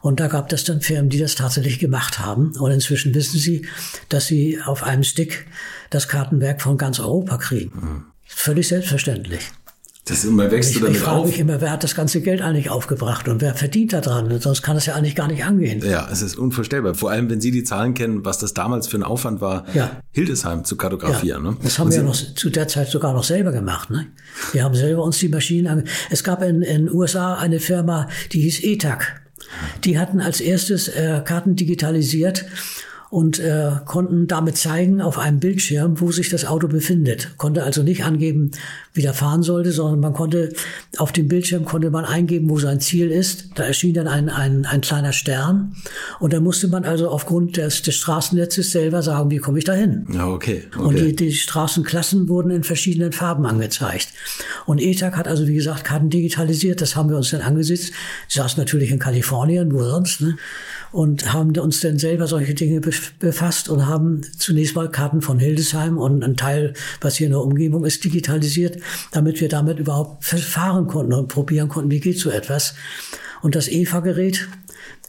Und 0.00 0.18
da 0.18 0.26
gab 0.26 0.52
es 0.52 0.64
dann 0.64 0.80
Firmen, 0.80 1.10
die 1.10 1.20
das 1.20 1.36
tatsächlich 1.36 1.78
gemacht 1.78 2.18
haben. 2.18 2.54
Und 2.58 2.72
inzwischen 2.72 3.14
wissen 3.14 3.38
sie, 3.38 3.66
dass 4.08 4.26
sie 4.26 4.58
auf 4.64 4.82
einem 4.82 5.04
Stick 5.04 5.46
das 5.90 6.08
Kartenwerk 6.08 6.60
von 6.60 6.76
ganz 6.76 6.98
Europa 6.98 7.38
kriegen. 7.38 7.70
Mhm. 7.80 8.04
Völlig 8.34 8.68
selbstverständlich. 8.68 9.40
Das 10.04 10.24
immer 10.24 10.50
wächst 10.50 10.70
ich, 10.70 10.78
du 10.78 10.82
damit 10.82 10.96
ich 10.96 11.02
frage 11.02 11.28
mich 11.28 11.38
immer, 11.38 11.60
wer 11.60 11.70
hat 11.70 11.84
das 11.84 11.94
ganze 11.94 12.20
Geld 12.20 12.42
eigentlich 12.42 12.70
aufgebracht 12.70 13.28
und 13.28 13.40
wer 13.40 13.54
verdient 13.54 13.92
daran? 13.92 14.40
Sonst 14.40 14.60
kann 14.62 14.74
das 14.74 14.86
ja 14.86 14.94
eigentlich 14.96 15.14
gar 15.14 15.28
nicht 15.28 15.44
angehen. 15.44 15.80
Ja, 15.80 16.08
es 16.10 16.22
ist 16.22 16.36
unvorstellbar. 16.36 16.94
Vor 16.94 17.12
allem, 17.12 17.30
wenn 17.30 17.40
Sie 17.40 17.52
die 17.52 17.62
Zahlen 17.62 17.94
kennen, 17.94 18.24
was 18.24 18.38
das 18.38 18.52
damals 18.52 18.88
für 18.88 18.96
ein 18.96 19.04
Aufwand 19.04 19.40
war, 19.40 19.64
Ja. 19.74 20.02
Hildesheim 20.10 20.64
zu 20.64 20.76
kartografieren. 20.76 21.44
Ne? 21.44 21.56
Das 21.62 21.78
haben 21.78 21.86
Und 21.86 21.92
wir 21.92 21.98
ja 21.98 22.04
noch 22.04 22.16
zu 22.16 22.50
der 22.50 22.66
Zeit 22.66 22.88
sogar 22.88 23.12
noch 23.12 23.22
selber 23.22 23.52
gemacht. 23.52 23.90
Ne? 23.90 24.06
Wir 24.52 24.64
haben 24.64 24.74
selber 24.74 25.04
uns 25.04 25.18
die 25.18 25.28
Maschinen 25.28 25.68
ange 25.68 25.84
Es 26.10 26.24
gab 26.24 26.42
in 26.42 26.62
den 26.62 26.92
USA 26.92 27.34
eine 27.36 27.60
Firma, 27.60 28.08
die 28.32 28.40
hieß 28.40 28.64
ETAC. 28.64 29.22
Die 29.84 30.00
hatten 30.00 30.20
als 30.20 30.40
erstes 30.40 30.88
äh, 30.88 31.22
Karten 31.24 31.54
digitalisiert 31.54 32.44
und 33.12 33.38
äh, 33.40 33.72
konnten 33.84 34.26
damit 34.26 34.56
zeigen 34.56 35.02
auf 35.02 35.18
einem 35.18 35.38
Bildschirm, 35.38 36.00
wo 36.00 36.10
sich 36.12 36.30
das 36.30 36.46
Auto 36.46 36.66
befindet. 36.66 37.36
Konnte 37.36 37.62
also 37.62 37.82
nicht 37.82 38.04
angeben, 38.04 38.52
wie 38.94 39.02
der 39.02 39.12
fahren 39.12 39.42
sollte, 39.42 39.70
sondern 39.70 40.00
man 40.00 40.14
konnte 40.14 40.54
auf 40.96 41.12
dem 41.12 41.28
Bildschirm 41.28 41.66
konnte 41.66 41.90
man 41.90 42.06
eingeben, 42.06 42.48
wo 42.48 42.58
sein 42.58 42.80
Ziel 42.80 43.10
ist. 43.10 43.50
Da 43.54 43.64
erschien 43.64 43.92
dann 43.92 44.08
ein, 44.08 44.30
ein, 44.30 44.64
ein 44.64 44.80
kleiner 44.80 45.12
Stern 45.12 45.76
und 46.20 46.32
dann 46.32 46.42
musste 46.42 46.68
man 46.68 46.86
also 46.86 47.10
aufgrund 47.10 47.58
des, 47.58 47.82
des 47.82 47.96
Straßennetzes 47.96 48.70
selber 48.70 49.02
sagen, 49.02 49.30
wie 49.30 49.36
komme 49.36 49.58
ich 49.58 49.66
dahin. 49.66 50.06
Ja, 50.10 50.28
okay. 50.28 50.64
okay. 50.74 50.82
Und 50.82 50.98
die, 50.98 51.14
die 51.14 51.32
Straßenklassen 51.34 52.30
wurden 52.30 52.50
in 52.50 52.64
verschiedenen 52.64 53.12
Farben 53.12 53.44
angezeigt. 53.44 54.08
Und 54.64 54.80
ETAG 54.80 55.16
hat 55.16 55.28
also, 55.28 55.46
wie 55.46 55.54
gesagt, 55.54 55.84
Karten 55.84 56.08
digitalisiert. 56.08 56.80
Das 56.80 56.96
haben 56.96 57.10
wir 57.10 57.18
uns 57.18 57.28
dann 57.28 57.42
angesetzt. 57.42 57.92
Sie 58.28 58.38
saßen 58.38 58.58
natürlich 58.58 58.90
in 58.90 58.98
Kalifornien, 58.98 59.70
wo 59.70 59.82
sonst, 59.82 60.22
ne? 60.22 60.38
Und 60.92 61.32
haben 61.32 61.56
uns 61.58 61.80
dann 61.80 61.98
selber 61.98 62.26
solche 62.26 62.54
Dinge 62.54 62.80
bef- 62.80 63.12
befasst 63.18 63.68
und 63.68 63.86
haben 63.86 64.20
zunächst 64.38 64.76
mal 64.76 64.90
Karten 64.90 65.22
von 65.22 65.38
Hildesheim 65.38 65.96
und 65.96 66.22
ein 66.22 66.36
Teil, 66.36 66.74
was 67.00 67.16
hier 67.16 67.26
in 67.26 67.32
der 67.32 67.40
Umgebung 67.40 67.84
ist, 67.86 68.04
digitalisiert, 68.04 68.76
damit 69.10 69.40
wir 69.40 69.48
damit 69.48 69.78
überhaupt 69.78 70.24
fahren 70.24 70.86
konnten 70.86 71.14
und 71.14 71.28
probieren 71.28 71.68
konnten, 71.68 71.90
wie 71.90 72.00
geht 72.00 72.18
so 72.18 72.30
etwas. 72.30 72.74
Und 73.40 73.54
das 73.54 73.68
EFA-Gerät, 73.68 74.48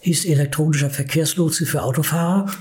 hieß 0.04 0.26
elektronischer 0.26 0.90
Verkehrslotse 0.90 1.66
für 1.66 1.84
Autofahrer. 1.84 2.52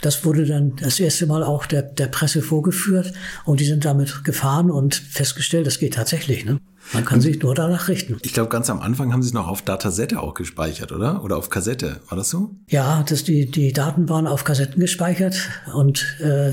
Das 0.00 0.24
wurde 0.24 0.46
dann 0.46 0.76
das 0.76 0.98
erste 0.98 1.26
Mal 1.26 1.42
auch 1.42 1.66
der, 1.66 1.82
der 1.82 2.06
Presse 2.06 2.40
vorgeführt 2.40 3.12
und 3.44 3.60
die 3.60 3.66
sind 3.66 3.84
damit 3.84 4.24
gefahren 4.24 4.70
und 4.70 4.94
festgestellt, 4.94 5.66
das 5.66 5.78
geht 5.78 5.94
tatsächlich. 5.94 6.46
Ne? 6.46 6.58
Man 6.92 7.04
kann 7.04 7.20
sich 7.20 7.40
nur 7.42 7.54
danach 7.54 7.88
richten. 7.88 8.16
Ich 8.22 8.32
glaube, 8.32 8.48
ganz 8.48 8.70
am 8.70 8.80
Anfang 8.80 9.12
haben 9.12 9.22
Sie 9.22 9.28
es 9.28 9.34
noch 9.34 9.48
auf 9.48 9.62
Datasette 9.62 10.20
auch 10.20 10.34
gespeichert, 10.34 10.92
oder? 10.92 11.24
Oder 11.24 11.36
auf 11.36 11.50
Kassette. 11.50 12.00
War 12.08 12.16
das 12.16 12.30
so? 12.30 12.54
Ja, 12.68 13.04
das, 13.08 13.24
die, 13.24 13.50
die 13.50 13.72
Daten 13.72 14.08
waren 14.08 14.26
auf 14.26 14.44
Kassetten 14.44 14.80
gespeichert 14.80 15.36
und 15.74 16.16
äh, 16.20 16.52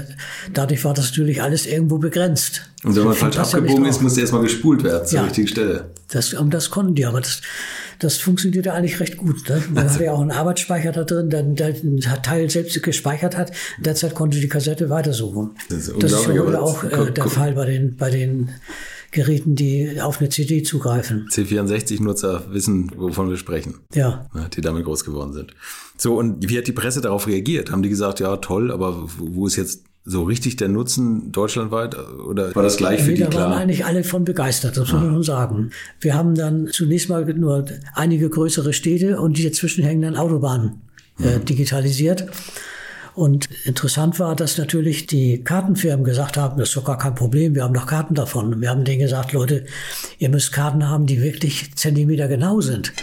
dadurch 0.53 0.83
war 0.85 0.93
das 0.93 1.05
natürlich 1.11 1.41
alles 1.41 1.65
irgendwo 1.67 1.97
begrenzt. 1.99 2.69
Und 2.83 2.95
wenn 2.95 3.05
man 3.05 3.13
falsch 3.15 3.37
abgebogen 3.37 3.85
ist, 3.85 4.01
musste 4.01 4.21
erstmal 4.21 4.41
gespult 4.43 4.83
werden 4.83 5.05
zur 5.07 5.19
Ja. 5.19 5.23
richtigen 5.25 5.47
Stelle. 5.47 5.91
Das, 6.09 6.33
um 6.33 6.49
das 6.49 6.69
konnten 6.69 6.95
die, 6.95 7.05
aber 7.05 7.21
das, 7.21 7.41
das 7.99 8.17
funktionierte 8.17 8.73
eigentlich 8.73 8.99
recht 8.99 9.15
gut. 9.17 9.47
Ne? 9.47 9.63
Man 9.73 9.89
hatte 9.89 10.03
ja 10.03 10.11
auch 10.11 10.19
einen 10.21 10.31
Arbeitsspeicher 10.31 10.91
da 10.91 11.03
drin, 11.05 11.29
der, 11.29 11.43
der 11.43 11.71
den 11.73 11.99
Teil 12.01 12.49
selbst 12.49 12.81
gespeichert 12.83 13.37
hat. 13.37 13.51
Derzeit 13.79 14.15
konnte 14.15 14.39
die 14.39 14.49
Kassette 14.49 14.89
weitersuchen. 14.89 15.51
Das 15.69 15.87
ist 15.87 16.03
Das 16.03 16.11
ist 16.11 16.27
ja 16.27 16.41
aber 16.41 16.61
auch 16.61 16.83
äh, 16.83 17.11
der 17.11 17.27
Fall 17.27 17.53
bei 17.53 17.65
den, 17.65 17.95
bei 17.95 18.09
den 18.09 18.49
Geräten, 19.13 19.55
die 19.55 20.01
auf 20.01 20.19
eine 20.19 20.29
CD 20.29 20.63
zugreifen. 20.63 21.27
C64-Nutzer 21.31 22.43
wissen, 22.51 22.91
wovon 22.97 23.29
wir 23.29 23.37
sprechen. 23.37 23.75
Ja. 23.93 24.27
ne, 24.33 24.49
die 24.53 24.61
damit 24.61 24.83
groß 24.85 25.05
geworden 25.05 25.33
sind. 25.33 25.53
So, 25.97 26.17
und 26.17 26.49
wie 26.49 26.57
hat 26.57 26.67
die 26.67 26.71
Presse 26.73 26.99
darauf 27.01 27.27
reagiert? 27.27 27.71
Haben 27.71 27.83
die 27.83 27.89
gesagt, 27.89 28.19
ja, 28.19 28.35
toll, 28.37 28.71
aber 28.71 29.07
wo 29.17 29.47
ist 29.47 29.55
jetzt 29.55 29.83
so 30.05 30.23
richtig 30.23 30.57
der 30.57 30.67
Nutzen 30.67 31.31
deutschlandweit? 31.31 31.95
Oder 32.27 32.53
war 32.55 32.63
das 32.63 32.75
gleich 32.77 33.01
für 33.01 33.11
Nee, 33.11 33.15
die 33.17 33.21
da 33.23 33.27
waren 33.33 33.51
klar? 33.51 33.57
eigentlich 33.57 33.85
alle 33.85 34.03
von 34.03 34.25
begeistert, 34.25 34.75
das 34.75 34.91
muss 34.91 35.01
man 35.01 35.11
schon 35.13 35.23
sagen. 35.23 35.69
Wir 36.01 36.13
haben 36.15 36.35
dann 36.35 36.67
zunächst 36.67 37.07
mal 37.07 37.23
nur 37.33 37.65
einige 37.93 38.29
größere 38.29 38.73
Städte 38.73 39.21
und 39.21 39.37
die 39.37 39.43
dazwischen 39.43 39.83
hängenden 39.83 40.17
Autobahnen 40.17 40.81
äh, 41.19 41.39
digitalisiert. 41.39 42.25
Und 43.15 43.49
interessant 43.65 44.19
war, 44.19 44.35
dass 44.35 44.57
natürlich 44.57 45.05
die 45.07 45.43
Kartenfirmen 45.43 46.03
gesagt 46.03 46.37
haben, 46.37 46.57
das 46.57 46.69
ist 46.69 46.77
doch 46.77 46.85
gar 46.85 46.97
kein 46.97 47.15
Problem, 47.15 47.55
wir 47.55 47.63
haben 47.63 47.73
doch 47.73 47.85
Karten 47.85 48.15
davon. 48.15 48.61
Wir 48.61 48.69
haben 48.69 48.83
denen 48.85 48.99
gesagt, 48.99 49.33
Leute, 49.33 49.65
ihr 50.17 50.29
müsst 50.29 50.51
Karten 50.51 50.89
haben, 50.89 51.05
die 51.05 51.21
wirklich 51.21 51.75
Zentimeter 51.75 52.27
genau 52.27 52.61
sind. 52.61 52.93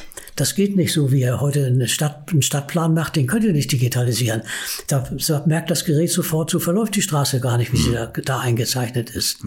Das 0.40 0.54
geht 0.54 0.74
nicht 0.74 0.94
so, 0.94 1.12
wie 1.12 1.20
ihr 1.20 1.38
heute 1.40 1.66
eine 1.66 1.86
Stadt, 1.86 2.30
einen 2.30 2.40
Stadtplan 2.40 2.94
macht, 2.94 3.16
den 3.16 3.26
könnt 3.26 3.44
ihr 3.44 3.52
nicht 3.52 3.70
digitalisieren. 3.72 4.40
Da, 4.86 5.04
merkt 5.44 5.70
das 5.70 5.84
Gerät 5.84 6.10
sofort, 6.10 6.48
so 6.48 6.58
verläuft 6.58 6.96
die 6.96 7.02
Straße 7.02 7.40
gar 7.40 7.58
nicht, 7.58 7.74
wie 7.74 7.76
sie 7.76 7.92
da, 7.92 8.06
da 8.06 8.40
eingezeichnet 8.40 9.10
ist. 9.10 9.44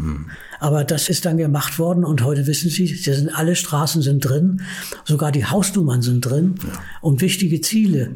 Aber 0.59 0.83
das 0.83 1.09
ist 1.09 1.25
dann 1.25 1.37
gemacht 1.37 1.79
worden 1.79 2.03
und 2.03 2.23
heute 2.23 2.45
wissen 2.45 2.69
Sie, 2.69 2.85
sind 2.85 3.29
alle 3.29 3.55
Straßen 3.55 4.03
sind 4.03 4.19
drin, 4.19 4.61
sogar 5.03 5.31
die 5.31 5.45
Hausnummern 5.45 6.03
sind 6.03 6.21
drin 6.21 6.55
und 7.01 7.21
wichtige 7.21 7.59
Ziele. 7.61 8.15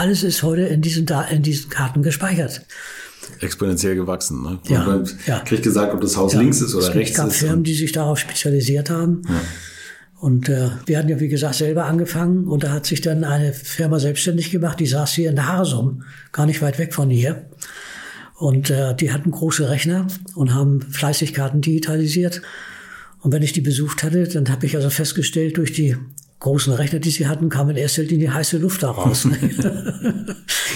Alles 0.00 0.22
ist 0.22 0.42
heute 0.42 0.62
in 0.62 0.80
diesen, 0.80 1.06
in 1.30 1.42
diesen 1.42 1.68
Karten 1.68 2.02
gespeichert. 2.02 2.62
Exponentiell 3.40 3.96
gewachsen. 3.96 4.42
Ne? 4.42 4.58
Ja, 4.66 4.82
man 4.86 5.06
ja. 5.26 5.40
kriegt 5.40 5.62
gesagt, 5.62 5.92
ob 5.92 6.00
das 6.00 6.16
Haus 6.16 6.32
links 6.32 6.62
ist 6.62 6.74
oder 6.74 6.88
es 6.88 6.94
rechts 6.94 7.18
gab 7.18 7.26
ist. 7.28 7.36
Firmen, 7.36 7.64
die 7.64 7.74
sich 7.74 7.92
darauf 7.92 8.18
spezialisiert 8.18 8.88
haben. 8.88 9.20
Und 10.18 10.48
äh, 10.48 10.70
wir 10.86 10.96
hatten 10.96 11.10
ja, 11.10 11.20
wie 11.20 11.28
gesagt, 11.28 11.56
selber 11.56 11.84
angefangen 11.84 12.48
und 12.48 12.64
da 12.64 12.72
hat 12.72 12.86
sich 12.86 13.02
dann 13.02 13.24
eine 13.24 13.52
Firma 13.52 13.98
selbstständig 13.98 14.50
gemacht, 14.50 14.80
die 14.80 14.86
saß 14.86 15.12
hier 15.12 15.28
in 15.28 15.36
der 15.36 15.48
Harsum, 15.48 16.02
gar 16.32 16.46
nicht 16.46 16.62
weit 16.62 16.78
weg 16.78 16.94
von 16.94 17.10
hier. 17.10 17.50
Und 18.36 18.70
äh, 18.70 18.94
die 18.94 19.12
hatten 19.12 19.30
große 19.30 19.68
Rechner 19.68 20.06
und 20.34 20.54
haben 20.54 20.80
fleißig 20.80 21.34
Karten 21.34 21.60
digitalisiert. 21.60 22.40
Und 23.20 23.32
wenn 23.34 23.42
ich 23.42 23.52
die 23.52 23.60
besucht 23.60 24.02
hatte, 24.02 24.26
dann 24.28 24.48
habe 24.48 24.64
ich 24.64 24.76
also 24.76 24.88
festgestellt, 24.88 25.58
durch 25.58 25.74
die 25.74 25.98
großen 26.40 26.72
Rechner, 26.72 26.98
die 26.98 27.10
sie 27.10 27.26
hatten, 27.26 27.48
kam 27.50 27.70
in 27.70 27.76
erster 27.76 28.02
Linie 28.02 28.32
heiße 28.32 28.58
Luft 28.58 28.82
da 28.82 28.90
raus. 28.90 29.26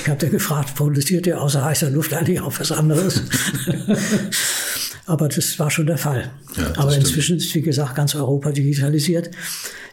ich 0.03 0.09
habe 0.09 0.19
dann 0.21 0.31
gefragt, 0.31 0.75
produziert 0.75 1.27
ihr 1.27 1.41
außer 1.41 1.65
heißer 1.65 1.91
Luft 1.91 2.13
eigentlich 2.13 2.41
auch 2.41 2.53
was 2.59 2.71
anderes? 2.71 3.23
Aber 5.07 5.29
das 5.29 5.59
war 5.59 5.71
schon 5.71 5.87
der 5.87 5.99
Fall. 5.99 6.31
Ja, 6.57 6.67
Aber 6.77 6.91
stimmt. 6.91 7.07
inzwischen 7.07 7.37
ist, 7.39 7.55
wie 7.55 7.63
gesagt, 7.63 7.95
ganz 7.95 8.15
Europa 8.15 8.53
digitalisiert. 8.53 9.31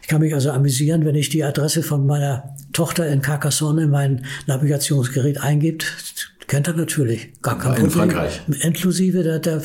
Ich 0.02 0.08
kann 0.08 0.20
mich 0.20 0.34
also 0.34 0.50
amüsieren, 0.50 1.04
wenn 1.04 1.14
ich 1.14 1.28
die 1.28 1.44
Adresse 1.44 1.82
von 1.82 2.06
meiner 2.06 2.54
Tochter 2.72 3.06
in 3.08 3.22
Carcassonne 3.22 3.84
in 3.84 3.90
mein 3.90 4.24
Navigationsgerät 4.46 5.40
eingibt. 5.40 6.32
Kennt 6.52 6.68
er 6.68 6.74
natürlich. 6.74 7.32
Gar 7.40 7.58
kein 7.58 7.70
In 7.70 7.88
Problem. 7.88 8.10
Frankreich. 8.10 8.42
Inklusive 8.60 9.22
der, 9.22 9.38
der, 9.38 9.62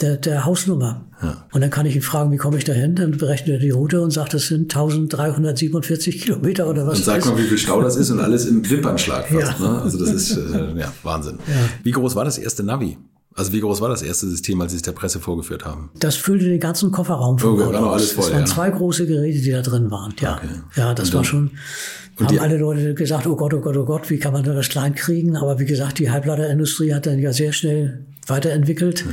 der, 0.00 0.16
der 0.16 0.46
Hausnummer. 0.46 1.04
Und 1.52 1.60
dann 1.60 1.68
kann 1.68 1.84
ich 1.84 1.94
ihn 1.94 2.00
fragen, 2.00 2.32
wie 2.32 2.38
komme 2.38 2.56
ich 2.56 2.64
dahin? 2.64 2.94
Dann 2.94 3.18
berechnet 3.18 3.56
er 3.56 3.58
die 3.58 3.68
Route 3.68 4.00
und 4.00 4.12
sagt, 4.12 4.32
das 4.32 4.46
sind 4.46 4.74
1347 4.74 6.22
Kilometer 6.22 6.70
oder 6.70 6.86
was. 6.86 7.00
Und 7.00 7.04
sag 7.04 7.18
weiß 7.18 7.26
mal, 7.26 7.36
wie 7.36 7.42
viel 7.42 7.58
Stau 7.58 7.82
das 7.82 7.96
ist 7.96 8.10
und 8.10 8.20
alles 8.20 8.46
im 8.46 8.66
Wimpernschlag 8.66 9.28
fast. 9.28 9.60
Ja. 9.60 9.72
Ne? 9.72 9.82
Also 9.82 9.98
das 9.98 10.08
ist 10.08 10.38
äh, 10.38 10.78
ja, 10.78 10.90
Wahnsinn. 11.02 11.38
Wie 11.82 11.90
groß 11.90 12.16
war 12.16 12.24
das 12.24 12.38
erste 12.38 12.62
Navi? 12.62 12.96
Also 13.34 13.52
wie 13.52 13.60
groß 13.60 13.80
war 13.80 13.88
das 13.88 14.02
erste 14.02 14.26
System, 14.26 14.60
als 14.60 14.72
Sie 14.72 14.76
es 14.76 14.82
der 14.82 14.92
Presse 14.92 15.20
vorgeführt 15.20 15.64
haben? 15.64 15.90
Das 15.98 16.16
füllte 16.16 16.44
den 16.46 16.60
ganzen 16.60 16.90
Kofferraum 16.90 17.38
da 17.38 17.44
war 17.44 17.72
noch 17.72 17.80
aus. 17.82 17.94
alles 17.94 18.12
voll, 18.12 18.24
Es 18.24 18.32
waren 18.32 18.40
ja. 18.40 18.46
zwei 18.46 18.70
große 18.70 19.06
Geräte, 19.06 19.40
die 19.40 19.50
da 19.50 19.62
drin 19.62 19.90
waren. 19.90 20.14
Ja, 20.20 20.40
ja 20.76 20.94
das 20.94 21.12
war 21.14 21.24
schon. 21.24 21.50
Und 22.18 22.28
haben 22.28 22.38
alle 22.38 22.58
Leute 22.58 22.94
gesagt, 22.94 23.26
oh 23.26 23.36
Gott, 23.36 23.54
oh 23.54 23.60
Gott, 23.60 23.76
oh 23.76 23.84
Gott, 23.84 24.10
wie 24.10 24.18
kann 24.18 24.32
man 24.32 24.44
das 24.44 24.68
klein 24.68 24.94
kriegen? 24.94 25.36
Aber 25.36 25.58
wie 25.58 25.64
gesagt, 25.64 25.98
die 25.98 26.10
Halbleiterindustrie 26.10 26.92
hat 26.94 27.06
dann 27.06 27.18
ja 27.18 27.32
sehr 27.32 27.52
schnell 27.52 28.04
weiterentwickelt. 28.26 29.04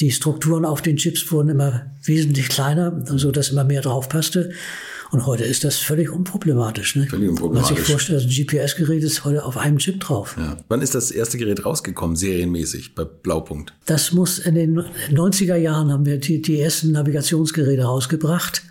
Die 0.00 0.10
Strukturen 0.10 0.64
auf 0.64 0.80
den 0.80 0.96
Chips 0.96 1.30
wurden 1.30 1.50
immer 1.50 1.86
wesentlich 2.04 2.48
kleiner, 2.48 3.04
so 3.06 3.30
dass 3.30 3.50
immer 3.50 3.64
mehr 3.64 3.82
drauf 3.82 4.08
passte. 4.08 4.52
Und 5.10 5.26
heute 5.26 5.44
ist 5.44 5.62
das 5.62 5.78
völlig 5.78 6.10
unproblematisch. 6.10 6.96
Ne? 6.96 7.06
Völlig 7.06 7.28
unproblematisch. 7.28 7.70
Man 7.70 7.78
sich 7.78 7.86
vorstellt, 7.86 8.22
ein 8.24 8.30
GPS-Gerät 8.30 9.02
ist 9.04 9.24
heute 9.24 9.44
auf 9.44 9.56
einem 9.56 9.78
Chip 9.78 10.00
drauf. 10.00 10.34
Ja. 10.36 10.56
Wann 10.68 10.82
ist 10.82 10.94
das 10.94 11.12
erste 11.12 11.38
Gerät 11.38 11.64
rausgekommen, 11.64 12.16
serienmäßig, 12.16 12.96
bei 12.96 13.04
Blaupunkt? 13.04 13.74
Das 13.86 14.12
muss 14.12 14.40
in 14.40 14.56
den 14.56 14.80
90er 15.12 15.54
Jahren 15.54 15.92
haben 15.92 16.04
wir 16.04 16.18
die, 16.18 16.42
die 16.42 16.58
ersten 16.58 16.92
Navigationsgeräte 16.92 17.84
rausgebracht. 17.84 18.62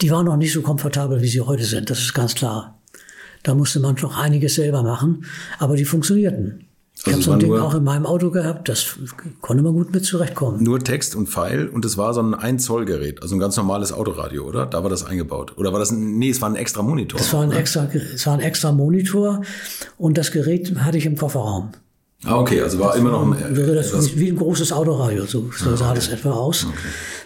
Die 0.00 0.10
waren 0.10 0.26
noch 0.26 0.36
nicht 0.36 0.52
so 0.52 0.62
komfortabel, 0.62 1.22
wie 1.22 1.28
sie 1.28 1.40
heute 1.40 1.64
sind. 1.64 1.88
Das 1.88 2.00
ist 2.00 2.14
ganz 2.14 2.34
klar. 2.34 2.75
Da 3.46 3.54
musste 3.54 3.78
man 3.78 3.94
noch 4.02 4.18
einiges 4.18 4.56
selber 4.56 4.82
machen, 4.82 5.24
aber 5.60 5.76
die 5.76 5.84
funktionierten. 5.84 6.64
Ich 6.96 7.06
Also 7.06 7.12
habe 7.12 7.22
so 7.22 7.32
ein 7.32 7.38
Ding 7.38 7.52
auch 7.60 7.74
in 7.76 7.84
meinem 7.84 8.04
Auto 8.04 8.32
gehabt, 8.32 8.68
das 8.68 8.96
konnte 9.40 9.62
man 9.62 9.72
gut 9.72 9.92
mit 9.94 10.04
zurechtkommen. 10.04 10.64
Nur 10.64 10.80
Text 10.80 11.14
und 11.14 11.28
Pfeil 11.28 11.68
und 11.68 11.84
es 11.84 11.96
war 11.96 12.12
so 12.12 12.22
ein 12.22 12.34
1 12.34 12.64
Zoll 12.64 12.86
Gerät, 12.86 13.22
also 13.22 13.36
ein 13.36 13.38
ganz 13.38 13.56
normales 13.56 13.92
Autoradio, 13.92 14.42
oder? 14.48 14.66
Da 14.66 14.82
war 14.82 14.90
das 14.90 15.04
eingebaut. 15.04 15.56
Oder 15.58 15.72
war 15.72 15.78
das 15.78 15.92
ein, 15.92 16.18
nee, 16.18 16.30
es 16.30 16.42
war 16.42 16.48
ein 16.50 16.56
extra 16.56 16.82
Monitor. 16.82 17.20
Es 17.20 17.32
war 17.32 17.42
ein 17.42 17.52
extra, 17.52 17.84
es 17.84 18.26
war 18.26 18.34
ein 18.34 18.40
extra 18.40 18.72
Monitor 18.72 19.42
und 19.96 20.18
das 20.18 20.32
Gerät 20.32 20.74
hatte 20.78 20.98
ich 20.98 21.06
im 21.06 21.16
Kofferraum. 21.16 21.70
ah, 22.24 22.40
okay, 22.40 22.60
also 22.62 22.80
war 22.80 22.96
immer 22.96 23.12
noch 23.12 23.22
ein, 23.30 23.56
Wäre 23.56 23.76
das 23.76 23.90
etwas, 23.90 24.16
wie 24.18 24.28
ein 24.28 24.36
großes 24.38 24.72
Autoradio, 24.72 25.24
so, 25.26 25.52
so 25.56 25.76
sah 25.76 25.94
das 25.94 26.08
etwa 26.08 26.32
aus. 26.32 26.66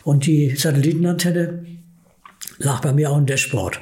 Und 0.05 0.27
die 0.27 0.55
Satellitenantenne 0.55 1.65
lag 2.59 2.83
bei 2.83 2.93
mir 2.93 3.11
auch 3.11 3.17
im 3.17 3.25
Dashboard. 3.25 3.81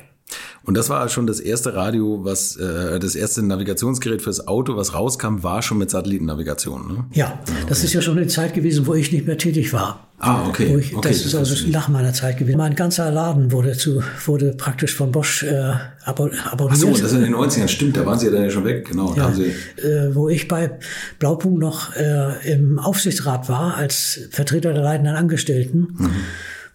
Und 0.68 0.76
das 0.76 0.90
war 0.90 1.08
schon 1.08 1.26
das 1.26 1.40
erste 1.40 1.72
Radio, 1.72 2.26
was 2.26 2.56
äh, 2.56 3.00
das 3.00 3.14
erste 3.14 3.42
Navigationsgerät 3.42 4.20
fürs 4.20 4.48
Auto, 4.48 4.76
was 4.76 4.92
rauskam, 4.92 5.42
war 5.42 5.62
schon 5.62 5.78
mit 5.78 5.88
Satellitennavigation. 5.88 6.88
Ne? 6.88 7.04
Ja, 7.14 7.38
das 7.70 7.84
ist 7.84 7.94
ja 7.94 8.02
schon 8.02 8.18
eine 8.18 8.26
Zeit 8.26 8.52
gewesen, 8.52 8.86
wo 8.86 8.92
ich 8.92 9.10
nicht 9.10 9.26
mehr 9.26 9.38
tätig 9.38 9.72
war. 9.72 10.10
Ah, 10.18 10.46
okay. 10.46 10.76
Ich, 10.78 10.94
okay 10.94 11.08
das, 11.08 11.22
das 11.22 11.24
ist 11.24 11.34
also 11.34 11.68
nach 11.68 11.88
meiner 11.88 12.12
Zeit 12.12 12.36
gewesen. 12.36 12.58
Mein 12.58 12.74
ganzer 12.74 13.10
Laden 13.10 13.50
wurde 13.50 13.78
zu, 13.78 14.02
wurde 14.26 14.52
praktisch 14.58 14.94
von 14.94 15.10
Bosch 15.10 15.42
äh, 15.42 15.72
abonniert. 16.04 16.38
Ach 16.44 16.76
so, 16.76 16.90
das 16.90 17.00
ist 17.00 17.12
in 17.14 17.22
den 17.22 17.34
90ern, 17.34 17.68
stimmt, 17.68 17.96
da 17.96 18.04
waren 18.04 18.18
Sie 18.18 18.26
ja 18.26 18.32
dann 18.32 18.42
ja 18.42 18.50
schon 18.50 18.66
weg, 18.66 18.86
genau. 18.90 19.14
Ja, 19.16 19.30
äh, 19.30 20.14
wo 20.14 20.28
ich 20.28 20.48
bei 20.48 20.78
Blaupunkt 21.18 21.60
noch 21.60 21.96
äh, 21.96 22.52
im 22.52 22.78
Aufsichtsrat 22.78 23.48
war, 23.48 23.74
als 23.76 24.20
Vertreter 24.32 24.74
der 24.74 24.82
leitenden 24.82 25.16
Angestellten, 25.16 25.94
mhm. 25.96 26.10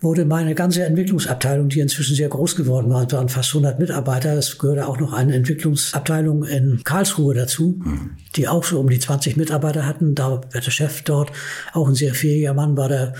Wurde 0.04 0.26
meine 0.26 0.54
ganze 0.54 0.84
Entwicklungsabteilung, 0.84 1.70
die 1.70 1.80
inzwischen 1.80 2.16
sehr 2.16 2.30
groß 2.30 2.56
geworden 2.56 2.89
war, 2.89 3.10
waren 3.12 3.30
fast 3.30 3.51
100 3.51 3.80
Mitarbeiter, 3.80 4.34
es 4.34 4.58
gehörte 4.58 4.88
auch 4.88 4.99
noch 4.99 5.14
eine 5.14 5.34
Entwicklungsabteilung 5.36 6.43
in 6.43 6.82
Karlsruhe 6.84 7.34
dazu, 7.34 7.82
mhm. 7.84 8.12
die 8.36 8.47
auch 8.47 8.64
so 8.64 8.80
um 8.80 8.89
die 8.89 8.99
20 8.99 9.38
Mitarbeiter 9.38 9.86
hatten. 9.86 10.14
Da 10.16 10.32
war 10.32 10.41
der 10.54 10.62
Chef 10.62 11.04
dort, 11.04 11.32
auch 11.74 11.88
ein 11.88 11.95
sehr 11.95 12.14
fähiger 12.14 12.54
Mann, 12.54 12.78
war 12.78 12.89
der 12.89 13.14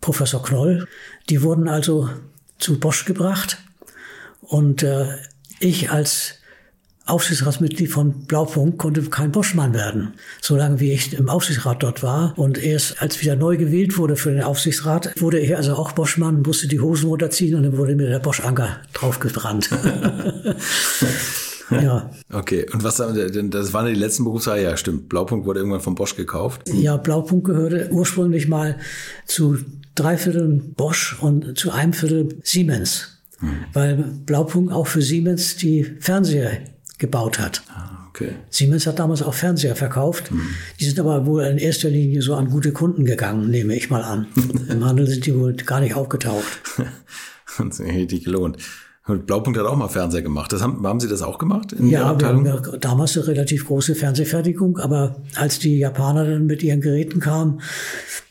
Professor 0.00 0.42
Knoll. 0.42 0.86
Die 1.28 1.42
wurden 1.42 1.68
also 1.68 2.08
zu 2.58 2.78
Bosch 2.78 3.04
gebracht 3.04 3.58
und 4.40 4.82
äh, 4.82 5.06
ich 5.60 5.90
als 5.90 6.37
Aufsichtsratsmitglied 7.08 7.90
von 7.90 8.26
Blaupunkt 8.26 8.78
konnte 8.78 9.02
kein 9.02 9.32
Boschmann 9.32 9.74
werden, 9.74 10.14
solange 10.40 10.80
wie 10.80 10.92
ich 10.92 11.14
im 11.14 11.28
Aufsichtsrat 11.28 11.82
dort 11.82 12.02
war. 12.02 12.34
Und 12.36 12.58
erst 12.58 13.00
als 13.00 13.20
wieder 13.22 13.36
neu 13.36 13.56
gewählt 13.56 13.96
wurde 13.96 14.16
für 14.16 14.30
den 14.30 14.42
Aufsichtsrat, 14.42 15.20
wurde 15.20 15.40
ich 15.40 15.56
also 15.56 15.74
auch 15.74 15.92
Boschmann, 15.92 16.42
musste 16.42 16.68
die 16.68 16.80
Hosen 16.80 17.08
runterziehen 17.08 17.54
und 17.54 17.62
dann 17.62 17.76
wurde 17.76 17.94
mir 17.94 18.08
der 18.08 18.18
Bosch-Anker 18.18 18.80
draufgebrannt. 18.92 19.70
ja. 21.70 22.10
Okay, 22.32 22.66
und 22.72 22.84
was 22.84 22.96
denn, 22.96 23.50
das 23.50 23.72
waren 23.72 23.86
die 23.86 23.98
letzten 23.98 24.24
Berufsjahre? 24.24 24.62
Ja, 24.62 24.76
stimmt. 24.76 25.08
Blaupunkt 25.08 25.46
wurde 25.46 25.60
irgendwann 25.60 25.80
von 25.80 25.94
Bosch 25.94 26.14
gekauft. 26.14 26.68
Ja, 26.72 26.98
Blaupunkt 26.98 27.46
gehörte 27.46 27.88
ursprünglich 27.90 28.48
mal 28.48 28.76
zu 29.26 29.58
drei 29.94 30.18
Vierteln 30.18 30.74
Bosch 30.74 31.16
und 31.20 31.58
zu 31.58 31.70
einem 31.70 31.92
Viertel 31.92 32.38
Siemens. 32.42 33.18
Hm. 33.40 33.50
Weil 33.72 33.96
Blaupunkt 34.26 34.72
auch 34.72 34.86
für 34.86 35.02
Siemens 35.02 35.56
die 35.56 35.84
Fernseher 36.00 36.58
gebaut 36.98 37.38
hat. 37.38 37.62
Ah, 37.68 38.08
okay. 38.08 38.32
Siemens 38.50 38.86
hat 38.86 38.98
damals 38.98 39.22
auch 39.22 39.34
Fernseher 39.34 39.76
verkauft. 39.76 40.30
Mhm. 40.30 40.48
Die 40.78 40.84
sind 40.84 40.98
aber 41.00 41.26
wohl 41.26 41.44
in 41.44 41.58
erster 41.58 41.88
Linie 41.88 42.22
so 42.22 42.34
an 42.34 42.50
gute 42.50 42.72
Kunden 42.72 43.04
gegangen, 43.04 43.50
nehme 43.50 43.76
ich 43.76 43.90
mal 43.90 44.02
an. 44.02 44.26
Im 44.68 44.84
Handel 44.84 45.06
sind 45.06 45.26
die 45.26 45.34
wohl 45.34 45.54
gar 45.54 45.80
nicht 45.80 45.94
aufgetaucht. 45.94 46.60
Hat 47.58 47.74
sich 47.74 47.92
richtig 47.92 48.24
gelohnt. 48.24 48.58
Blaupunkt 49.16 49.58
hat 49.58 49.66
auch 49.66 49.76
mal 49.76 49.88
Fernseher 49.88 50.22
gemacht. 50.22 50.52
Das 50.52 50.62
haben, 50.62 50.86
haben 50.86 51.00
Sie 51.00 51.08
das 51.08 51.22
auch 51.22 51.38
gemacht 51.38 51.72
in 51.72 51.88
ja, 51.88 52.18
wir 52.18 52.28
haben 52.28 52.44
ja 52.44 52.56
damals 52.78 53.16
eine 53.16 53.26
relativ 53.26 53.66
große 53.66 53.94
Fernsehfertigung, 53.94 54.78
aber 54.78 55.16
als 55.34 55.58
die 55.58 55.78
Japaner 55.78 56.24
dann 56.24 56.46
mit 56.46 56.62
ihren 56.62 56.80
Geräten 56.80 57.20
kamen, 57.20 57.60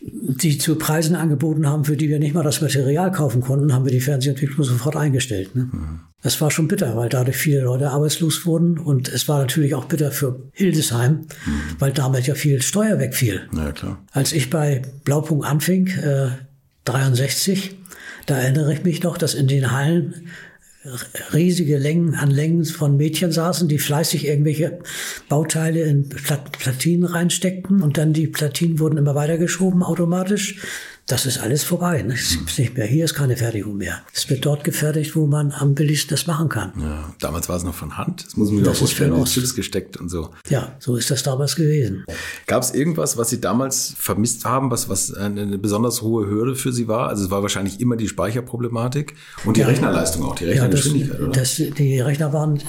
die 0.01 0.57
zu 0.57 0.75
Preisen 0.75 1.15
angeboten 1.15 1.67
haben, 1.67 1.86
für 1.86 1.97
die 1.97 2.09
wir 2.09 2.19
nicht 2.19 2.36
mal 2.36 2.43
das 2.43 2.61
Material 2.61 3.11
kaufen 3.11 3.41
konnten, 3.41 3.73
haben 3.73 3.86
wir 3.86 3.91
die 3.91 3.99
Fernsehentwicklung 3.99 4.63
sofort 4.63 4.95
eingestellt. 4.95 5.55
Ne? 5.55 5.69
Mhm. 5.71 5.99
Das 6.21 6.39
war 6.41 6.51
schon 6.51 6.67
bitter, 6.67 6.95
weil 6.95 7.09
dadurch 7.09 7.38
viele 7.38 7.61
Leute 7.61 7.89
arbeitslos 7.89 8.45
wurden 8.45 8.78
und 8.78 9.09
es 9.09 9.28
war 9.28 9.39
natürlich 9.39 9.75
auch 9.75 9.86
bitter 9.86 10.11
für 10.11 10.39
Hildesheim, 10.53 11.28
mhm. 11.45 11.61
weil 11.80 11.91
damit 11.91 12.28
ja 12.28 12.36
viel 12.36 12.61
Steuer 12.61 12.99
wegfiel. 12.99 13.41
Ja, 13.55 13.71
klar. 13.71 14.03
Als 14.11 14.34
ich 14.34 14.49
bei 14.49 14.82
Blaupunkt 15.03 15.45
anfing, 15.45 15.88
äh, 15.88 16.30
63, 16.86 17.75
da 18.25 18.38
erinnere 18.38 18.73
ich 18.73 18.84
mich 18.84 19.03
noch, 19.03 19.17
dass 19.17 19.34
in 19.34 19.47
den 19.47 19.71
Hallen 19.71 20.28
riesige 21.33 21.77
Längen 21.77 22.15
an 22.15 22.31
Längen 22.31 22.65
von 22.65 22.97
Mädchen 22.97 23.31
saßen, 23.31 23.67
die 23.67 23.79
fleißig 23.79 24.27
irgendwelche 24.27 24.79
Bauteile 25.29 25.81
in 25.81 26.09
Platinen 26.09 27.03
reinsteckten 27.03 27.81
und 27.81 27.97
dann 27.97 28.13
die 28.13 28.27
Platinen 28.27 28.79
wurden 28.79 28.97
immer 28.97 29.15
weitergeschoben 29.15 29.83
automatisch 29.83 30.59
das 31.08 31.26
ist 31.26 31.38
alles 31.38 31.64
vorbei. 31.64 32.01
Ne? 32.01 32.16
Es 32.16 32.32
gibt 32.32 32.60
nicht 32.60 32.76
mehr. 32.76 32.86
Hier 32.86 33.05
ist 33.05 33.14
keine 33.14 33.38
Fertigung 33.38 33.78
mehr. 33.78 34.01
Es 34.14 34.30
wird 34.30 34.45
dort 34.45 34.66
gefertigt, 34.66 35.16
wo 35.16 35.26
man 35.26 35.53
am 35.53 35.74
billigsten 35.74 36.10
das 36.10 36.28
machen 36.28 36.49
kann. 36.49 36.74
Ja, 36.78 37.14
damals 37.22 37.47
war 37.47 37.55
es 37.55 37.64
noch 37.64 37.74
von 37.74 37.97
Hand. 37.97 38.26
Das 38.26 38.36
muss 38.36 38.51
man 38.51 38.68
auch 38.68 38.76
vorstellen, 38.76 39.16
in 39.16 39.24
Chips 39.24 39.55
gesteckt 39.55 39.95
und 39.95 40.10
so. 40.10 40.32
Ja, 40.49 40.76
so 40.80 40.97
ist 40.97 41.10
das 41.10 41.24
damals 41.24 41.55
gewesen. 41.55 42.03
Gab 42.45 42.62
es 42.62 42.74
irgendwas, 42.74 43.16
was 43.16 43.30
Sie 43.30 43.39
damals 43.39 43.95
vermisst 43.97 44.43
haben, 44.43 44.70
was, 44.70 44.89
was 44.89 45.14
eine 45.14 45.58
besonders 45.58 46.01
hohe 46.01 46.28
Hürde 46.28 46.55
für 46.55 46.74
Sie 46.74 46.89
war? 46.89 47.08
Also 47.08 47.24
es 47.24 47.32
war 47.32 47.41
wahrscheinlich 47.41 47.80
immer 47.80 47.95
die 47.95 48.10
Speicherproblematik 48.10 49.14
und 49.45 49.55
die 49.55 49.62
ja, 49.62 49.68
Rechnerleistung 49.68 50.26
auch, 50.26 50.36
die 50.36 50.45
Rechnergeschwindigkeit, 50.45 51.22
ja, 51.22 51.28
das, 51.28 51.55
das, 51.55 51.74
die 51.78 52.01
Rechner 52.01 52.34
waren 52.34 52.62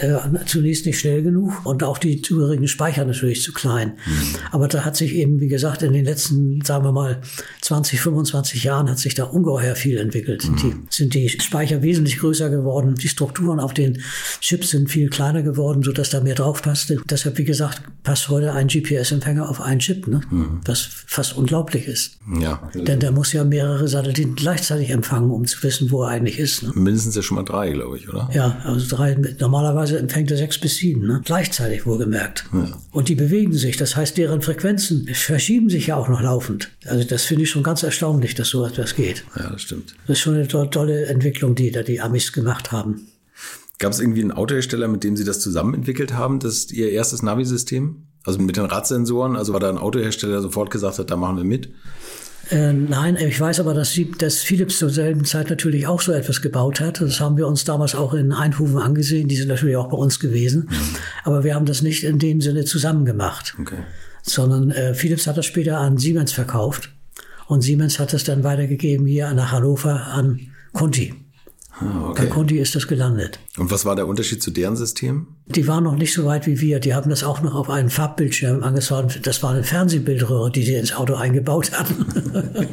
äh, 0.00 0.18
zunächst 0.44 0.84
nicht 0.84 1.00
schnell 1.00 1.22
genug 1.22 1.64
und 1.64 1.82
auch 1.82 1.96
die 1.96 2.20
zugehörigen 2.20 2.68
Speicher 2.68 3.06
natürlich 3.06 3.42
zu 3.42 3.54
klein. 3.54 3.94
Hm. 4.04 4.14
Aber 4.50 4.68
da 4.68 4.84
hat 4.84 4.94
sich 4.94 5.14
eben, 5.14 5.40
wie 5.40 5.48
gesagt, 5.48 5.82
in 5.82 5.94
den 5.94 6.04
letzten, 6.04 6.60
sagen 6.62 6.84
wir 6.84 6.92
mal, 6.92 7.22
20 7.62 7.77
20, 7.78 8.00
25 8.00 8.64
Jahren 8.64 8.90
hat 8.90 8.98
sich 8.98 9.14
da 9.14 9.24
ungeheuer 9.24 9.76
viel 9.76 9.98
entwickelt. 9.98 10.48
Mhm. 10.48 10.56
Die, 10.56 10.74
sind 10.90 11.14
die 11.14 11.28
Speicher 11.28 11.82
wesentlich 11.82 12.18
größer 12.18 12.50
geworden. 12.50 12.96
Die 12.96 13.08
Strukturen 13.08 13.60
auf 13.60 13.72
den 13.72 14.02
Chips 14.40 14.70
sind 14.70 14.90
viel 14.90 15.08
kleiner 15.08 15.42
geworden, 15.42 15.82
sodass 15.82 16.10
da 16.10 16.20
mehr 16.20 16.34
drauf 16.34 16.62
passte. 16.62 16.98
Deshalb, 17.08 17.38
wie 17.38 17.44
gesagt, 17.44 17.82
passt 18.02 18.28
heute 18.28 18.52
ein 18.52 18.66
GPS-Empfänger 18.68 19.48
auf 19.48 19.60
einen 19.60 19.78
Chip, 19.78 20.08
ne? 20.08 20.20
Mhm. 20.30 20.60
was 20.64 20.80
fast 21.06 21.36
unglaublich 21.36 21.86
ist. 21.86 22.18
Ja. 22.40 22.68
Denn 22.74 22.98
der 22.98 23.12
muss 23.12 23.32
ja 23.32 23.44
mehrere 23.44 23.86
Satelliten 23.86 24.34
gleichzeitig 24.34 24.90
empfangen, 24.90 25.30
um 25.30 25.44
zu 25.44 25.62
wissen, 25.62 25.90
wo 25.90 26.02
er 26.02 26.08
eigentlich 26.08 26.38
ist. 26.38 26.64
Ne? 26.64 26.72
Mindestens 26.74 27.14
ja 27.14 27.22
schon 27.22 27.36
mal 27.36 27.44
drei, 27.44 27.70
glaube 27.70 27.96
ich, 27.96 28.08
oder? 28.08 28.28
Ja, 28.32 28.58
also 28.64 28.96
drei. 28.96 29.16
Normalerweise 29.38 29.98
empfängt 29.98 30.30
er 30.30 30.36
sechs 30.36 30.58
bis 30.58 30.76
sieben, 30.76 31.06
ne? 31.06 31.20
gleichzeitig 31.24 31.86
wohlgemerkt. 31.86 32.44
Ja. 32.52 32.72
Und 32.90 33.08
die 33.08 33.14
bewegen 33.14 33.52
sich. 33.52 33.76
Das 33.76 33.94
heißt, 33.94 34.16
deren 34.16 34.42
Frequenzen 34.42 35.08
verschieben 35.12 35.70
sich 35.70 35.88
ja 35.88 35.96
auch 35.96 36.08
noch 36.08 36.20
laufend. 36.20 36.70
Also 36.86 37.04
das 37.04 37.24
finde 37.24 37.44
ich 37.44 37.50
schon 37.50 37.62
ganz 37.68 37.82
erstaunlich, 37.82 38.34
dass 38.34 38.48
so 38.48 38.64
etwas 38.64 38.94
geht. 38.94 39.24
Ja, 39.36 39.50
das 39.50 39.60
stimmt. 39.60 39.94
Das 40.06 40.16
ist 40.16 40.20
schon 40.20 40.36
eine 40.36 40.48
tolle 40.48 41.04
Entwicklung, 41.04 41.54
die 41.54 41.70
da 41.70 41.82
die 41.82 42.00
Amis 42.00 42.32
gemacht 42.32 42.72
haben. 42.72 43.08
Gab 43.78 43.92
es 43.92 44.00
irgendwie 44.00 44.22
einen 44.22 44.32
Autohersteller, 44.32 44.88
mit 44.88 45.04
dem 45.04 45.18
Sie 45.18 45.24
das 45.24 45.40
zusammen 45.40 45.74
entwickelt 45.74 46.14
haben, 46.14 46.40
das 46.40 46.54
ist 46.54 46.72
Ihr 46.72 46.90
erstes 46.92 47.22
Navi-System? 47.22 48.04
Also 48.24 48.38
mit 48.38 48.56
den 48.56 48.64
Radsensoren? 48.64 49.36
Also 49.36 49.52
war 49.52 49.60
da 49.60 49.68
ein 49.68 49.76
Autohersteller, 49.76 50.32
der 50.32 50.40
sofort 50.40 50.70
gesagt 50.70 50.98
hat, 50.98 51.10
da 51.10 51.16
machen 51.16 51.36
wir 51.36 51.44
mit? 51.44 51.68
Äh, 52.50 52.72
nein, 52.72 53.16
ich 53.16 53.38
weiß 53.38 53.60
aber, 53.60 53.74
dass, 53.74 53.92
sie, 53.92 54.12
dass 54.12 54.38
Philips 54.38 54.78
zur 54.78 54.88
selben 54.88 55.26
Zeit 55.26 55.50
natürlich 55.50 55.86
auch 55.86 56.00
so 56.00 56.12
etwas 56.12 56.40
gebaut 56.40 56.80
hat. 56.80 57.02
Das 57.02 57.20
haben 57.20 57.36
wir 57.36 57.46
uns 57.46 57.64
damals 57.64 57.94
auch 57.94 58.14
in 58.14 58.32
Eindhoven 58.32 58.78
angesehen. 58.78 59.28
Die 59.28 59.36
sind 59.36 59.48
natürlich 59.48 59.76
auch 59.76 59.90
bei 59.90 59.98
uns 59.98 60.20
gewesen. 60.20 60.70
Mhm. 60.70 60.96
Aber 61.24 61.44
wir 61.44 61.54
haben 61.54 61.66
das 61.66 61.82
nicht 61.82 62.02
in 62.02 62.18
dem 62.18 62.40
Sinne 62.40 62.64
zusammen 62.64 63.04
gemacht. 63.04 63.54
Okay. 63.60 63.80
Sondern 64.22 64.70
äh, 64.70 64.94
Philips 64.94 65.26
hat 65.26 65.36
das 65.36 65.44
später 65.44 65.76
an 65.78 65.98
Siemens 65.98 66.32
verkauft. 66.32 66.92
Und 67.48 67.62
Siemens 67.62 67.98
hat 67.98 68.12
es 68.12 68.24
dann 68.24 68.44
weitergegeben 68.44 69.06
hier 69.06 69.32
nach 69.32 69.52
Hannover 69.52 70.06
an 70.08 70.38
Conti. 70.74 71.14
Ah, 71.72 72.10
okay. 72.10 72.24
Bei 72.24 72.28
Conti 72.28 72.58
ist 72.58 72.74
das 72.74 72.86
gelandet. 72.86 73.40
Und 73.56 73.70
was 73.70 73.86
war 73.86 73.96
der 73.96 74.06
Unterschied 74.06 74.42
zu 74.42 74.50
deren 74.50 74.76
System? 74.76 75.28
Die 75.54 75.66
waren 75.66 75.84
noch 75.84 75.96
nicht 75.96 76.12
so 76.12 76.26
weit 76.26 76.46
wie 76.46 76.60
wir. 76.60 76.78
Die 76.78 76.94
haben 76.94 77.08
das 77.08 77.24
auch 77.24 77.40
noch 77.40 77.54
auf 77.54 77.70
einen 77.70 77.88
Farbbildschirm 77.88 78.62
angeschaut. 78.62 79.20
Das 79.22 79.42
war 79.42 79.52
eine 79.52 79.64
Fernsehbildröhre, 79.64 80.50
die 80.50 80.62
sie 80.62 80.74
ins 80.74 80.94
Auto 80.94 81.14
eingebaut 81.14 81.72
hatten. 81.72 82.04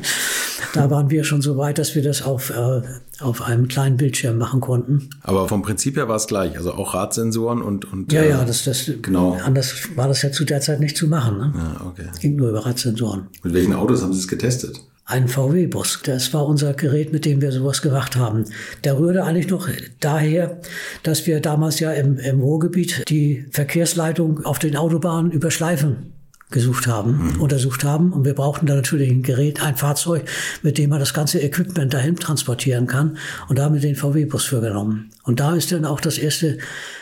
da 0.73 0.89
waren 0.89 1.09
wir 1.09 1.23
schon 1.23 1.41
so 1.41 1.57
weit, 1.57 1.77
dass 1.77 1.95
wir 1.95 2.03
das 2.03 2.21
auf, 2.21 2.49
äh, 2.49 2.81
auf 3.21 3.41
einem 3.41 3.67
kleinen 3.67 3.95
Bildschirm 3.95 4.37
machen 4.37 4.59
konnten. 4.59 5.09
Aber 5.21 5.47
vom 5.47 5.61
Prinzip 5.61 5.95
her 5.95 6.09
war 6.09 6.17
es 6.17 6.27
gleich. 6.27 6.57
Also 6.57 6.73
auch 6.73 6.93
Radsensoren 6.93 7.61
und. 7.61 7.91
und 7.91 8.11
ja, 8.11 8.23
ja, 8.23 8.43
das, 8.43 8.65
das, 8.65 8.91
genau. 9.01 9.37
anders 9.43 9.73
war 9.95 10.07
das 10.07 10.21
ja 10.21 10.31
zu 10.31 10.43
der 10.43 10.59
Zeit 10.59 10.81
nicht 10.81 10.97
zu 10.97 11.07
machen. 11.07 11.37
Ne? 11.37 11.53
Ja, 11.55 11.85
okay. 11.87 12.07
Ging 12.19 12.35
nur 12.35 12.49
über 12.49 12.65
Radsensoren. 12.65 13.27
Mit 13.43 13.53
welchen 13.53 13.73
Autos 13.73 14.01
haben 14.01 14.13
Sie 14.13 14.19
es 14.19 14.27
getestet? 14.27 14.81
Ein 15.07 15.27
VW-Bus. 15.27 15.99
Das 16.03 16.33
war 16.33 16.47
unser 16.47 16.73
Gerät, 16.73 17.13
mit 17.13 17.25
dem 17.25 17.39
wir 17.39 17.51
sowas 17.51 17.83
gemacht 17.83 18.15
haben. 18.15 18.45
Der 18.83 18.97
rührte 18.97 19.23
eigentlich 19.23 19.49
noch 19.49 19.69
daher, 19.99 20.59
dass 21.03 21.27
wir 21.27 21.41
damals 21.41 21.79
ja 21.79 21.91
im, 21.91 22.17
im 22.17 22.41
Ruhrgebiet 22.41 23.07
die 23.07 23.45
Verkehrsleitung 23.51 24.43
auf 24.43 24.57
den 24.57 24.75
Autobahnen 24.75 25.31
über 25.31 25.51
Schleifen 25.51 26.11
gesucht 26.49 26.87
haben, 26.87 27.33
mhm. 27.35 27.41
untersucht 27.41 27.83
haben. 27.83 28.13
Und 28.13 28.25
wir 28.25 28.33
brauchten 28.33 28.65
da 28.65 28.73
natürlich 28.73 29.11
ein 29.11 29.21
Gerät, 29.21 29.61
ein 29.61 29.75
Fahrzeug, 29.75 30.27
mit 30.63 30.79
dem 30.79 30.89
man 30.89 30.99
das 30.99 31.13
ganze 31.13 31.39
Equipment 31.39 31.93
dahin 31.93 32.15
transportieren 32.15 32.87
kann. 32.87 33.17
Und 33.47 33.59
da 33.59 33.65
haben 33.65 33.75
wir 33.75 33.81
den 33.81 33.95
VW-Bus 33.95 34.45
für 34.45 34.61
genommen. 34.61 35.11
Und 35.23 35.39
da 35.39 35.55
ist 35.55 35.71
dann 35.71 35.85
auch 35.85 36.01
das 36.01 36.17
erste 36.17 36.57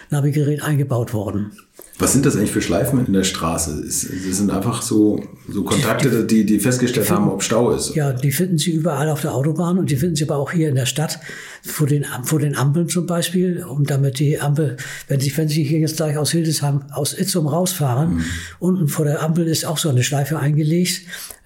Navigerät 0.10 0.62
eingebaut 0.62 1.14
worden. 1.14 1.54
Was 2.00 2.12
sind 2.12 2.26
das 2.26 2.36
eigentlich 2.36 2.52
für 2.52 2.62
Schleifen 2.62 3.06
in 3.06 3.14
der 3.14 3.24
Straße? 3.24 3.84
Es 3.88 4.02
sind 4.02 4.50
einfach 4.50 4.82
so, 4.82 5.24
so 5.48 5.64
Kontakte, 5.64 6.26
die, 6.26 6.44
die 6.44 6.60
festgestellt 6.60 7.06
die 7.06 7.10
finden, 7.10 7.26
haben, 7.26 7.32
ob 7.32 7.44
Stau 7.44 7.72
ist. 7.72 7.94
Ja, 7.94 8.12
die 8.12 8.32
finden 8.32 8.58
Sie 8.58 8.72
überall 8.72 9.10
auf 9.10 9.22
der 9.22 9.36
Autobahn 9.36 9.78
und 9.78 9.92
die 9.92 9.96
finden 9.96 10.16
Sie 10.16 10.24
aber 10.24 10.38
auch 10.38 10.52
hier 10.52 10.70
in 10.70 10.76
der 10.76 10.88
Stadt, 10.88 11.20
vor 11.62 11.86
den, 11.86 12.06
vor 12.24 12.40
den 12.40 12.56
Ampeln 12.56 12.90
zum 12.90 13.06
Beispiel, 13.06 13.64
um 13.64 13.84
damit 13.84 14.18
die 14.18 14.40
Ampel, 14.40 14.78
wenn 15.08 15.20
Sie, 15.20 15.36
wenn 15.38 15.48
Sie 15.48 15.64
hier 15.64 15.80
jetzt 15.80 15.98
gleich 15.98 16.18
aus 16.18 16.32
Hildesheim, 16.32 16.82
aus 16.92 17.18
Itzum 17.18 17.48
rausfahren, 17.48 18.16
mhm. 18.16 18.24
unten 18.60 18.88
vor 18.88 19.06
der 19.06 19.22
Ampel 19.22 19.48
ist 19.48 19.66
auch 19.66 19.78
so 19.78 19.90
eine 19.90 20.04
Schleife 20.04 20.40
eingelegt 20.40 21.02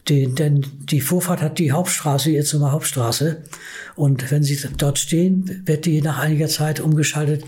Die, 0.07 0.33
denn 0.33 0.65
die 0.89 1.01
Vorfahrt 1.01 1.41
hat 1.41 1.59
die 1.59 1.73
Hauptstraße, 1.73 2.31
jetzt 2.31 2.53
immer 2.53 2.71
Hauptstraße. 2.71 3.43
Und 3.95 4.31
wenn 4.31 4.43
Sie 4.43 4.57
dort 4.77 4.99
stehen, 4.99 5.63
wird 5.65 5.85
die 5.85 6.01
nach 6.01 6.19
einiger 6.19 6.47
Zeit 6.47 6.79
umgeschaltet, 6.79 7.43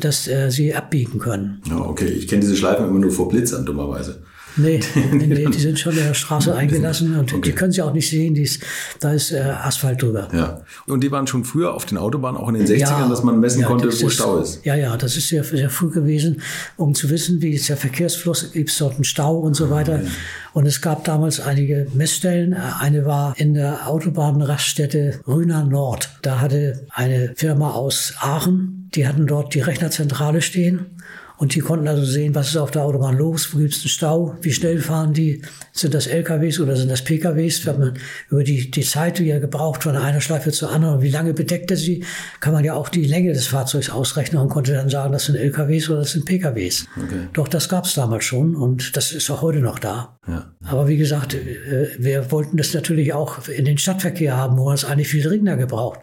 dass 0.00 0.28
äh, 0.28 0.50
Sie 0.50 0.74
abbiegen 0.74 1.18
können. 1.18 1.60
Ja, 1.68 1.78
okay. 1.78 2.06
Ich 2.06 2.28
kenne 2.28 2.40
diese 2.40 2.56
Schleifen 2.56 2.88
immer 2.88 2.98
nur 2.98 3.10
vor 3.10 3.28
Blitzern, 3.28 3.64
dummerweise. 3.64 4.22
Nee, 4.56 4.80
nee, 5.12 5.46
die 5.46 5.58
sind 5.58 5.78
schon 5.78 5.96
in 5.96 6.04
der 6.04 6.14
Straße 6.14 6.54
eingelassen 6.54 7.18
und 7.18 7.32
okay. 7.32 7.40
die 7.42 7.52
können 7.52 7.72
Sie 7.72 7.82
auch 7.82 7.92
nicht 7.92 8.08
sehen, 8.08 8.36
ist, 8.36 8.62
da 9.00 9.12
ist 9.12 9.32
äh, 9.32 9.40
Asphalt 9.40 10.02
drüber. 10.02 10.28
Ja. 10.32 10.60
Und 10.86 11.02
die 11.02 11.10
waren 11.10 11.26
schon 11.26 11.44
früher 11.44 11.74
auf 11.74 11.86
den 11.86 11.98
Autobahnen, 11.98 12.40
auch 12.40 12.48
in 12.48 12.54
den 12.54 12.66
60ern, 12.66 12.78
ja, 12.80 13.08
dass 13.08 13.24
man 13.24 13.40
messen 13.40 13.62
ja, 13.62 13.66
konnte, 13.66 13.88
wo 13.88 14.08
Stau 14.08 14.38
ist. 14.38 14.64
Ja, 14.64 14.76
ja, 14.76 14.96
das 14.96 15.16
ist 15.16 15.28
sehr, 15.28 15.42
sehr 15.42 15.70
früh 15.70 15.90
gewesen, 15.90 16.40
um 16.76 16.94
zu 16.94 17.10
wissen, 17.10 17.42
wie 17.42 17.50
ist 17.50 17.68
der 17.68 17.76
Verkehrsfluss, 17.76 18.52
gibt 18.52 18.70
es 18.70 18.78
dort 18.78 18.94
einen 18.94 19.04
Stau 19.04 19.38
und 19.38 19.54
so 19.54 19.70
weiter. 19.70 20.02
Ja. 20.02 20.08
Und 20.52 20.66
es 20.66 20.80
gab 20.80 21.02
damals 21.02 21.40
einige 21.40 21.88
Messstellen. 21.94 22.54
Eine 22.54 23.04
war 23.04 23.34
in 23.36 23.54
der 23.54 23.88
Autobahnraststätte 23.88 25.20
Rüner 25.26 25.64
Nord. 25.64 26.10
Da 26.22 26.40
hatte 26.40 26.86
eine 26.90 27.32
Firma 27.34 27.72
aus 27.72 28.14
Aachen, 28.20 28.83
die 28.94 29.06
hatten 29.06 29.26
dort 29.26 29.54
die 29.54 29.60
Rechnerzentrale 29.60 30.42
stehen 30.42 30.96
und 31.36 31.54
die 31.54 31.60
konnten 31.60 31.88
also 31.88 32.04
sehen, 32.04 32.34
was 32.34 32.50
ist 32.50 32.56
auf 32.56 32.70
der 32.70 32.82
Autobahn 32.82 33.18
los, 33.18 33.52
wo 33.52 33.58
gibt 33.58 33.72
es 33.72 33.80
einen 33.80 33.88
Stau, 33.88 34.36
wie 34.40 34.52
schnell 34.52 34.78
fahren 34.78 35.12
die, 35.12 35.42
sind 35.72 35.92
das 35.92 36.06
LKWs 36.06 36.60
oder 36.60 36.76
sind 36.76 36.90
das 36.90 37.02
PKWs. 37.02 37.66
Wenn 37.66 37.78
man 37.80 37.94
über 38.30 38.44
die, 38.44 38.70
die 38.70 38.82
Zeit, 38.82 39.18
die 39.18 39.28
er 39.28 39.40
gebraucht 39.40 39.82
von 39.82 39.96
einer 39.96 40.20
Schleife 40.20 40.52
zur 40.52 40.70
anderen, 40.70 41.02
wie 41.02 41.10
lange 41.10 41.34
bedeckt 41.34 41.72
er 41.72 41.76
sie, 41.76 42.04
kann 42.38 42.52
man 42.52 42.64
ja 42.64 42.74
auch 42.74 42.88
die 42.88 43.04
Länge 43.04 43.32
des 43.32 43.48
Fahrzeugs 43.48 43.90
ausrechnen 43.90 44.40
und 44.40 44.48
konnte 44.48 44.74
dann 44.74 44.88
sagen, 44.88 45.12
das 45.12 45.24
sind 45.24 45.34
LKWs 45.34 45.90
oder 45.90 46.00
das 46.00 46.12
sind 46.12 46.24
PKWs. 46.24 46.86
Okay. 46.96 47.28
Doch 47.32 47.48
das 47.48 47.68
gab 47.68 47.84
es 47.84 47.94
damals 47.94 48.24
schon 48.24 48.54
und 48.54 48.96
das 48.96 49.10
ist 49.10 49.28
auch 49.30 49.42
heute 49.42 49.58
noch 49.58 49.80
da. 49.80 50.16
Ja. 50.28 50.52
Aber 50.66 50.86
wie 50.86 50.96
gesagt, 50.96 51.34
äh, 51.34 51.88
wir 51.98 52.30
wollten 52.30 52.56
das 52.56 52.72
natürlich 52.74 53.12
auch 53.12 53.48
in 53.48 53.64
den 53.64 53.76
Stadtverkehr 53.76 54.36
haben, 54.36 54.56
wo 54.56 54.66
man 54.66 54.74
es 54.74 54.84
eigentlich 54.84 55.08
viel 55.08 55.24
dringender 55.24 55.56
gebraucht 55.56 55.98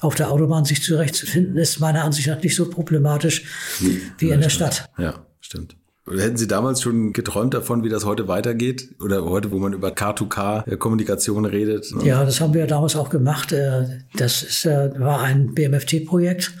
auf 0.00 0.14
der 0.14 0.30
Autobahn 0.30 0.64
sich 0.64 0.82
zurechtzufinden, 0.82 1.56
ist 1.56 1.80
meiner 1.80 2.04
Ansicht 2.04 2.28
nach 2.28 2.42
nicht 2.42 2.54
so 2.54 2.68
problematisch 2.68 3.44
wie, 3.80 4.02
wie 4.18 4.30
in 4.30 4.40
der 4.40 4.50
Stadt. 4.50 4.88
Ja, 4.98 5.26
stimmt. 5.40 5.76
Hätten 6.08 6.36
Sie 6.36 6.46
damals 6.46 6.82
schon 6.82 7.12
geträumt 7.12 7.52
davon, 7.52 7.82
wie 7.82 7.88
das 7.88 8.04
heute 8.04 8.28
weitergeht? 8.28 8.94
Oder 9.00 9.24
heute, 9.24 9.50
wo 9.50 9.58
man 9.58 9.72
über 9.72 9.88
K2K-Kommunikation 9.88 11.44
redet? 11.44 11.92
Ja, 12.04 12.24
das 12.24 12.40
haben 12.40 12.54
wir 12.54 12.68
damals 12.68 12.94
auch 12.94 13.10
gemacht. 13.10 13.50
Äh, 13.50 14.02
das 14.14 14.44
ist, 14.44 14.66
äh, 14.66 14.92
war 15.00 15.22
ein 15.22 15.52
BMFT-Projekt, 15.54 16.52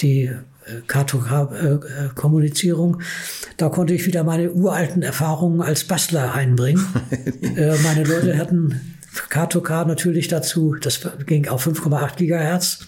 die 0.00 0.22
äh, 0.22 0.38
K2K-Kommunizierung. 0.88 3.02
Da 3.58 3.68
konnte 3.68 3.92
ich 3.92 4.06
wieder 4.06 4.24
meine 4.24 4.50
uralten 4.50 5.02
Erfahrungen 5.02 5.60
als 5.60 5.84
Bastler 5.84 6.32
einbringen. 6.32 6.82
meine 7.82 8.04
Leute 8.04 8.38
hatten 8.38 8.80
K2K 9.30 9.86
natürlich 9.86 10.28
dazu, 10.28 10.74
das 10.74 11.00
ging 11.26 11.48
auf 11.48 11.66
5,8 11.66 12.16
Gigahertz, 12.16 12.80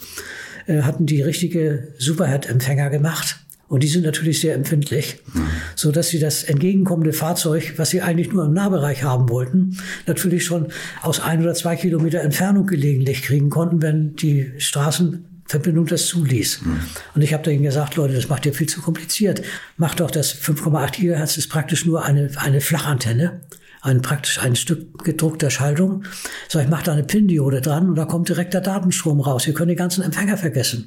äh, 0.67 0.83
hatten 0.83 1.07
die 1.07 1.23
richtige 1.23 1.89
Superhead-Empfänger 1.99 2.91
gemacht. 2.91 3.39
Und 3.69 3.83
die 3.83 3.89
sind 3.89 4.05
natürlich 4.05 4.39
sehr 4.41 4.55
empfindlich, 4.55 5.21
mhm. 5.33 5.47
so 5.77 5.93
dass 5.93 6.11
sie 6.11 6.19
das 6.19 6.45
entgegenkommende 6.45 7.15
Fahrzeug, 7.15 7.75
was 7.79 7.89
sie 7.89 8.03
eigentlich 8.03 8.31
nur 8.31 8.45
im 8.45 8.53
Nahbereich 8.53 9.03
haben 9.03 9.31
wollten, 9.31 9.79
natürlich 10.07 10.45
schon 10.45 10.67
aus 11.01 11.21
ein 11.21 11.43
oder 11.43 11.55
zwei 11.55 11.77
Kilometer 11.77 12.21
Entfernung 12.21 12.67
gelegentlich 12.67 13.23
kriegen 13.23 13.49
konnten, 13.49 13.81
wenn 13.81 14.15
die 14.17 14.53
Straßenverbindung 14.59 15.87
das 15.87 16.07
zuließ. 16.09 16.61
Mhm. 16.67 16.81
Und 17.15 17.23
ich 17.23 17.33
habe 17.33 17.45
denen 17.45 17.63
gesagt, 17.63 17.97
Leute, 17.97 18.13
das 18.13 18.29
macht 18.29 18.45
ihr 18.45 18.53
viel 18.53 18.69
zu 18.69 18.83
kompliziert. 18.83 19.41
Macht 19.79 20.01
doch 20.01 20.11
das 20.11 20.35
5,8 20.35 20.93
Gigahertz 21.01 21.39
ist 21.39 21.49
praktisch 21.49 21.87
nur 21.87 22.05
eine, 22.05 22.29
eine 22.37 22.61
Flachantenne 22.61 23.41
ein 23.83 24.01
praktisch 24.01 24.39
ein 24.39 24.57
Stück 24.57 25.05
gedruckter 25.05 25.51
Schaltung. 25.51 26.05
So, 26.49 26.59
ich 26.61 26.69
mache 26.69 26.85
da 26.85 26.93
eine 26.93 27.03
PIN-Diode 27.03 27.61
dran 27.61 27.89
und 27.89 27.97
da 27.97 28.05
kommt 28.05 28.29
direkt 28.29 28.55
der 28.55 28.61
Datenstrom 28.61 29.21
raus. 29.21 29.47
Wir 29.47 29.55
können 29.55 29.71
die 29.71 29.77
ganzen 29.77 30.03
Empfänger 30.03 30.39
vergessen. 30.39 30.87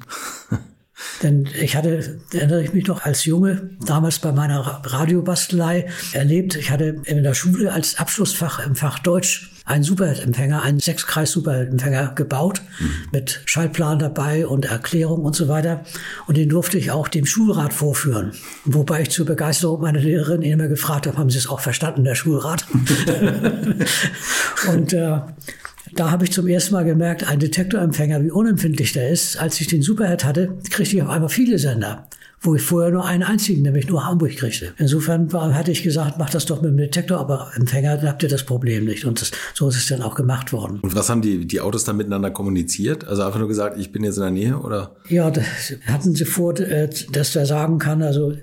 Denn 1.24 1.48
ich 1.60 1.76
hatte, 1.76 2.20
erinnere 2.34 2.64
ich 2.64 2.74
mich 2.74 2.88
noch, 2.88 3.04
als 3.04 3.26
Junge, 3.26 3.70
damals 3.86 4.20
bei 4.20 4.32
meiner 4.32 4.82
Radiobastelei 4.84 5.88
erlebt, 6.14 6.56
ich 6.56 6.72
hatte 6.72 7.02
in 7.04 7.24
der 7.24 7.34
Schule 7.34 7.74
als 7.74 7.98
Abschlussfach 7.98 8.66
im 8.66 8.76
Fach 8.76 9.00
Deutsch 9.00 9.52
einen 9.66 9.84
Superempfänger, 9.84 10.62
einen 10.62 10.80
Sechskreis-Superempfänger 10.80 12.14
gebaut, 12.14 12.62
mhm. 12.80 12.92
mit 13.12 13.42
Schaltplan 13.46 13.98
dabei 13.98 14.46
und 14.46 14.66
Erklärung 14.66 15.26
und 15.26 15.36
so 15.36 15.48
weiter. 15.48 15.84
Und 16.28 16.38
den 16.38 16.50
durfte 16.50 16.78
ich 16.78 16.92
auch 16.92 17.08
dem 17.08 17.26
Schulrat 17.26 17.74
vorführen. 17.74 18.32
Wobei 18.66 19.02
ich 19.02 19.10
zur 19.10 19.26
Begeisterung 19.26 19.82
meiner 19.82 20.00
Lehrerin 20.00 20.44
immer 20.44 20.68
gefragt 20.68 21.08
habe, 21.08 21.18
haben 21.18 21.32
Sie 21.32 21.40
es 21.40 21.48
auch 21.48 21.62
verstanden, 21.62 22.04
der 22.04 22.16
Schulrat? 22.16 22.66
und 24.72 24.94
äh, 24.94 25.20
da 25.96 26.12
habe 26.12 26.26
ich 26.26 26.32
zum 26.32 26.48
ersten 26.48 26.74
Mal 26.74 26.84
gemerkt, 26.84 27.28
ein 27.28 27.40
Detektorempfänger, 27.40 28.24
wie 28.24 28.32
unempfindlich 28.32 28.94
der 28.94 29.10
ist. 29.10 29.38
Als 29.38 29.60
ich 29.62 29.68
den 29.68 29.82
Superhead 29.82 30.24
hatte, 30.26 30.58
kriegte 30.70 30.98
ich 30.98 31.02
auf 31.02 31.10
einmal 31.10 31.30
viele 31.30 31.58
Sender 31.58 32.08
wo 32.46 32.56
ich 32.56 32.62
vorher 32.62 32.92
nur 32.92 33.06
einen 33.06 33.24
einzigen, 33.24 33.64
nämlich 33.64 33.88
nur 33.88 34.06
Hamburg 34.06 34.36
kriegte. 34.36 34.74
Insofern 34.78 35.32
hatte 35.34 35.72
ich 35.72 35.84
gesagt, 35.84 36.18
mach 36.18 36.30
das 36.30 36.46
doch 36.46 36.62
mit 36.62 36.72
dem 36.72 36.78
Detektor, 36.78 37.20
aber 37.20 37.52
Empfänger, 37.56 37.98
dann 37.98 38.10
habt 38.10 38.24
ihr 38.24 38.30
das 38.30 38.44
Problem 38.44 38.86
nicht. 38.86 39.06
Und 39.06 39.22
das, 39.22 39.32
so 39.54 39.68
ist 39.68 39.78
es 39.78 39.88
dann 39.88 40.02
auch 40.02 40.16
gemacht 40.16 40.54
worden. 40.54 40.80
Und 40.82 40.96
was 40.96 41.10
haben 41.10 41.22
die, 41.22 41.46
die 41.46 41.62
Autos 41.62 41.84
dann 41.84 41.98
miteinander 41.98 42.32
kommuniziert? 42.32 43.08
Also 43.08 43.24
einfach 43.24 43.40
nur 43.40 43.48
gesagt, 43.48 43.80
ich 43.80 43.92
bin 43.92 44.04
jetzt 44.04 44.18
in 44.18 44.24
der 44.24 44.32
Nähe, 44.32 44.58
oder? 44.60 44.96
Ja, 45.10 45.32
das 45.32 45.46
hatten 45.88 46.16
sie 46.16 46.26
vor, 46.26 46.58
äh, 46.60 46.90
dass 47.12 47.34
der 47.34 47.46
sagen 47.46 47.80
kann, 47.80 48.02
also 48.02 48.34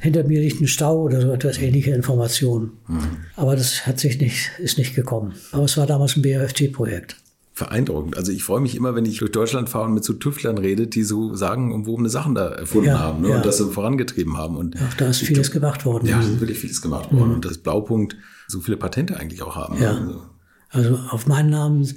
hinter 0.00 0.24
mir 0.24 0.40
liegt 0.40 0.60
ein 0.60 0.68
Stau 0.68 1.02
oder 1.02 1.20
so 1.20 1.32
etwas 1.32 1.58
ähnliche 1.58 1.92
Informationen. 1.92 2.72
Mhm. 2.88 3.16
Aber 3.36 3.56
das 3.56 3.86
hat 3.86 4.00
sich 4.00 4.20
nicht, 4.20 4.50
ist 4.58 4.78
nicht 4.78 4.94
gekommen. 4.94 5.34
Aber 5.52 5.64
es 5.64 5.76
war 5.76 5.86
damals 5.86 6.16
ein 6.16 6.22
BFT-Projekt 6.22 7.16
beeindruckend. 7.56 8.16
Also 8.16 8.32
ich 8.32 8.44
freue 8.44 8.60
mich 8.60 8.76
immer, 8.76 8.94
wenn 8.94 9.06
ich 9.06 9.18
durch 9.18 9.32
Deutschland 9.32 9.68
fahre 9.68 9.86
und 9.86 9.94
mit 9.94 10.04
so 10.04 10.12
Tüftlern 10.12 10.58
rede, 10.58 10.86
die 10.86 11.02
so 11.02 11.34
sagen, 11.34 11.72
umwobene 11.72 12.08
Sachen 12.08 12.34
da 12.34 12.48
erfunden 12.48 12.88
ja, 12.88 12.98
haben 12.98 13.22
ne? 13.22 13.30
ja. 13.30 13.36
und 13.36 13.46
das 13.46 13.56
so 13.56 13.70
vorangetrieben 13.70 14.36
haben. 14.36 14.56
Und 14.56 14.76
Ach, 14.78 14.94
da 14.94 15.08
ist 15.08 15.20
vieles 15.20 15.50
glaub, 15.50 15.62
gemacht 15.62 15.86
worden. 15.86 16.06
Ja, 16.06 16.18
da 16.18 16.24
ist 16.24 16.38
wirklich 16.40 16.58
vieles 16.58 16.82
gemacht 16.82 17.12
worden. 17.12 17.28
Mhm. 17.28 17.34
Und 17.36 17.44
das 17.44 17.58
Blaupunkt 17.58 18.16
so 18.46 18.60
viele 18.60 18.76
Patente 18.76 19.18
eigentlich 19.18 19.42
auch 19.42 19.56
haben. 19.56 19.80
Ja. 19.82 19.92
Also, 19.92 20.22
also 20.68 20.96
auf 21.10 21.26
meinen 21.26 21.50
Namen 21.50 21.88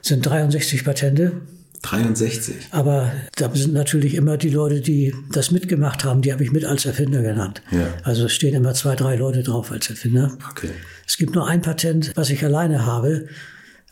sind 0.00 0.24
63 0.24 0.84
Patente. 0.84 1.42
63. 1.82 2.68
Aber 2.72 3.10
da 3.36 3.50
sind 3.54 3.72
natürlich 3.72 4.14
immer 4.14 4.36
die 4.36 4.50
Leute, 4.50 4.80
die 4.80 5.14
das 5.32 5.50
mitgemacht 5.50 6.04
haben, 6.04 6.20
die 6.22 6.32
habe 6.32 6.44
ich 6.44 6.52
mit 6.52 6.64
als 6.64 6.84
Erfinder 6.84 7.22
genannt. 7.22 7.62
Ja. 7.70 7.88
Also 8.04 8.26
es 8.26 8.32
stehen 8.32 8.54
immer 8.54 8.74
zwei, 8.74 8.96
drei 8.96 9.16
Leute 9.16 9.42
drauf 9.42 9.72
als 9.72 9.88
Erfinder. 9.88 10.36
Okay. 10.50 10.70
Es 11.06 11.16
gibt 11.16 11.34
nur 11.34 11.46
ein 11.46 11.62
Patent, 11.62 12.12
was 12.16 12.30
ich 12.30 12.44
alleine 12.44 12.84
habe. 12.86 13.26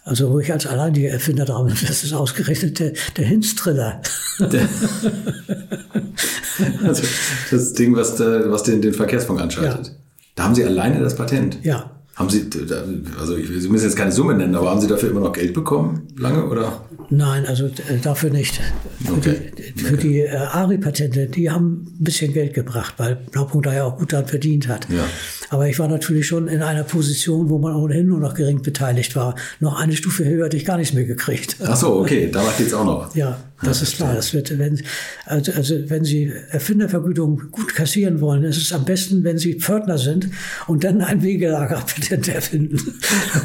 Also 0.05 0.31
wo 0.31 0.39
ich 0.39 0.53
als 0.53 0.67
alleiniger 0.67 1.11
Erfinder 1.11 1.45
dran 1.45 1.67
bin, 1.67 1.77
das 1.87 2.03
ist 2.03 2.15
ausgerechnet 2.15 2.79
der, 2.79 2.93
der 3.17 3.27
Hinstriller. 3.27 4.01
also 6.83 7.03
das 7.51 7.73
Ding, 7.75 7.95
was, 7.95 8.19
was 8.19 8.63
den, 8.63 8.81
den 8.81 8.95
Verkehrsfunk 8.95 9.41
anschaltet. 9.41 9.89
Ja. 9.89 9.93
Da 10.35 10.45
haben 10.45 10.55
Sie 10.55 10.65
alleine 10.65 11.01
das 11.01 11.15
Patent? 11.15 11.59
Ja. 11.63 11.98
Haben 12.19 12.31
Sie, 12.31 12.51
also 13.17 13.37
Sie 13.37 13.69
müssen 13.69 13.85
jetzt 13.85 13.97
keine 13.97 14.11
Summe 14.11 14.35
nennen, 14.35 14.57
aber 14.57 14.71
haben 14.71 14.81
Sie 14.81 14.89
dafür 14.89 15.11
immer 15.11 15.21
noch 15.21 15.33
Geld 15.33 15.55
bekommen, 15.55 16.09
lange 16.17 16.45
oder? 16.49 16.85
Nein, 17.11 17.47
also 17.47 17.67
äh, 17.67 17.99
dafür 18.03 18.31
nicht. 18.31 18.61
Für 19.05 19.13
okay. 19.13 19.53
die, 19.57 19.81
für 19.81 19.95
okay. 19.95 20.03
die 20.03 20.21
äh, 20.23 20.37
ARI-Patente, 20.37 21.29
die 21.29 21.49
haben 21.49 21.87
ein 22.01 22.03
bisschen 22.03 22.33
Geld 22.33 22.55
gebracht, 22.55 22.95
weil 22.97 23.15
Blaupunkt 23.31 23.69
da 23.69 23.73
ja 23.73 23.85
auch 23.85 23.97
gut 23.97 24.13
daran 24.13 24.27
verdient 24.27 24.67
hat. 24.67 24.89
Ja. 24.91 25.05
Aber 25.51 25.69
ich 25.69 25.79
war 25.79 25.87
natürlich 25.87 26.27
schon 26.27 26.49
in 26.49 26.61
einer 26.61 26.83
Position, 26.83 27.49
wo 27.51 27.59
man 27.59 27.77
ohnehin 27.77 28.09
nur 28.09 28.19
noch 28.19 28.35
gering 28.35 28.63
beteiligt 28.63 29.15
war. 29.15 29.37
Noch 29.61 29.81
eine 29.81 29.95
Stufe 29.95 30.25
höher 30.25 30.47
hätte 30.47 30.57
ich 30.57 30.65
gar 30.65 30.77
nichts 30.77 30.95
mehr 30.95 31.05
gekriegt. 31.05 31.57
Ach 31.65 31.77
so, 31.77 32.01
okay, 32.01 32.31
da 32.33 32.43
macht 32.43 32.59
jetzt 32.59 32.75
auch 32.75 32.85
noch. 32.85 33.15
Ja, 33.15 33.39
das 33.63 33.83
ist 33.83 33.97
klar. 33.97 34.15
Das 34.15 34.33
wird, 34.35 34.57
wenn, 34.59 34.81
also, 35.27 35.53
also 35.53 35.75
wenn 35.89 36.05
Sie 36.05 36.33
Erfindervergütung 36.51 37.43
gut 37.51 37.75
kassieren 37.75 38.21
wollen, 38.21 38.45
ist 38.45 38.57
es 38.57 38.73
am 38.73 38.85
besten, 38.85 39.25
wenn 39.25 39.39
Sie 39.39 39.55
Pförtner 39.55 39.99
sind 39.99 40.29
und 40.69 40.85
dann 40.85 41.01
ein 41.01 41.23
Wegelagerpatent 41.23 42.29
erfinden. 42.35 42.79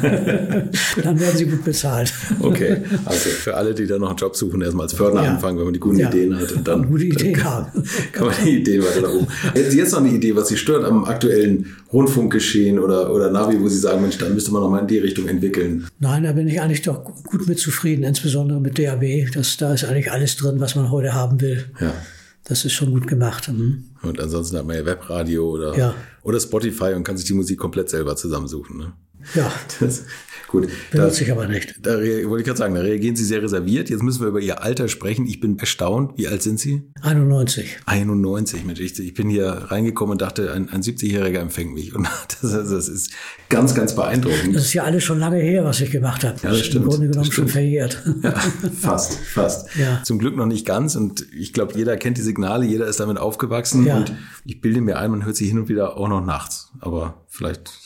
dann 0.02 1.20
werden 1.20 1.36
Sie 1.36 1.46
gut 1.46 1.64
bezahlt. 1.64 2.12
Okay, 2.40 2.76
also 3.04 3.28
für 3.30 3.56
alle, 3.56 3.74
die 3.74 3.86
da 3.86 3.98
noch 3.98 4.10
einen 4.10 4.18
Job 4.18 4.36
suchen, 4.36 4.62
erstmal 4.62 4.84
als 4.84 4.94
Fördner 4.94 5.24
ja. 5.24 5.32
anfangen, 5.32 5.58
wenn 5.58 5.64
man 5.64 5.74
die 5.74 5.80
guten 5.80 5.98
ja. 5.98 6.08
Ideen 6.08 6.38
hat. 6.38 6.52
Und 6.52 6.68
dann, 6.68 6.86
gute 6.86 7.04
Ideen 7.04 7.34
kann, 7.34 7.44
haben. 7.44 7.84
kann 8.12 8.26
man 8.26 8.36
die 8.44 8.60
Ideen 8.60 8.82
weiter 8.82 9.00
nach 9.00 9.12
oben. 9.12 9.26
Hätten 9.52 9.70
Sie 9.70 9.78
jetzt 9.78 9.92
noch 9.92 10.00
eine 10.00 10.10
Idee, 10.10 10.36
was 10.36 10.48
Sie 10.48 10.56
stört 10.56 10.84
am 10.84 11.04
aktuellen 11.04 11.74
Rundfunkgeschehen 11.92 12.78
oder, 12.78 13.12
oder 13.12 13.30
Navi, 13.30 13.60
wo 13.60 13.68
Sie 13.68 13.78
sagen, 13.78 14.02
Mensch, 14.02 14.18
da 14.18 14.28
müsste 14.28 14.52
man 14.52 14.62
noch 14.62 14.70
mal 14.70 14.80
in 14.80 14.86
die 14.86 14.98
Richtung 14.98 15.28
entwickeln? 15.28 15.86
Nein, 16.00 16.24
da 16.24 16.32
bin 16.32 16.48
ich 16.48 16.60
eigentlich 16.60 16.82
doch 16.82 17.04
gut 17.04 17.46
mit 17.46 17.58
zufrieden, 17.58 18.04
insbesondere 18.04 18.60
mit 18.60 18.78
DAW. 18.78 19.26
Das, 19.32 19.56
da 19.56 19.74
ist 19.74 19.84
eigentlich 19.84 20.03
alles 20.10 20.36
drin, 20.36 20.60
was 20.60 20.74
man 20.74 20.90
heute 20.90 21.14
haben 21.14 21.40
will. 21.40 21.70
Ja. 21.80 21.92
Das 22.44 22.64
ist 22.64 22.72
schon 22.72 22.90
gut 22.90 23.06
gemacht. 23.06 23.48
Mhm. 23.48 23.84
Und 24.02 24.20
ansonsten 24.20 24.58
hat 24.58 24.66
man 24.66 24.76
ja 24.76 24.84
Webradio 24.84 25.48
oder, 25.48 25.76
ja. 25.76 25.94
oder 26.22 26.38
Spotify 26.38 26.92
und 26.94 27.04
kann 27.04 27.16
sich 27.16 27.26
die 27.26 27.32
Musik 27.32 27.58
komplett 27.58 27.88
selber 27.88 28.16
zusammensuchen. 28.16 28.76
Ne? 28.76 28.92
Ja. 29.34 29.50
Das, 29.80 30.04
gut. 30.48 30.68
Benutze 30.90 31.24
ich 31.24 31.32
aber 31.32 31.46
nicht. 31.46 31.74
Da 31.82 31.96
wollte 31.96 32.38
ich 32.38 32.44
gerade 32.44 32.58
sagen, 32.58 32.74
da 32.74 32.80
reagieren 32.80 33.16
Sie 33.16 33.24
sehr 33.24 33.42
reserviert. 33.42 33.90
Jetzt 33.90 34.02
müssen 34.02 34.20
wir 34.20 34.28
über 34.28 34.40
Ihr 34.40 34.62
Alter 34.62 34.88
sprechen. 34.88 35.26
Ich 35.26 35.40
bin 35.40 35.58
erstaunt. 35.58 36.16
Wie 36.16 36.28
alt 36.28 36.42
sind 36.42 36.58
Sie? 36.60 36.82
91. 37.02 37.78
91, 37.86 38.64
Mensch. 38.64 38.80
Ich, 38.80 38.98
ich 38.98 39.14
bin 39.14 39.28
hier 39.28 39.46
reingekommen 39.46 40.12
und 40.12 40.22
dachte, 40.22 40.52
ein, 40.52 40.68
ein 40.70 40.82
70-Jähriger 40.82 41.38
empfängt 41.38 41.74
mich. 41.74 41.94
Und 41.94 42.08
das, 42.42 42.52
das, 42.52 42.88
ist 42.88 43.12
ganz, 43.48 43.74
ganz 43.74 43.94
beeindruckend. 43.94 44.54
Das 44.54 44.64
ist 44.64 44.74
ja 44.74 44.84
alles 44.84 45.04
schon 45.04 45.18
lange 45.18 45.38
her, 45.38 45.64
was 45.64 45.80
ich 45.80 45.90
gemacht 45.90 46.24
habe. 46.24 46.38
Ja, 46.42 46.50
das 46.50 46.60
stimmt. 46.66 46.84
Im 46.84 46.90
Grunde 46.90 47.08
genommen 47.08 47.26
Das 47.26 47.34
schon 47.34 47.48
verjährt. 47.48 48.02
Ja, 48.22 48.32
fast, 48.80 49.18
fast. 49.18 49.76
Ja. 49.76 50.02
Zum 50.02 50.18
Glück 50.18 50.34
noch 50.36 50.46
nicht 50.46 50.64
ganz. 50.64 50.96
Und 50.96 51.26
ich 51.36 51.52
glaube, 51.52 51.74
jeder 51.76 51.96
kennt 51.96 52.16
die 52.16 52.22
Signale, 52.22 52.64
jeder 52.64 52.86
ist 52.86 53.00
damit 53.00 53.18
aufgewachsen. 53.18 53.84
Ja. 53.84 53.98
Und 53.98 54.14
ich 54.46 54.60
bilde 54.60 54.80
mir 54.80 54.98
ein, 54.98 55.10
man 55.10 55.24
hört 55.26 55.36
sie 55.36 55.46
hin 55.46 55.58
und 55.58 55.68
wieder 55.68 55.98
auch 55.98 56.08
noch 56.08 56.24
nachts. 56.24 56.70
Aber 56.80 57.22
vielleicht, 57.28 57.83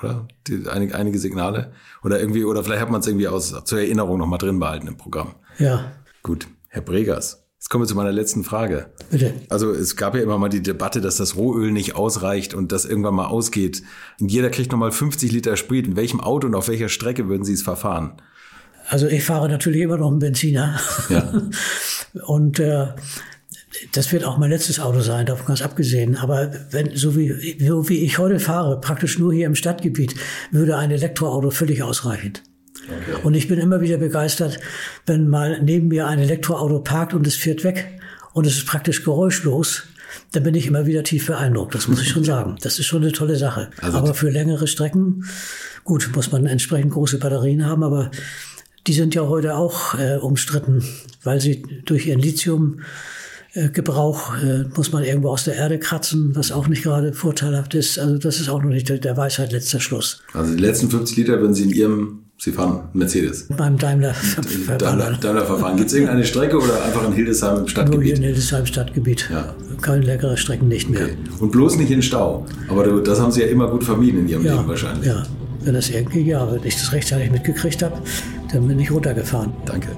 oder? 0.00 0.28
Die, 0.46 0.68
einige, 0.68 0.94
einige 0.94 1.18
Signale. 1.18 1.72
Oder 2.02 2.20
irgendwie, 2.20 2.44
oder 2.44 2.62
vielleicht 2.64 2.80
hat 2.80 2.90
man 2.90 3.00
es 3.00 3.06
irgendwie 3.06 3.28
aus, 3.28 3.54
zur 3.64 3.78
Erinnerung 3.80 4.18
noch 4.18 4.26
mal 4.26 4.38
drin 4.38 4.58
behalten 4.58 4.86
im 4.88 4.96
Programm. 4.96 5.34
Ja, 5.58 5.92
Gut, 6.24 6.48
Herr 6.68 6.80
Bregers. 6.80 7.44
Jetzt 7.58 7.68
kommen 7.68 7.84
wir 7.84 7.88
zu 7.88 7.94
meiner 7.94 8.12
letzten 8.12 8.44
Frage. 8.44 8.86
bitte. 9.10 9.34
Also 9.50 9.70
es 9.72 9.94
gab 9.96 10.14
ja 10.14 10.22
immer 10.22 10.38
mal 10.38 10.48
die 10.48 10.62
Debatte, 10.62 11.02
dass 11.02 11.18
das 11.18 11.36
Rohöl 11.36 11.70
nicht 11.70 11.96
ausreicht 11.96 12.54
und 12.54 12.72
das 12.72 12.86
irgendwann 12.86 13.14
mal 13.14 13.26
ausgeht. 13.26 13.82
Und 14.20 14.32
jeder 14.32 14.48
kriegt 14.48 14.72
nochmal 14.72 14.90
50 14.90 15.30
Liter 15.32 15.56
Sprit. 15.58 15.86
In 15.86 15.96
welchem 15.96 16.20
Auto 16.20 16.46
und 16.46 16.54
auf 16.54 16.68
welcher 16.68 16.88
Strecke 16.88 17.28
würden 17.28 17.44
Sie 17.44 17.52
es 17.52 17.62
verfahren? 17.62 18.14
Also 18.88 19.06
ich 19.06 19.22
fahre 19.22 19.50
natürlich 19.50 19.82
immer 19.82 19.98
noch 19.98 20.10
einen 20.10 20.18
Benziner. 20.18 20.80
Ja. 21.10 21.32
Und 22.26 22.58
äh, 22.60 22.88
das 23.92 24.12
wird 24.12 24.24
auch 24.24 24.38
mein 24.38 24.50
letztes 24.50 24.80
Auto 24.80 25.00
sein, 25.00 25.26
davon 25.26 25.46
ganz 25.46 25.62
abgesehen. 25.62 26.16
Aber 26.16 26.52
wenn, 26.70 26.96
so 26.96 27.16
wie, 27.16 27.56
so 27.64 27.88
wie 27.88 28.04
ich 28.04 28.18
heute 28.18 28.40
fahre, 28.40 28.80
praktisch 28.80 29.18
nur 29.18 29.32
hier 29.32 29.46
im 29.46 29.54
Stadtgebiet, 29.54 30.14
würde 30.50 30.76
ein 30.76 30.90
Elektroauto 30.90 31.50
völlig 31.50 31.82
ausreichen. 31.82 32.34
Und 33.22 33.34
ich 33.34 33.48
bin 33.48 33.58
immer 33.58 33.80
wieder 33.80 33.96
begeistert, 33.96 34.60
wenn 35.06 35.28
mal 35.28 35.62
neben 35.62 35.88
mir 35.88 36.06
ein 36.06 36.18
Elektroauto 36.18 36.80
parkt 36.80 37.14
und 37.14 37.26
es 37.26 37.34
fährt 37.34 37.64
weg 37.64 37.86
und 38.32 38.46
es 38.46 38.58
ist 38.58 38.66
praktisch 38.66 39.04
geräuschlos. 39.04 39.84
Dann 40.32 40.42
bin 40.44 40.54
ich 40.54 40.66
immer 40.66 40.86
wieder 40.86 41.02
tief 41.02 41.26
beeindruckt, 41.26 41.74
das 41.74 41.88
muss 41.88 42.00
ich 42.00 42.08
schon 42.10 42.24
sagen. 42.24 42.56
Das 42.60 42.78
ist 42.78 42.86
schon 42.86 43.02
eine 43.02 43.12
tolle 43.12 43.36
Sache. 43.36 43.70
Also- 43.80 43.98
aber 43.98 44.14
für 44.14 44.30
längere 44.30 44.66
Strecken, 44.68 45.24
gut, 45.82 46.10
muss 46.14 46.30
man 46.30 46.46
entsprechend 46.46 46.92
große 46.92 47.18
Batterien 47.18 47.66
haben, 47.66 47.82
aber 47.82 48.10
die 48.86 48.92
sind 48.92 49.14
ja 49.14 49.22
heute 49.22 49.56
auch 49.56 49.98
äh, 49.98 50.16
umstritten, 50.18 50.84
weil 51.22 51.40
sie 51.40 51.62
durch 51.84 52.06
ihren 52.06 52.20
Lithium 52.20 52.80
äh, 53.54 53.68
Gebrauch 53.70 54.36
äh, 54.42 54.64
muss 54.76 54.92
man 54.92 55.04
irgendwo 55.04 55.30
aus 55.30 55.44
der 55.44 55.54
Erde 55.56 55.78
kratzen, 55.78 56.32
was 56.34 56.52
auch 56.52 56.68
nicht 56.68 56.82
gerade 56.82 57.12
vorteilhaft 57.12 57.74
ist. 57.74 57.98
Also 57.98 58.18
das 58.18 58.40
ist 58.40 58.48
auch 58.48 58.62
noch 58.62 58.70
nicht 58.70 58.88
der, 58.88 59.16
Weisheit 59.16 59.52
letzter 59.52 59.80
Schluss. 59.80 60.20
Also 60.32 60.54
die 60.54 60.60
letzten 60.60 60.90
50 60.90 61.16
Liter 61.16 61.40
würden 61.40 61.54
Sie 61.54 61.64
in 61.64 61.70
Ihrem, 61.70 62.20
Sie 62.36 62.50
fahren 62.52 62.88
Mercedes. 62.92 63.46
Beim 63.56 63.78
Daimler 63.78 64.14
Daimler. 64.78 65.12
Daimler 65.20 65.46
Verfahren. 65.46 65.76
Gibt 65.76 65.88
es 65.88 65.94
irgendeine 65.94 66.24
Strecke 66.24 66.58
oder 66.58 66.84
einfach 66.84 67.06
in 67.06 67.12
Hildesheim 67.12 67.50
im 67.50 67.54
Nur 67.56 67.62
hier 67.64 67.70
Stadtgebiet? 67.70 68.16
in 68.18 68.22
Hildesheim 68.24 68.66
Stadtgebiet. 68.66 69.28
Ja. 69.30 69.54
Keine 69.80 70.04
leckere 70.04 70.36
Strecken 70.36 70.68
nicht 70.68 70.90
mehr. 70.90 71.04
Okay. 71.04 71.16
Und 71.40 71.52
bloß 71.52 71.76
nicht 71.76 71.90
in 71.90 72.02
Stau. 72.02 72.46
Aber 72.68 72.84
das 73.02 73.20
haben 73.20 73.30
Sie 73.32 73.40
ja 73.40 73.46
immer 73.46 73.68
gut 73.70 73.84
vermieden 73.84 74.20
in 74.20 74.28
Ihrem 74.28 74.44
Ja, 74.44 74.56
Leben 74.56 74.68
wahrscheinlich. 74.68 75.06
ja. 75.06 75.22
Wenn 75.62 75.72
das 75.74 75.88
irgendwie, 75.88 76.20
ja, 76.22 76.50
wenn 76.52 76.62
ich 76.64 76.74
das 76.74 76.92
rechtzeitig 76.92 77.30
mitgekriegt 77.30 77.82
habe, 77.82 77.96
dann 78.52 78.68
bin 78.68 78.78
ich 78.80 78.90
runtergefahren. 78.90 79.52
Danke. 79.64 79.88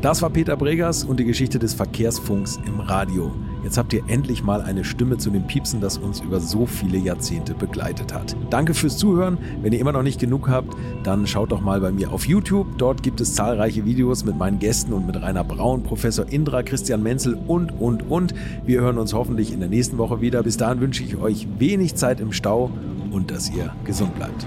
Das 0.00 0.22
war 0.22 0.30
Peter 0.30 0.56
Bregers 0.56 1.02
und 1.02 1.18
die 1.18 1.24
Geschichte 1.24 1.58
des 1.58 1.74
Verkehrsfunks 1.74 2.60
im 2.64 2.78
Radio. 2.78 3.32
Jetzt 3.64 3.78
habt 3.78 3.92
ihr 3.92 4.04
endlich 4.06 4.44
mal 4.44 4.62
eine 4.62 4.84
Stimme 4.84 5.18
zu 5.18 5.28
dem 5.28 5.48
Piepsen, 5.48 5.80
das 5.80 5.98
uns 5.98 6.20
über 6.20 6.38
so 6.38 6.66
viele 6.66 6.98
Jahrzehnte 6.98 7.52
begleitet 7.52 8.14
hat. 8.14 8.36
Danke 8.48 8.74
fürs 8.74 8.96
Zuhören. 8.96 9.38
Wenn 9.60 9.72
ihr 9.72 9.80
immer 9.80 9.90
noch 9.90 10.04
nicht 10.04 10.20
genug 10.20 10.48
habt, 10.48 10.76
dann 11.02 11.26
schaut 11.26 11.50
doch 11.50 11.60
mal 11.60 11.80
bei 11.80 11.90
mir 11.90 12.12
auf 12.12 12.26
YouTube. 12.26 12.78
Dort 12.78 13.02
gibt 13.02 13.20
es 13.20 13.34
zahlreiche 13.34 13.84
Videos 13.84 14.24
mit 14.24 14.38
meinen 14.38 14.60
Gästen 14.60 14.92
und 14.92 15.04
mit 15.04 15.20
Rainer 15.20 15.42
Braun, 15.42 15.82
Professor 15.82 16.26
Indra, 16.30 16.62
Christian 16.62 17.02
Menzel 17.02 17.36
und, 17.48 17.72
und, 17.72 18.08
und. 18.08 18.34
Wir 18.64 18.80
hören 18.80 18.98
uns 18.98 19.12
hoffentlich 19.12 19.52
in 19.52 19.58
der 19.58 19.68
nächsten 19.68 19.98
Woche 19.98 20.20
wieder. 20.20 20.44
Bis 20.44 20.56
dahin 20.56 20.80
wünsche 20.80 21.02
ich 21.02 21.16
euch 21.16 21.48
wenig 21.58 21.96
Zeit 21.96 22.20
im 22.20 22.30
Stau 22.30 22.70
und 23.10 23.32
dass 23.32 23.50
ihr 23.50 23.72
gesund 23.84 24.14
bleibt. 24.14 24.46